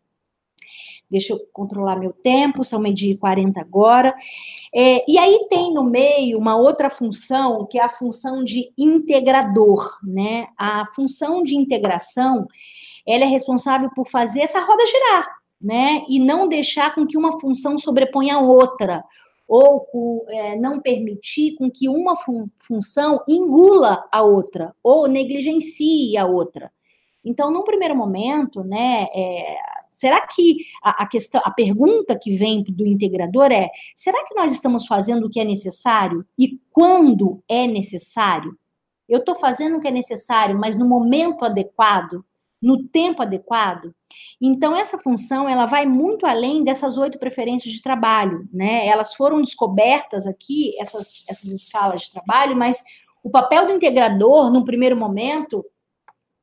Deixa 1.10 1.32
eu 1.32 1.40
controlar 1.52 1.96
meu 1.96 2.12
tempo, 2.12 2.64
são 2.64 2.80
meio-dia 2.80 3.12
e 3.12 3.16
40 3.16 3.60
agora. 3.60 4.14
É, 4.74 5.08
e 5.08 5.16
aí 5.16 5.46
tem 5.48 5.72
no 5.72 5.84
meio 5.84 6.38
uma 6.38 6.56
outra 6.56 6.90
função, 6.90 7.64
que 7.66 7.78
é 7.78 7.84
a 7.84 7.88
função 7.88 8.42
de 8.42 8.72
integrador, 8.76 9.96
né? 10.02 10.48
A 10.58 10.84
função 10.94 11.42
de 11.44 11.56
integração, 11.56 12.48
ela 13.06 13.24
é 13.24 13.28
responsável 13.28 13.90
por 13.94 14.08
fazer 14.08 14.40
essa 14.40 14.58
roda 14.64 14.84
girar, 14.86 15.28
né? 15.64 16.04
E 16.10 16.20
não 16.20 16.46
deixar 16.46 16.94
com 16.94 17.06
que 17.06 17.16
uma 17.16 17.40
função 17.40 17.78
sobreponha 17.78 18.36
a 18.36 18.40
outra, 18.40 19.02
ou 19.48 20.26
é, 20.28 20.56
não 20.56 20.78
permitir 20.78 21.54
com 21.56 21.70
que 21.70 21.88
uma 21.88 22.16
fun 22.18 22.48
função 22.58 23.22
engula 23.26 24.04
a 24.12 24.22
outra, 24.22 24.74
ou 24.82 25.08
negligencie 25.08 26.16
a 26.18 26.26
outra. 26.26 26.70
Então, 27.24 27.50
num 27.50 27.64
primeiro 27.64 27.96
momento, 27.96 28.62
né, 28.62 29.06
é, 29.14 29.56
será 29.88 30.26
que 30.26 30.58
a, 30.82 31.04
a, 31.04 31.06
questão, 31.06 31.40
a 31.42 31.50
pergunta 31.50 32.18
que 32.20 32.36
vem 32.36 32.62
do 32.62 32.86
integrador 32.86 33.50
é: 33.50 33.70
será 33.94 34.22
que 34.26 34.34
nós 34.34 34.52
estamos 34.52 34.86
fazendo 34.86 35.26
o 35.26 35.30
que 35.30 35.40
é 35.40 35.44
necessário 35.44 36.26
e 36.38 36.60
quando 36.70 37.42
é 37.48 37.66
necessário? 37.66 38.54
Eu 39.08 39.20
estou 39.20 39.34
fazendo 39.36 39.78
o 39.78 39.80
que 39.80 39.88
é 39.88 39.90
necessário, 39.90 40.58
mas 40.58 40.76
no 40.76 40.86
momento 40.86 41.44
adequado? 41.44 42.22
No 42.64 42.82
tempo 42.88 43.22
adequado. 43.22 43.94
Então, 44.40 44.74
essa 44.74 44.96
função, 44.96 45.46
ela 45.46 45.66
vai 45.66 45.84
muito 45.84 46.24
além 46.24 46.64
dessas 46.64 46.96
oito 46.96 47.18
preferências 47.18 47.74
de 47.74 47.82
trabalho, 47.82 48.48
né? 48.50 48.86
Elas 48.86 49.14
foram 49.14 49.42
descobertas 49.42 50.26
aqui, 50.26 50.74
essas, 50.80 51.24
essas 51.28 51.52
escalas 51.52 52.02
de 52.02 52.12
trabalho, 52.12 52.56
mas 52.56 52.82
o 53.22 53.30
papel 53.30 53.66
do 53.66 53.72
integrador, 53.72 54.50
num 54.50 54.64
primeiro 54.64 54.96
momento, 54.96 55.62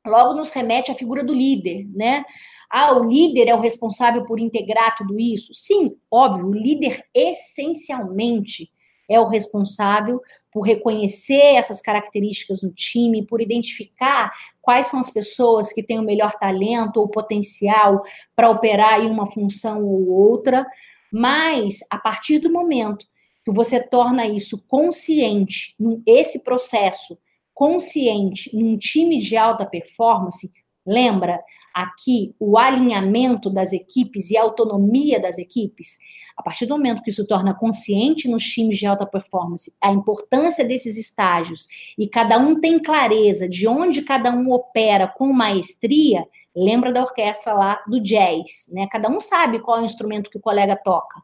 logo 0.06 0.36
nos 0.36 0.52
remete 0.52 0.92
à 0.92 0.96
figura 0.96 1.24
do 1.24 1.34
líder, 1.34 1.88
né? 1.92 2.24
Ah, 2.70 2.94
o 2.94 3.04
líder 3.04 3.48
é 3.50 3.56
o 3.56 3.60
responsável 3.60 4.24
por 4.24 4.40
integrar 4.40 4.96
tudo 4.96 5.20
isso? 5.20 5.54
Sim, 5.56 5.98
óbvio, 6.10 6.48
o 6.48 6.54
líder 6.54 7.04
essencialmente 7.14 8.70
é 9.10 9.20
o 9.20 9.28
responsável 9.28 10.22
por 10.52 10.62
reconhecer 10.62 11.56
essas 11.56 11.82
características 11.82 12.62
no 12.62 12.72
time, 12.74 13.26
por 13.26 13.42
identificar 13.42 14.32
quais 14.62 14.88
são 14.88 15.00
as 15.00 15.10
pessoas 15.10 15.72
que 15.72 15.82
têm 15.82 16.00
o 16.00 16.04
melhor 16.04 16.34
talento 16.38 16.98
ou 16.98 17.08
potencial 17.08 18.04
para 18.36 18.50
operar 18.50 19.00
em 19.00 19.10
uma 19.10 19.32
função 19.32 19.84
ou 19.84 20.10
outra, 20.10 20.66
mas 21.12 21.80
a 21.90 21.98
partir 21.98 22.40
do 22.40 22.52
momento 22.52 23.06
que 23.44 23.52
você 23.52 23.82
torna 23.82 24.28
isso 24.28 24.64
consciente, 24.68 25.76
esse 26.06 26.44
processo 26.44 27.18
consciente 27.54 28.56
num 28.56 28.78
time 28.78 29.20
de 29.20 29.36
alta 29.36 29.66
performance, 29.66 30.52
lembra 30.86 31.42
aqui 31.74 32.36
o 32.40 32.58
alinhamento 32.58 33.50
das 33.50 33.72
equipes 33.72 34.30
e 34.30 34.38
a 34.38 34.44
autonomia 34.44 35.20
das 35.20 35.38
equipes, 35.38 35.98
a 36.36 36.44
partir 36.44 36.66
do 36.66 36.76
momento 36.78 37.02
que 37.02 37.10
isso 37.10 37.28
torna 37.28 37.54
consciente 37.54 38.28
nos 38.28 38.44
times 38.44 38.78
de 38.78 38.86
alta 38.86 39.06
performance 39.06 39.74
a 39.82 39.92
importância 39.92 40.66
desses 40.66 40.98
estágios 40.98 41.68
e 41.98 42.08
cada 42.08 42.38
um 42.38 42.60
tem 42.60 42.80
clareza 42.80 43.48
de 43.48 43.68
onde 43.68 44.02
cada 44.02 44.32
um 44.32 44.52
opera 44.52 45.08
com 45.08 45.32
maestria, 45.32 46.26
lembra 46.56 46.92
da 46.92 47.02
orquestra 47.02 47.54
lá 47.54 47.82
do 47.88 48.00
jazz, 48.00 48.70
né? 48.72 48.88
Cada 48.92 49.10
um 49.10 49.20
sabe 49.20 49.60
qual 49.60 49.78
é 49.78 49.82
o 49.82 49.86
instrumento 49.86 50.30
que 50.30 50.38
o 50.38 50.42
colega 50.42 50.76
toca. 50.76 51.22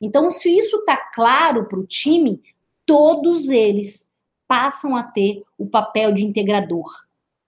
Então, 0.00 0.30
se 0.30 0.50
isso 0.56 0.78
está 0.78 0.96
claro 0.96 1.66
para 1.66 1.78
o 1.78 1.86
time, 1.86 2.40
todos 2.86 3.48
eles 3.50 4.10
passam 4.48 4.96
a 4.96 5.02
ter 5.02 5.44
o 5.58 5.66
papel 5.66 6.12
de 6.12 6.24
integrador. 6.24 6.90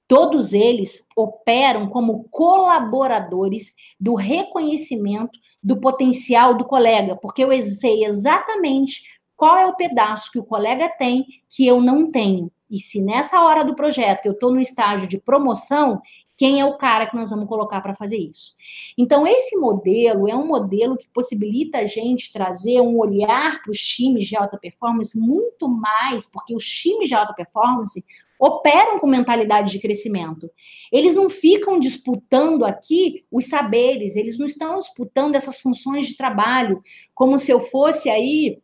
Todos 0.07 0.53
eles 0.53 1.07
operam 1.17 1.89
como 1.89 2.29
colaboradores 2.31 3.75
do 3.99 4.15
reconhecimento 4.15 5.39
do 5.63 5.81
potencial 5.81 6.57
do 6.57 6.65
colega, 6.65 7.17
porque 7.17 7.45
eu 7.45 7.63
sei 7.63 8.05
exatamente 8.05 9.03
qual 9.37 9.57
é 9.57 9.67
o 9.67 9.77
pedaço 9.77 10.31
que 10.31 10.39
o 10.39 10.45
colega 10.45 10.89
tem 10.99 11.25
que 11.55 11.67
eu 11.67 11.81
não 11.81 12.11
tenho. 12.11 12.51
E 12.71 12.81
se 12.81 13.03
nessa 13.03 13.41
hora 13.43 13.65
do 13.65 13.75
projeto 13.75 14.27
eu 14.27 14.33
estou 14.33 14.53
no 14.53 14.61
estágio 14.61 15.07
de 15.07 15.19
promoção, 15.19 16.01
quem 16.37 16.59
é 16.59 16.65
o 16.65 16.77
cara 16.77 17.07
que 17.07 17.15
nós 17.15 17.31
vamos 17.31 17.47
colocar 17.47 17.81
para 17.81 17.95
fazer 17.95 18.17
isso. 18.17 18.53
Então, 18.97 19.27
esse 19.27 19.57
modelo 19.57 20.29
é 20.29 20.35
um 20.35 20.47
modelo 20.47 20.97
que 20.97 21.09
possibilita 21.11 21.79
a 21.79 21.87
gente 21.87 22.33
trazer 22.33 22.81
um 22.81 22.99
olhar 22.99 23.63
para 23.63 23.71
os 23.71 23.79
times 23.79 24.25
de 24.25 24.35
alta 24.35 24.59
performance 24.59 25.19
muito 25.19 25.69
mais, 25.69 26.29
porque 26.29 26.55
os 26.55 26.65
times 26.65 27.09
de 27.09 27.15
alta 27.15 27.35
performance 27.35 28.05
operam 28.43 28.99
com 28.99 29.07
mentalidade 29.07 29.71
de 29.71 29.79
crescimento. 29.79 30.51
Eles 30.91 31.15
não 31.15 31.31
ficam 31.31 31.79
disputando 31.79 32.65
aqui 32.65 33.25
os 33.31 33.47
saberes, 33.47 34.17
eles 34.17 34.37
não 34.37 34.47
estão 34.47 34.81
disputando 34.81 35.37
essas 35.37 35.61
funções 35.61 36.09
de 36.09 36.17
trabalho, 36.17 36.83
como 37.15 37.39
se 37.39 37.53
eu 37.53 37.61
fosse 37.61 38.11
aí 38.11 38.59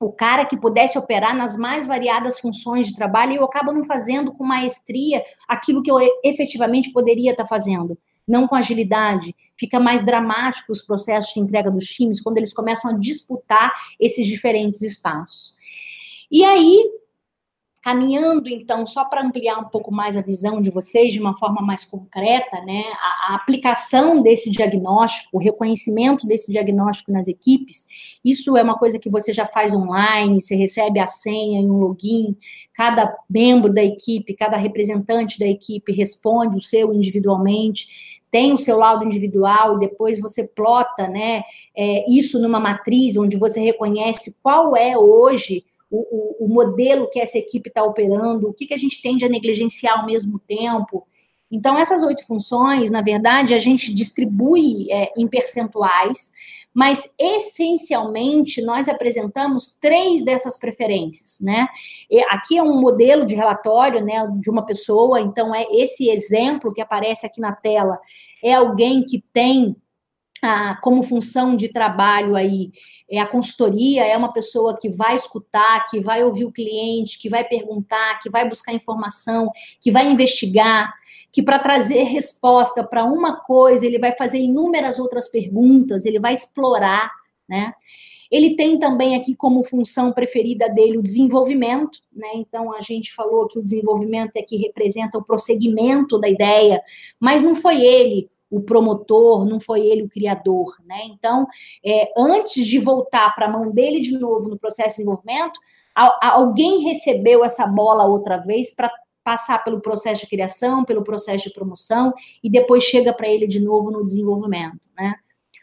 o 0.00 0.10
cara 0.10 0.46
que 0.46 0.56
pudesse 0.56 0.96
operar 0.96 1.36
nas 1.36 1.58
mais 1.58 1.86
variadas 1.86 2.40
funções 2.40 2.86
de 2.86 2.94
trabalho 2.94 3.32
e 3.32 3.36
eu 3.36 3.44
acabo 3.44 3.70
não 3.70 3.84
fazendo 3.84 4.32
com 4.32 4.44
maestria 4.44 5.22
aquilo 5.46 5.82
que 5.82 5.90
eu 5.90 5.98
efetivamente 6.24 6.90
poderia 6.90 7.32
estar 7.32 7.46
fazendo, 7.46 7.98
não 8.26 8.48
com 8.48 8.54
agilidade. 8.54 9.36
Fica 9.58 9.78
mais 9.78 10.02
dramático 10.02 10.72
os 10.72 10.80
processos 10.80 11.34
de 11.34 11.40
entrega 11.40 11.70
dos 11.70 11.84
times 11.84 12.22
quando 12.22 12.38
eles 12.38 12.54
começam 12.54 12.92
a 12.92 12.98
disputar 12.98 13.74
esses 14.00 14.26
diferentes 14.26 14.80
espaços. 14.80 15.54
E 16.30 16.42
aí, 16.44 16.82
Caminhando, 17.80 18.48
então, 18.48 18.84
só 18.84 19.04
para 19.04 19.22
ampliar 19.22 19.56
um 19.60 19.68
pouco 19.68 19.92
mais 19.92 20.16
a 20.16 20.20
visão 20.20 20.60
de 20.60 20.68
vocês 20.68 21.14
de 21.14 21.20
uma 21.20 21.36
forma 21.38 21.62
mais 21.62 21.84
concreta, 21.84 22.60
né, 22.62 22.82
a, 23.00 23.32
a, 23.32 23.36
aplicação 23.36 24.20
desse 24.20 24.50
diagnóstico, 24.50 25.36
o 25.36 25.40
reconhecimento 25.40 26.26
desse 26.26 26.50
diagnóstico 26.50 27.12
nas 27.12 27.28
equipes, 27.28 27.86
isso 28.24 28.56
é 28.56 28.64
uma 28.64 28.76
coisa 28.76 28.98
que 28.98 29.08
você 29.08 29.32
já 29.32 29.46
faz 29.46 29.72
online, 29.72 30.40
você 30.40 30.56
recebe 30.56 30.98
a 30.98 31.06
senha 31.06 31.60
em 31.60 31.70
um 31.70 31.78
login, 31.78 32.36
cada 32.74 33.16
membro 33.30 33.72
da 33.72 33.82
equipe, 33.82 34.34
cada 34.34 34.56
representante 34.56 35.38
da 35.38 35.46
equipe 35.46 35.92
responde 35.92 36.56
o 36.56 36.60
seu 36.60 36.92
individualmente, 36.92 38.18
tem 38.28 38.52
o 38.52 38.58
seu 38.58 38.76
laudo 38.76 39.04
individual 39.04 39.76
e 39.76 39.80
depois 39.80 40.20
você 40.20 40.46
plota, 40.48 41.06
né, 41.06 41.44
é, 41.76 42.10
isso 42.10 42.42
numa 42.42 42.58
matriz 42.58 43.16
onde 43.16 43.36
você 43.36 43.60
reconhece 43.60 44.36
qual 44.42 44.76
é 44.76 44.98
hoje 44.98 45.64
o, 45.90 46.44
o, 46.44 46.46
o 46.46 46.48
modelo 46.48 47.08
que 47.10 47.20
essa 47.20 47.38
equipe 47.38 47.68
está 47.68 47.82
operando, 47.82 48.48
o 48.48 48.54
que, 48.54 48.66
que 48.66 48.74
a 48.74 48.78
gente 48.78 49.00
tende 49.00 49.24
a 49.24 49.28
negligenciar 49.28 49.98
ao 49.98 50.06
mesmo 50.06 50.38
tempo. 50.38 51.06
Então, 51.50 51.78
essas 51.78 52.02
oito 52.02 52.26
funções, 52.26 52.90
na 52.90 53.00
verdade, 53.00 53.54
a 53.54 53.58
gente 53.58 53.92
distribui 53.94 54.90
é, 54.92 55.12
em 55.16 55.26
percentuais, 55.26 56.32
mas 56.74 57.12
essencialmente 57.18 58.60
nós 58.62 58.88
apresentamos 58.88 59.76
três 59.80 60.22
dessas 60.22 60.58
preferências, 60.58 61.38
né? 61.40 61.66
E 62.10 62.20
aqui 62.24 62.58
é 62.58 62.62
um 62.62 62.78
modelo 62.80 63.26
de 63.26 63.34
relatório, 63.34 64.04
né, 64.04 64.26
de 64.40 64.50
uma 64.50 64.64
pessoa, 64.64 65.20
então 65.20 65.54
é 65.54 65.64
esse 65.72 66.10
exemplo 66.10 66.72
que 66.72 66.82
aparece 66.82 67.26
aqui 67.26 67.40
na 67.40 67.52
tela 67.52 67.98
é 68.42 68.54
alguém 68.54 69.04
que 69.04 69.22
tem 69.32 69.76
ah, 70.42 70.78
como 70.82 71.02
função 71.02 71.56
de 71.56 71.68
trabalho 71.68 72.36
aí 72.36 72.70
é 73.10 73.18
a 73.18 73.26
consultoria, 73.26 74.04
é 74.04 74.16
uma 74.16 74.32
pessoa 74.32 74.76
que 74.78 74.88
vai 74.88 75.16
escutar, 75.16 75.86
que 75.86 76.00
vai 76.00 76.22
ouvir 76.22 76.44
o 76.44 76.52
cliente, 76.52 77.18
que 77.18 77.28
vai 77.28 77.44
perguntar, 77.44 78.18
que 78.20 78.30
vai 78.30 78.48
buscar 78.48 78.72
informação, 78.72 79.50
que 79.80 79.90
vai 79.90 80.10
investigar, 80.10 80.92
que 81.32 81.42
para 81.42 81.58
trazer 81.58 82.04
resposta 82.04 82.84
para 82.84 83.04
uma 83.04 83.36
coisa, 83.40 83.84
ele 83.84 83.98
vai 83.98 84.14
fazer 84.16 84.38
inúmeras 84.38 84.98
outras 84.98 85.28
perguntas, 85.28 86.06
ele 86.06 86.20
vai 86.20 86.34
explorar, 86.34 87.10
né? 87.48 87.72
Ele 88.30 88.54
tem 88.56 88.78
também 88.78 89.16
aqui 89.16 89.34
como 89.34 89.64
função 89.64 90.12
preferida 90.12 90.68
dele 90.68 90.98
o 90.98 91.02
desenvolvimento, 91.02 91.98
né? 92.12 92.28
Então 92.34 92.72
a 92.74 92.82
gente 92.82 93.14
falou 93.14 93.48
que 93.48 93.58
o 93.58 93.62
desenvolvimento 93.62 94.36
é 94.36 94.42
que 94.42 94.56
representa 94.56 95.16
o 95.18 95.24
prosseguimento 95.24 96.18
da 96.18 96.28
ideia, 96.28 96.80
mas 97.18 97.42
não 97.42 97.56
foi 97.56 97.80
ele 97.80 98.28
o 98.50 98.60
promotor, 98.60 99.44
não 99.44 99.60
foi 99.60 99.86
ele 99.86 100.02
o 100.02 100.08
criador, 100.08 100.76
né? 100.84 101.00
Então, 101.04 101.46
é, 101.84 102.12
antes 102.16 102.66
de 102.66 102.78
voltar 102.78 103.34
para 103.34 103.46
a 103.46 103.50
mão 103.50 103.70
dele 103.70 104.00
de 104.00 104.18
novo 104.18 104.48
no 104.48 104.58
processo 104.58 104.88
de 104.88 104.96
desenvolvimento, 104.96 105.58
alguém 106.22 106.82
recebeu 106.82 107.44
essa 107.44 107.66
bola 107.66 108.04
outra 108.04 108.36
vez 108.36 108.74
para 108.74 108.90
passar 109.24 109.62
pelo 109.62 109.80
processo 109.80 110.22
de 110.22 110.28
criação, 110.28 110.84
pelo 110.84 111.04
processo 111.04 111.44
de 111.44 111.52
promoção 111.52 112.14
e 112.42 112.48
depois 112.48 112.84
chega 112.84 113.12
para 113.12 113.28
ele 113.28 113.46
de 113.46 113.60
novo 113.60 113.90
no 113.90 114.04
desenvolvimento, 114.04 114.88
né? 114.96 115.14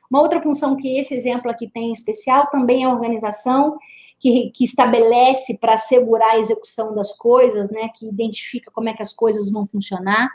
Uma 0.09 0.21
outra 0.21 0.39
função 0.39 0.75
que 0.75 0.99
esse 0.99 1.15
exemplo 1.15 1.49
aqui 1.49 1.67
tem 1.67 1.89
em 1.89 1.93
especial 1.93 2.47
também 2.47 2.83
é 2.83 2.85
a 2.85 2.93
organização 2.93 3.77
que, 4.19 4.51
que 4.51 4.63
estabelece 4.63 5.57
para 5.57 5.73
assegurar 5.73 6.31
a 6.31 6.39
execução 6.39 6.93
das 6.93 7.11
coisas, 7.13 7.69
né? 7.71 7.89
Que 7.95 8.07
identifica 8.07 8.69
como 8.71 8.87
é 8.89 8.93
que 8.93 9.01
as 9.01 9.13
coisas 9.13 9.49
vão 9.49 9.65
funcionar. 9.65 10.29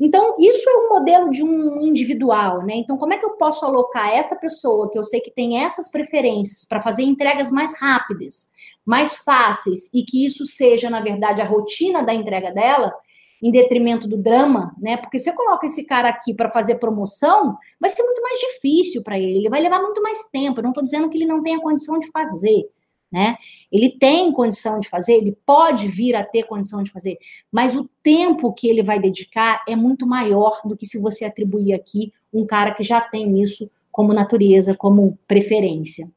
Então, 0.00 0.36
isso 0.38 0.68
é 0.70 0.76
um 0.76 0.88
modelo 0.90 1.30
de 1.30 1.42
um 1.42 1.82
individual, 1.82 2.64
né? 2.64 2.74
Então, 2.76 2.96
como 2.96 3.12
é 3.12 3.18
que 3.18 3.24
eu 3.24 3.30
posso 3.30 3.66
alocar 3.66 4.10
esta 4.10 4.36
pessoa, 4.36 4.88
que 4.90 4.98
eu 4.98 5.02
sei 5.02 5.20
que 5.20 5.30
tem 5.30 5.64
essas 5.64 5.90
preferências, 5.90 6.64
para 6.64 6.80
fazer 6.80 7.02
entregas 7.02 7.50
mais 7.50 7.78
rápidas, 7.80 8.48
mais 8.86 9.16
fáceis, 9.16 9.90
e 9.92 10.04
que 10.04 10.24
isso 10.24 10.46
seja, 10.46 10.88
na 10.88 11.00
verdade, 11.00 11.42
a 11.42 11.44
rotina 11.44 12.02
da 12.02 12.14
entrega 12.14 12.52
dela, 12.52 12.94
em 13.42 13.50
detrimento 13.50 14.08
do 14.08 14.16
drama, 14.16 14.74
né? 14.78 14.96
Porque 14.96 15.18
se 15.18 15.30
eu 15.30 15.34
coloco 15.34 15.64
esse 15.66 15.84
cara 15.84 16.08
aqui 16.08 16.34
para 16.34 16.50
fazer 16.50 16.76
promoção, 16.76 17.56
vai 17.80 17.88
ser 17.90 18.02
muito 18.02 18.22
mais 18.22 18.38
difícil 18.38 19.02
para 19.02 19.18
ele, 19.18 19.38
ele 19.38 19.48
vai 19.48 19.60
levar 19.60 19.80
muito 19.80 20.02
mais 20.02 20.22
tempo. 20.30 20.58
Eu 20.58 20.64
não 20.64 20.70
estou 20.70 20.82
dizendo 20.82 21.08
que 21.08 21.16
ele 21.16 21.26
não 21.26 21.42
tenha 21.42 21.60
condição 21.60 21.98
de 21.98 22.10
fazer, 22.10 22.68
né? 23.10 23.36
Ele 23.70 23.90
tem 23.90 24.32
condição 24.32 24.78
de 24.78 24.88
fazer, 24.88 25.14
ele 25.14 25.36
pode 25.46 25.88
vir 25.88 26.14
a 26.14 26.24
ter 26.24 26.44
condição 26.44 26.82
de 26.82 26.90
fazer, 26.90 27.18
mas 27.50 27.74
o 27.74 27.88
tempo 28.02 28.52
que 28.52 28.68
ele 28.68 28.82
vai 28.82 28.98
dedicar 28.98 29.62
é 29.66 29.74
muito 29.74 30.06
maior 30.06 30.60
do 30.64 30.76
que 30.76 30.86
se 30.86 31.00
você 31.00 31.24
atribuir 31.24 31.72
aqui 31.72 32.12
um 32.32 32.46
cara 32.46 32.72
que 32.72 32.82
já 32.82 33.00
tem 33.00 33.40
isso 33.40 33.70
como 33.90 34.12
natureza, 34.12 34.76
como 34.76 35.18
preferência? 35.26 36.10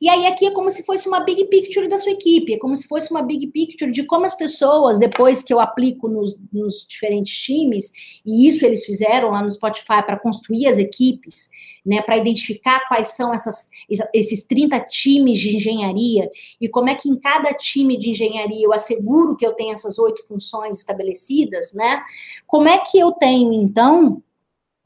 E 0.00 0.08
aí 0.08 0.26
aqui 0.26 0.46
é 0.46 0.50
como 0.50 0.70
se 0.70 0.82
fosse 0.82 1.06
uma 1.06 1.20
big 1.20 1.44
picture 1.46 1.86
da 1.86 1.98
sua 1.98 2.12
equipe, 2.12 2.54
é 2.54 2.58
como 2.58 2.74
se 2.74 2.88
fosse 2.88 3.10
uma 3.10 3.22
big 3.22 3.46
picture 3.48 3.90
de 3.90 4.04
como 4.04 4.24
as 4.24 4.34
pessoas, 4.34 4.98
depois 4.98 5.42
que 5.42 5.52
eu 5.52 5.60
aplico 5.60 6.08
nos, 6.08 6.40
nos 6.50 6.86
diferentes 6.88 7.36
times, 7.36 7.92
e 8.24 8.46
isso 8.48 8.64
eles 8.64 8.84
fizeram 8.84 9.30
lá 9.30 9.42
no 9.42 9.50
Spotify 9.50 10.02
para 10.04 10.18
construir 10.18 10.66
as 10.66 10.78
equipes, 10.78 11.50
né, 11.84 12.00
para 12.00 12.16
identificar 12.16 12.86
quais 12.88 13.08
são 13.08 13.32
essas, 13.32 13.70
esses 14.14 14.44
30 14.44 14.80
times 14.80 15.38
de 15.38 15.56
engenharia 15.56 16.30
e 16.60 16.68
como 16.68 16.88
é 16.88 16.94
que 16.94 17.08
em 17.08 17.18
cada 17.18 17.52
time 17.54 17.98
de 17.98 18.10
engenharia 18.10 18.64
eu 18.64 18.72
asseguro 18.72 19.36
que 19.36 19.46
eu 19.46 19.52
tenho 19.52 19.72
essas 19.72 19.98
oito 19.98 20.26
funções 20.26 20.78
estabelecidas, 20.78 21.72
né? 21.72 22.02
Como 22.46 22.68
é 22.68 22.78
que 22.78 22.98
eu 22.98 23.12
tenho, 23.12 23.52
então, 23.54 24.22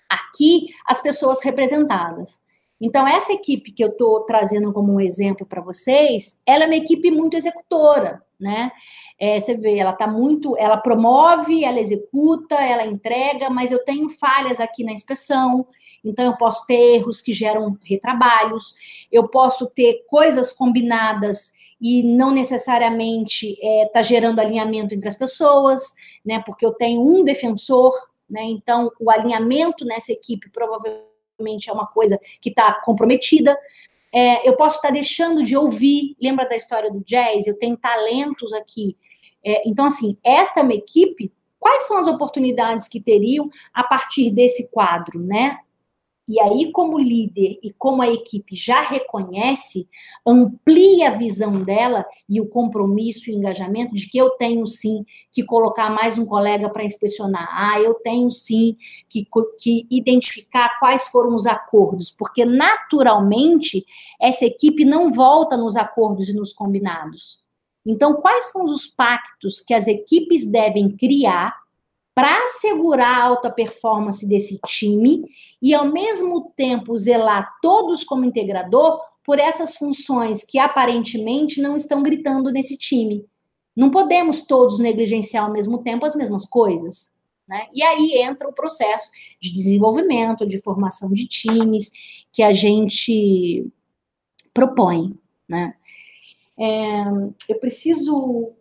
aqui 0.09 0.69
as 0.87 1.01
pessoas 1.01 1.43
representadas? 1.43 2.41
Então, 2.85 3.09
essa 3.09 3.33
equipe 3.33 3.73
que 3.73 3.83
eu 3.83 3.89
estou 3.89 4.21
trazendo 4.27 4.71
como 4.71 4.93
um 4.93 5.01
exemplo 5.01 5.47
para 5.47 5.63
vocês, 5.63 6.43
ela 6.45 6.65
é 6.65 6.67
uma 6.67 6.77
equipe 6.77 7.11
muito 7.11 7.35
executora, 7.35 8.23
né? 8.39 8.71
É, 9.19 9.41
você 9.41 9.57
vê, 9.57 9.79
ela 9.79 9.93
está 9.93 10.07
muito, 10.07 10.55
ela 10.59 10.77
promove, 10.77 11.65
ela 11.65 11.81
executa, 11.81 12.57
ela 12.57 12.85
entrega, 12.85 13.49
mas 13.49 13.73
eu 13.73 13.83
tenho 13.83 14.11
falhas 14.11 14.61
aqui 14.61 14.85
na 14.85 14.93
inspeção, 14.93 15.67
então 16.05 16.27
eu 16.27 16.37
posso 16.37 16.67
ter 16.67 16.97
erros 16.97 17.23
que 17.23 17.33
geram 17.33 17.75
retrabalhos, 17.83 18.75
eu 19.11 19.27
posso 19.29 19.71
ter 19.71 20.05
coisas 20.07 20.53
combinadas 20.53 21.53
e 21.81 22.03
não 22.03 22.33
necessariamente 22.33 23.57
está 23.63 24.01
é, 24.01 24.03
gerando 24.03 24.41
alinhamento 24.41 24.95
entre 24.95 25.09
as 25.09 25.17
pessoas, 25.17 25.95
né? 26.23 26.43
Porque 26.45 26.67
eu 26.67 26.75
tenho 26.75 27.01
um 27.01 27.25
defensor, 27.25 27.95
né? 28.29 28.43
Então 28.43 28.93
o 29.01 29.11
alinhamento 29.11 29.87
nessa 29.87 30.13
equipe 30.13 30.51
provavelmente 30.51 31.14
é 31.69 31.73
uma 31.73 31.87
coisa 31.87 32.19
que 32.41 32.51
está 32.51 32.73
comprometida. 32.85 33.57
É, 34.13 34.49
eu 34.49 34.57
posso 34.57 34.77
estar 34.77 34.89
tá 34.89 34.95
deixando 34.95 35.43
de 35.43 35.57
ouvir. 35.57 36.17
Lembra 36.21 36.49
da 36.49 36.57
história 36.57 36.91
do 36.91 37.03
jazz? 37.05 37.47
Eu 37.47 37.59
tenho 37.59 37.77
talentos 37.77 38.53
aqui. 38.53 38.97
É, 39.45 39.69
então, 39.69 39.87
assim, 39.87 40.17
esta 40.25 40.61
é 40.61 40.63
uma 40.63 40.75
equipe. 40.75 41.33
Quais 41.59 41.87
são 41.87 41.97
as 41.97 42.07
oportunidades 42.07 42.89
que 42.89 43.01
teriam 43.01 43.51
a 43.73 43.83
partir 43.83 44.31
desse 44.31 44.71
quadro, 44.71 45.19
né? 45.19 45.59
E 46.27 46.41
aí, 46.41 46.73
como 46.73 46.99
líder 46.99 47.59
e 47.63 47.71
como 47.71 48.01
a 48.01 48.09
equipe 48.09 48.57
já 48.57 48.81
reconhece, 48.81 49.87
amplia 50.27 51.09
a 51.09 51.19
visão 51.19 51.63
dela 51.63 52.07
e 52.27 52.41
o 52.41 52.49
compromisso 52.49 53.29
e 53.29 53.35
o 53.35 53.37
engajamento 53.37 53.95
de 53.95 54.09
que 54.09 54.17
eu 54.17 54.31
tenho 54.31 54.67
sim 54.67 55.05
que 55.31 55.45
colocar 55.45 55.91
mais 55.91 56.17
um 56.17 56.25
colega 56.25 56.71
para 56.71 56.85
inspecionar. 56.85 57.47
Ah, 57.53 57.79
eu 57.79 57.95
tenho 57.95 58.31
sim 58.31 58.75
que, 59.09 59.29
que 59.61 59.87
identificar 59.91 60.79
quais 60.79 61.09
foram 61.09 61.35
os 61.35 61.45
acordos, 61.45 62.11
porque 62.11 62.47
naturalmente 62.47 63.85
essa 64.19 64.47
equipe 64.47 64.83
não 64.83 65.13
volta 65.13 65.59
nos 65.59 65.77
acordos 65.77 66.31
e 66.31 66.35
nos 66.35 66.55
combinados. 66.55 67.45
Então, 67.87 68.15
quais 68.15 68.51
são 68.51 68.65
os 68.65 68.87
pactos 68.87 69.61
que 69.61 69.75
as 69.75 69.87
equipes 69.87 70.47
devem 70.51 70.97
criar 70.97 71.55
para 72.15 72.45
assegurar 72.45 73.19
a 73.19 73.25
alta 73.25 73.51
performance 73.51 74.27
desse 74.27 74.59
time 74.67 75.25
e, 75.61 75.75
ao 75.75 75.91
mesmo 75.91 76.53
tempo, 76.57 76.97
zelar 76.97 77.53
todos 77.61 78.05
como 78.05 78.25
integrador 78.25 79.01
por 79.25 79.39
essas 79.39 79.75
funções 79.75 80.45
que 80.45 80.59
aparentemente 80.59 81.61
não 81.61 81.75
estão 81.75 82.03
gritando 82.03 82.53
nesse 82.53 82.77
time. 82.77 83.27
Não 83.75 83.91
podemos 83.91 84.47
todos 84.47 84.79
negligenciar 84.79 85.45
ao 85.45 85.53
mesmo 85.53 85.83
tempo 85.83 86.07
as 86.07 86.15
mesmas 86.15 86.47
coisas. 86.47 87.13
Né? 87.49 87.67
E 87.75 87.83
aí 87.83 88.23
entra 88.23 88.49
o 88.49 88.55
processo 88.55 89.11
de 89.41 89.53
desenvolvimento, 89.53 90.47
de 90.47 90.61
formação 90.61 91.13
de 91.13 91.27
times 91.27 91.91
que 92.33 92.43
a 92.43 92.53
gente 92.53 93.67
propõe. 94.53 95.19
Né? 95.49 95.75
É, 96.59 97.03
eu 97.49 97.59
preciso 97.59 98.53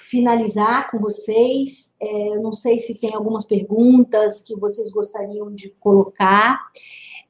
finalizar 0.00 0.90
com 0.90 0.98
vocês. 0.98 1.94
É, 2.00 2.38
não 2.40 2.52
sei 2.52 2.78
se 2.78 2.98
tem 2.98 3.14
algumas 3.14 3.44
perguntas 3.44 4.42
que 4.42 4.56
vocês 4.56 4.90
gostariam 4.90 5.54
de 5.54 5.70
colocar. 5.80 6.58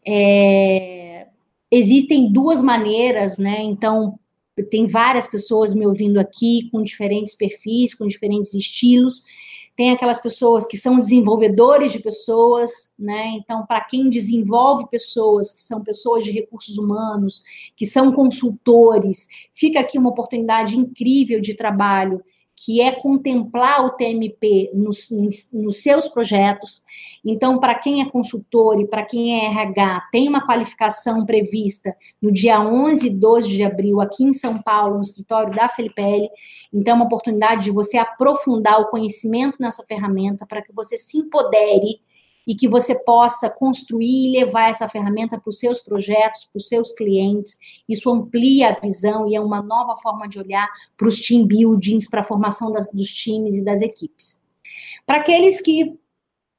É, 0.07 1.27
existem 1.71 2.33
duas 2.33 2.63
maneiras, 2.63 3.39
né? 3.39 3.63
Então, 3.63 4.19
tem 4.71 4.87
várias 4.87 5.27
pessoas 5.27 5.75
me 5.75 5.87
ouvindo 5.87 6.19
aqui 6.19 6.69
com 6.71 6.83
diferentes 6.83 7.35
perfis, 7.35 7.95
com 7.95 8.07
diferentes 8.07 8.55
estilos. 8.55 9.23
Tem 9.77 9.93
aquelas 9.93 10.19
pessoas 10.19 10.67
que 10.67 10.77
são 10.77 10.97
desenvolvedores 10.97 11.93
de 11.93 12.01
pessoas, 12.01 12.93
né? 12.99 13.29
Então, 13.37 13.65
para 13.65 13.81
quem 13.81 14.11
desenvolve 14.11 14.89
pessoas, 14.91 15.53
que 15.53 15.61
são 15.61 15.83
pessoas 15.83 16.25
de 16.25 16.31
recursos 16.31 16.77
humanos, 16.77 17.43
que 17.77 17.87
são 17.87 18.13
consultores, 18.13 19.27
fica 19.55 19.81
aqui 19.81 19.99
uma 19.99 20.11
oportunidade 20.11 20.77
incrível 20.77 21.41
de 21.41 21.55
trabalho 21.55 22.23
que 22.65 22.81
é 22.81 22.93
contemplar 22.93 23.87
o 23.87 23.91
TMP 23.91 24.71
nos, 24.75 25.09
nos 25.53 25.83
seus 25.83 26.09
projetos. 26.09 26.83
Então, 27.25 27.59
para 27.59 27.75
quem 27.75 28.03
é 28.03 28.11
consultor 28.11 28.79
e 28.79 28.87
para 28.87 29.05
quem 29.05 29.41
é 29.41 29.47
RH, 29.47 30.09
tem 30.13 30.29
uma 30.29 30.47
qualificação 30.47 31.25
prevista 31.25 31.97
no 32.21 32.31
dia 32.31 32.61
11 32.61 33.07
e 33.07 33.11
12 33.11 33.49
de 33.49 33.63
abril, 33.63 34.01
aqui 34.01 34.25
em 34.25 34.33
São 34.33 34.61
Paulo, 34.61 34.97
no 34.97 35.01
escritório 35.01 35.55
da 35.55 35.69
Felipelli. 35.71 36.29
Então, 36.73 36.93
é 36.93 36.97
uma 36.97 37.07
oportunidade 37.07 37.65
de 37.65 37.71
você 37.71 37.97
aprofundar 37.97 38.81
o 38.81 38.89
conhecimento 38.89 39.57
nessa 39.59 39.83
ferramenta 39.85 40.45
para 40.47 40.61
que 40.61 40.73
você 40.73 40.99
se 40.99 41.17
empodere 41.17 42.01
e 42.47 42.55
que 42.55 42.69
você 42.69 42.95
possa 42.95 43.51
construir 43.51 44.29
e 44.29 44.41
levar 44.41 44.71
essa 44.71 44.89
ferramenta 44.89 45.39
para 45.39 45.49
os 45.49 45.59
seus 45.59 45.81
projetos, 45.81 46.45
para 46.45 46.59
os 46.59 46.69
seus 46.69 46.93
clientes. 46.93 47.59
Isso 47.89 48.11
amplia 48.11 48.71
a 48.71 48.81
visão 48.81 49.29
e 49.29 49.35
é 49.35 49.41
uma 49.41 49.63
nova 49.63 49.97
forma 49.97 50.29
de 50.29 50.39
olhar 50.39 50.69
para 50.97 51.09
os 51.09 51.21
team 51.21 51.47
buildings, 51.47 52.09
para 52.09 52.21
a 52.23 52.25
formação 52.25 52.73
das, 52.73 52.91
dos 52.93 53.09
times 53.09 53.55
e 53.55 53.65
das 53.65 53.83
equipes. 53.83 54.43
Para 55.07 55.19
aqueles 55.19 55.61
que 55.61 55.99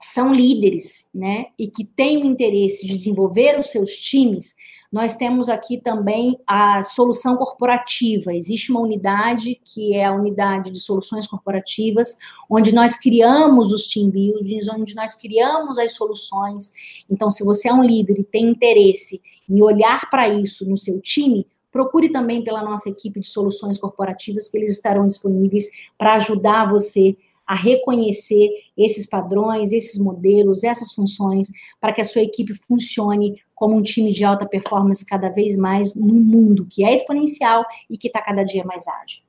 são 0.02 0.34
líderes, 0.34 1.10
né, 1.14 1.48
e 1.58 1.68
que 1.68 1.86
têm 1.86 2.24
o 2.24 2.26
interesse 2.26 2.88
de 2.88 2.94
desenvolver 2.94 3.60
os 3.60 3.70
seus 3.70 3.92
times, 3.92 4.56
nós 4.92 5.16
temos 5.16 5.48
aqui 5.48 5.78
também 5.78 6.38
a 6.46 6.84
solução 6.84 7.38
corporativa. 7.38 8.34
Existe 8.34 8.72
uma 8.72 8.82
unidade 8.82 9.60
que 9.64 9.96
é 9.96 10.06
a 10.06 10.14
unidade 10.14 10.70
de 10.70 10.80
soluções 10.82 11.26
corporativas, 11.26 12.18
onde 12.50 12.76
nós 12.76 12.98
criamos 12.98 13.72
os 13.72 13.88
team 13.88 14.10
buildings, 14.10 14.68
onde 14.68 14.94
nós 14.94 15.16
criamos 15.16 15.80
as 15.80 15.94
soluções. 15.94 16.74
Então, 17.10 17.30
se 17.30 17.44
você 17.46 17.70
é 17.70 17.74
um 17.74 17.84
líder 17.84 18.20
e 18.20 18.24
tem 18.24 18.50
interesse 18.50 19.22
em 19.50 19.62
olhar 19.62 20.10
para 20.10 20.28
isso 20.28 20.70
no 20.70 20.78
seu 20.78 21.00
time, 21.00 21.48
procure 21.72 22.10
também 22.10 22.44
pela 22.44 22.62
nossa 22.62 22.90
equipe 22.90 23.22
de 23.22 23.28
soluções 23.28 23.78
corporativas, 23.78 24.50
que 24.50 24.58
eles 24.58 24.72
estarão 24.72 25.08
disponíveis 25.08 25.70
para 25.98 26.16
ajudar 26.16 26.70
você 26.70 27.16
a 27.52 27.54
reconhecer 27.54 28.50
esses 28.78 29.06
padrões, 29.06 29.74
esses 29.74 30.00
modelos, 30.00 30.64
essas 30.64 30.94
funções, 30.94 31.52
para 31.82 31.92
que 31.92 32.00
a 32.00 32.06
sua 32.06 32.22
equipe 32.22 32.54
funcione 32.54 33.44
como 33.54 33.76
um 33.76 33.82
time 33.82 34.10
de 34.10 34.24
alta 34.24 34.46
performance 34.46 35.06
cada 35.06 35.28
vez 35.28 35.58
mais 35.58 35.94
no 35.94 36.14
mundo 36.14 36.66
que 36.70 36.86
é 36.86 36.94
exponencial 36.94 37.66
e 37.90 37.98
que 37.98 38.08
está 38.08 38.22
cada 38.22 38.46
dia 38.46 38.64
mais 38.64 38.88
ágil. 38.88 39.26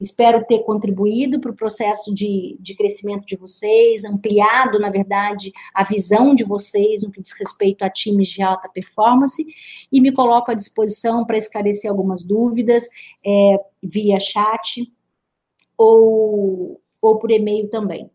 Espero 0.00 0.42
ter 0.46 0.60
contribuído 0.60 1.38
para 1.38 1.50
o 1.50 1.54
processo 1.54 2.14
de, 2.14 2.56
de 2.60 2.74
crescimento 2.74 3.26
de 3.26 3.36
vocês, 3.36 4.06
ampliado, 4.06 4.78
na 4.78 4.88
verdade, 4.88 5.52
a 5.74 5.84
visão 5.84 6.34
de 6.34 6.44
vocês 6.44 7.02
no 7.02 7.10
que 7.10 7.20
diz 7.20 7.32
respeito 7.38 7.82
a 7.82 7.90
times 7.90 8.28
de 8.28 8.40
alta 8.40 8.70
performance, 8.70 9.46
e 9.92 10.00
me 10.00 10.12
coloco 10.12 10.50
à 10.50 10.54
disposição 10.54 11.26
para 11.26 11.36
esclarecer 11.36 11.90
algumas 11.90 12.22
dúvidas 12.22 12.88
é, 13.22 13.60
via 13.82 14.18
chat 14.18 14.90
ou, 15.76 16.80
ou 17.06 17.18
por 17.18 17.30
e-mail 17.30 17.68
também. 17.70 18.10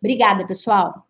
Obrigada, 0.00 0.46
pessoal. 0.46 1.06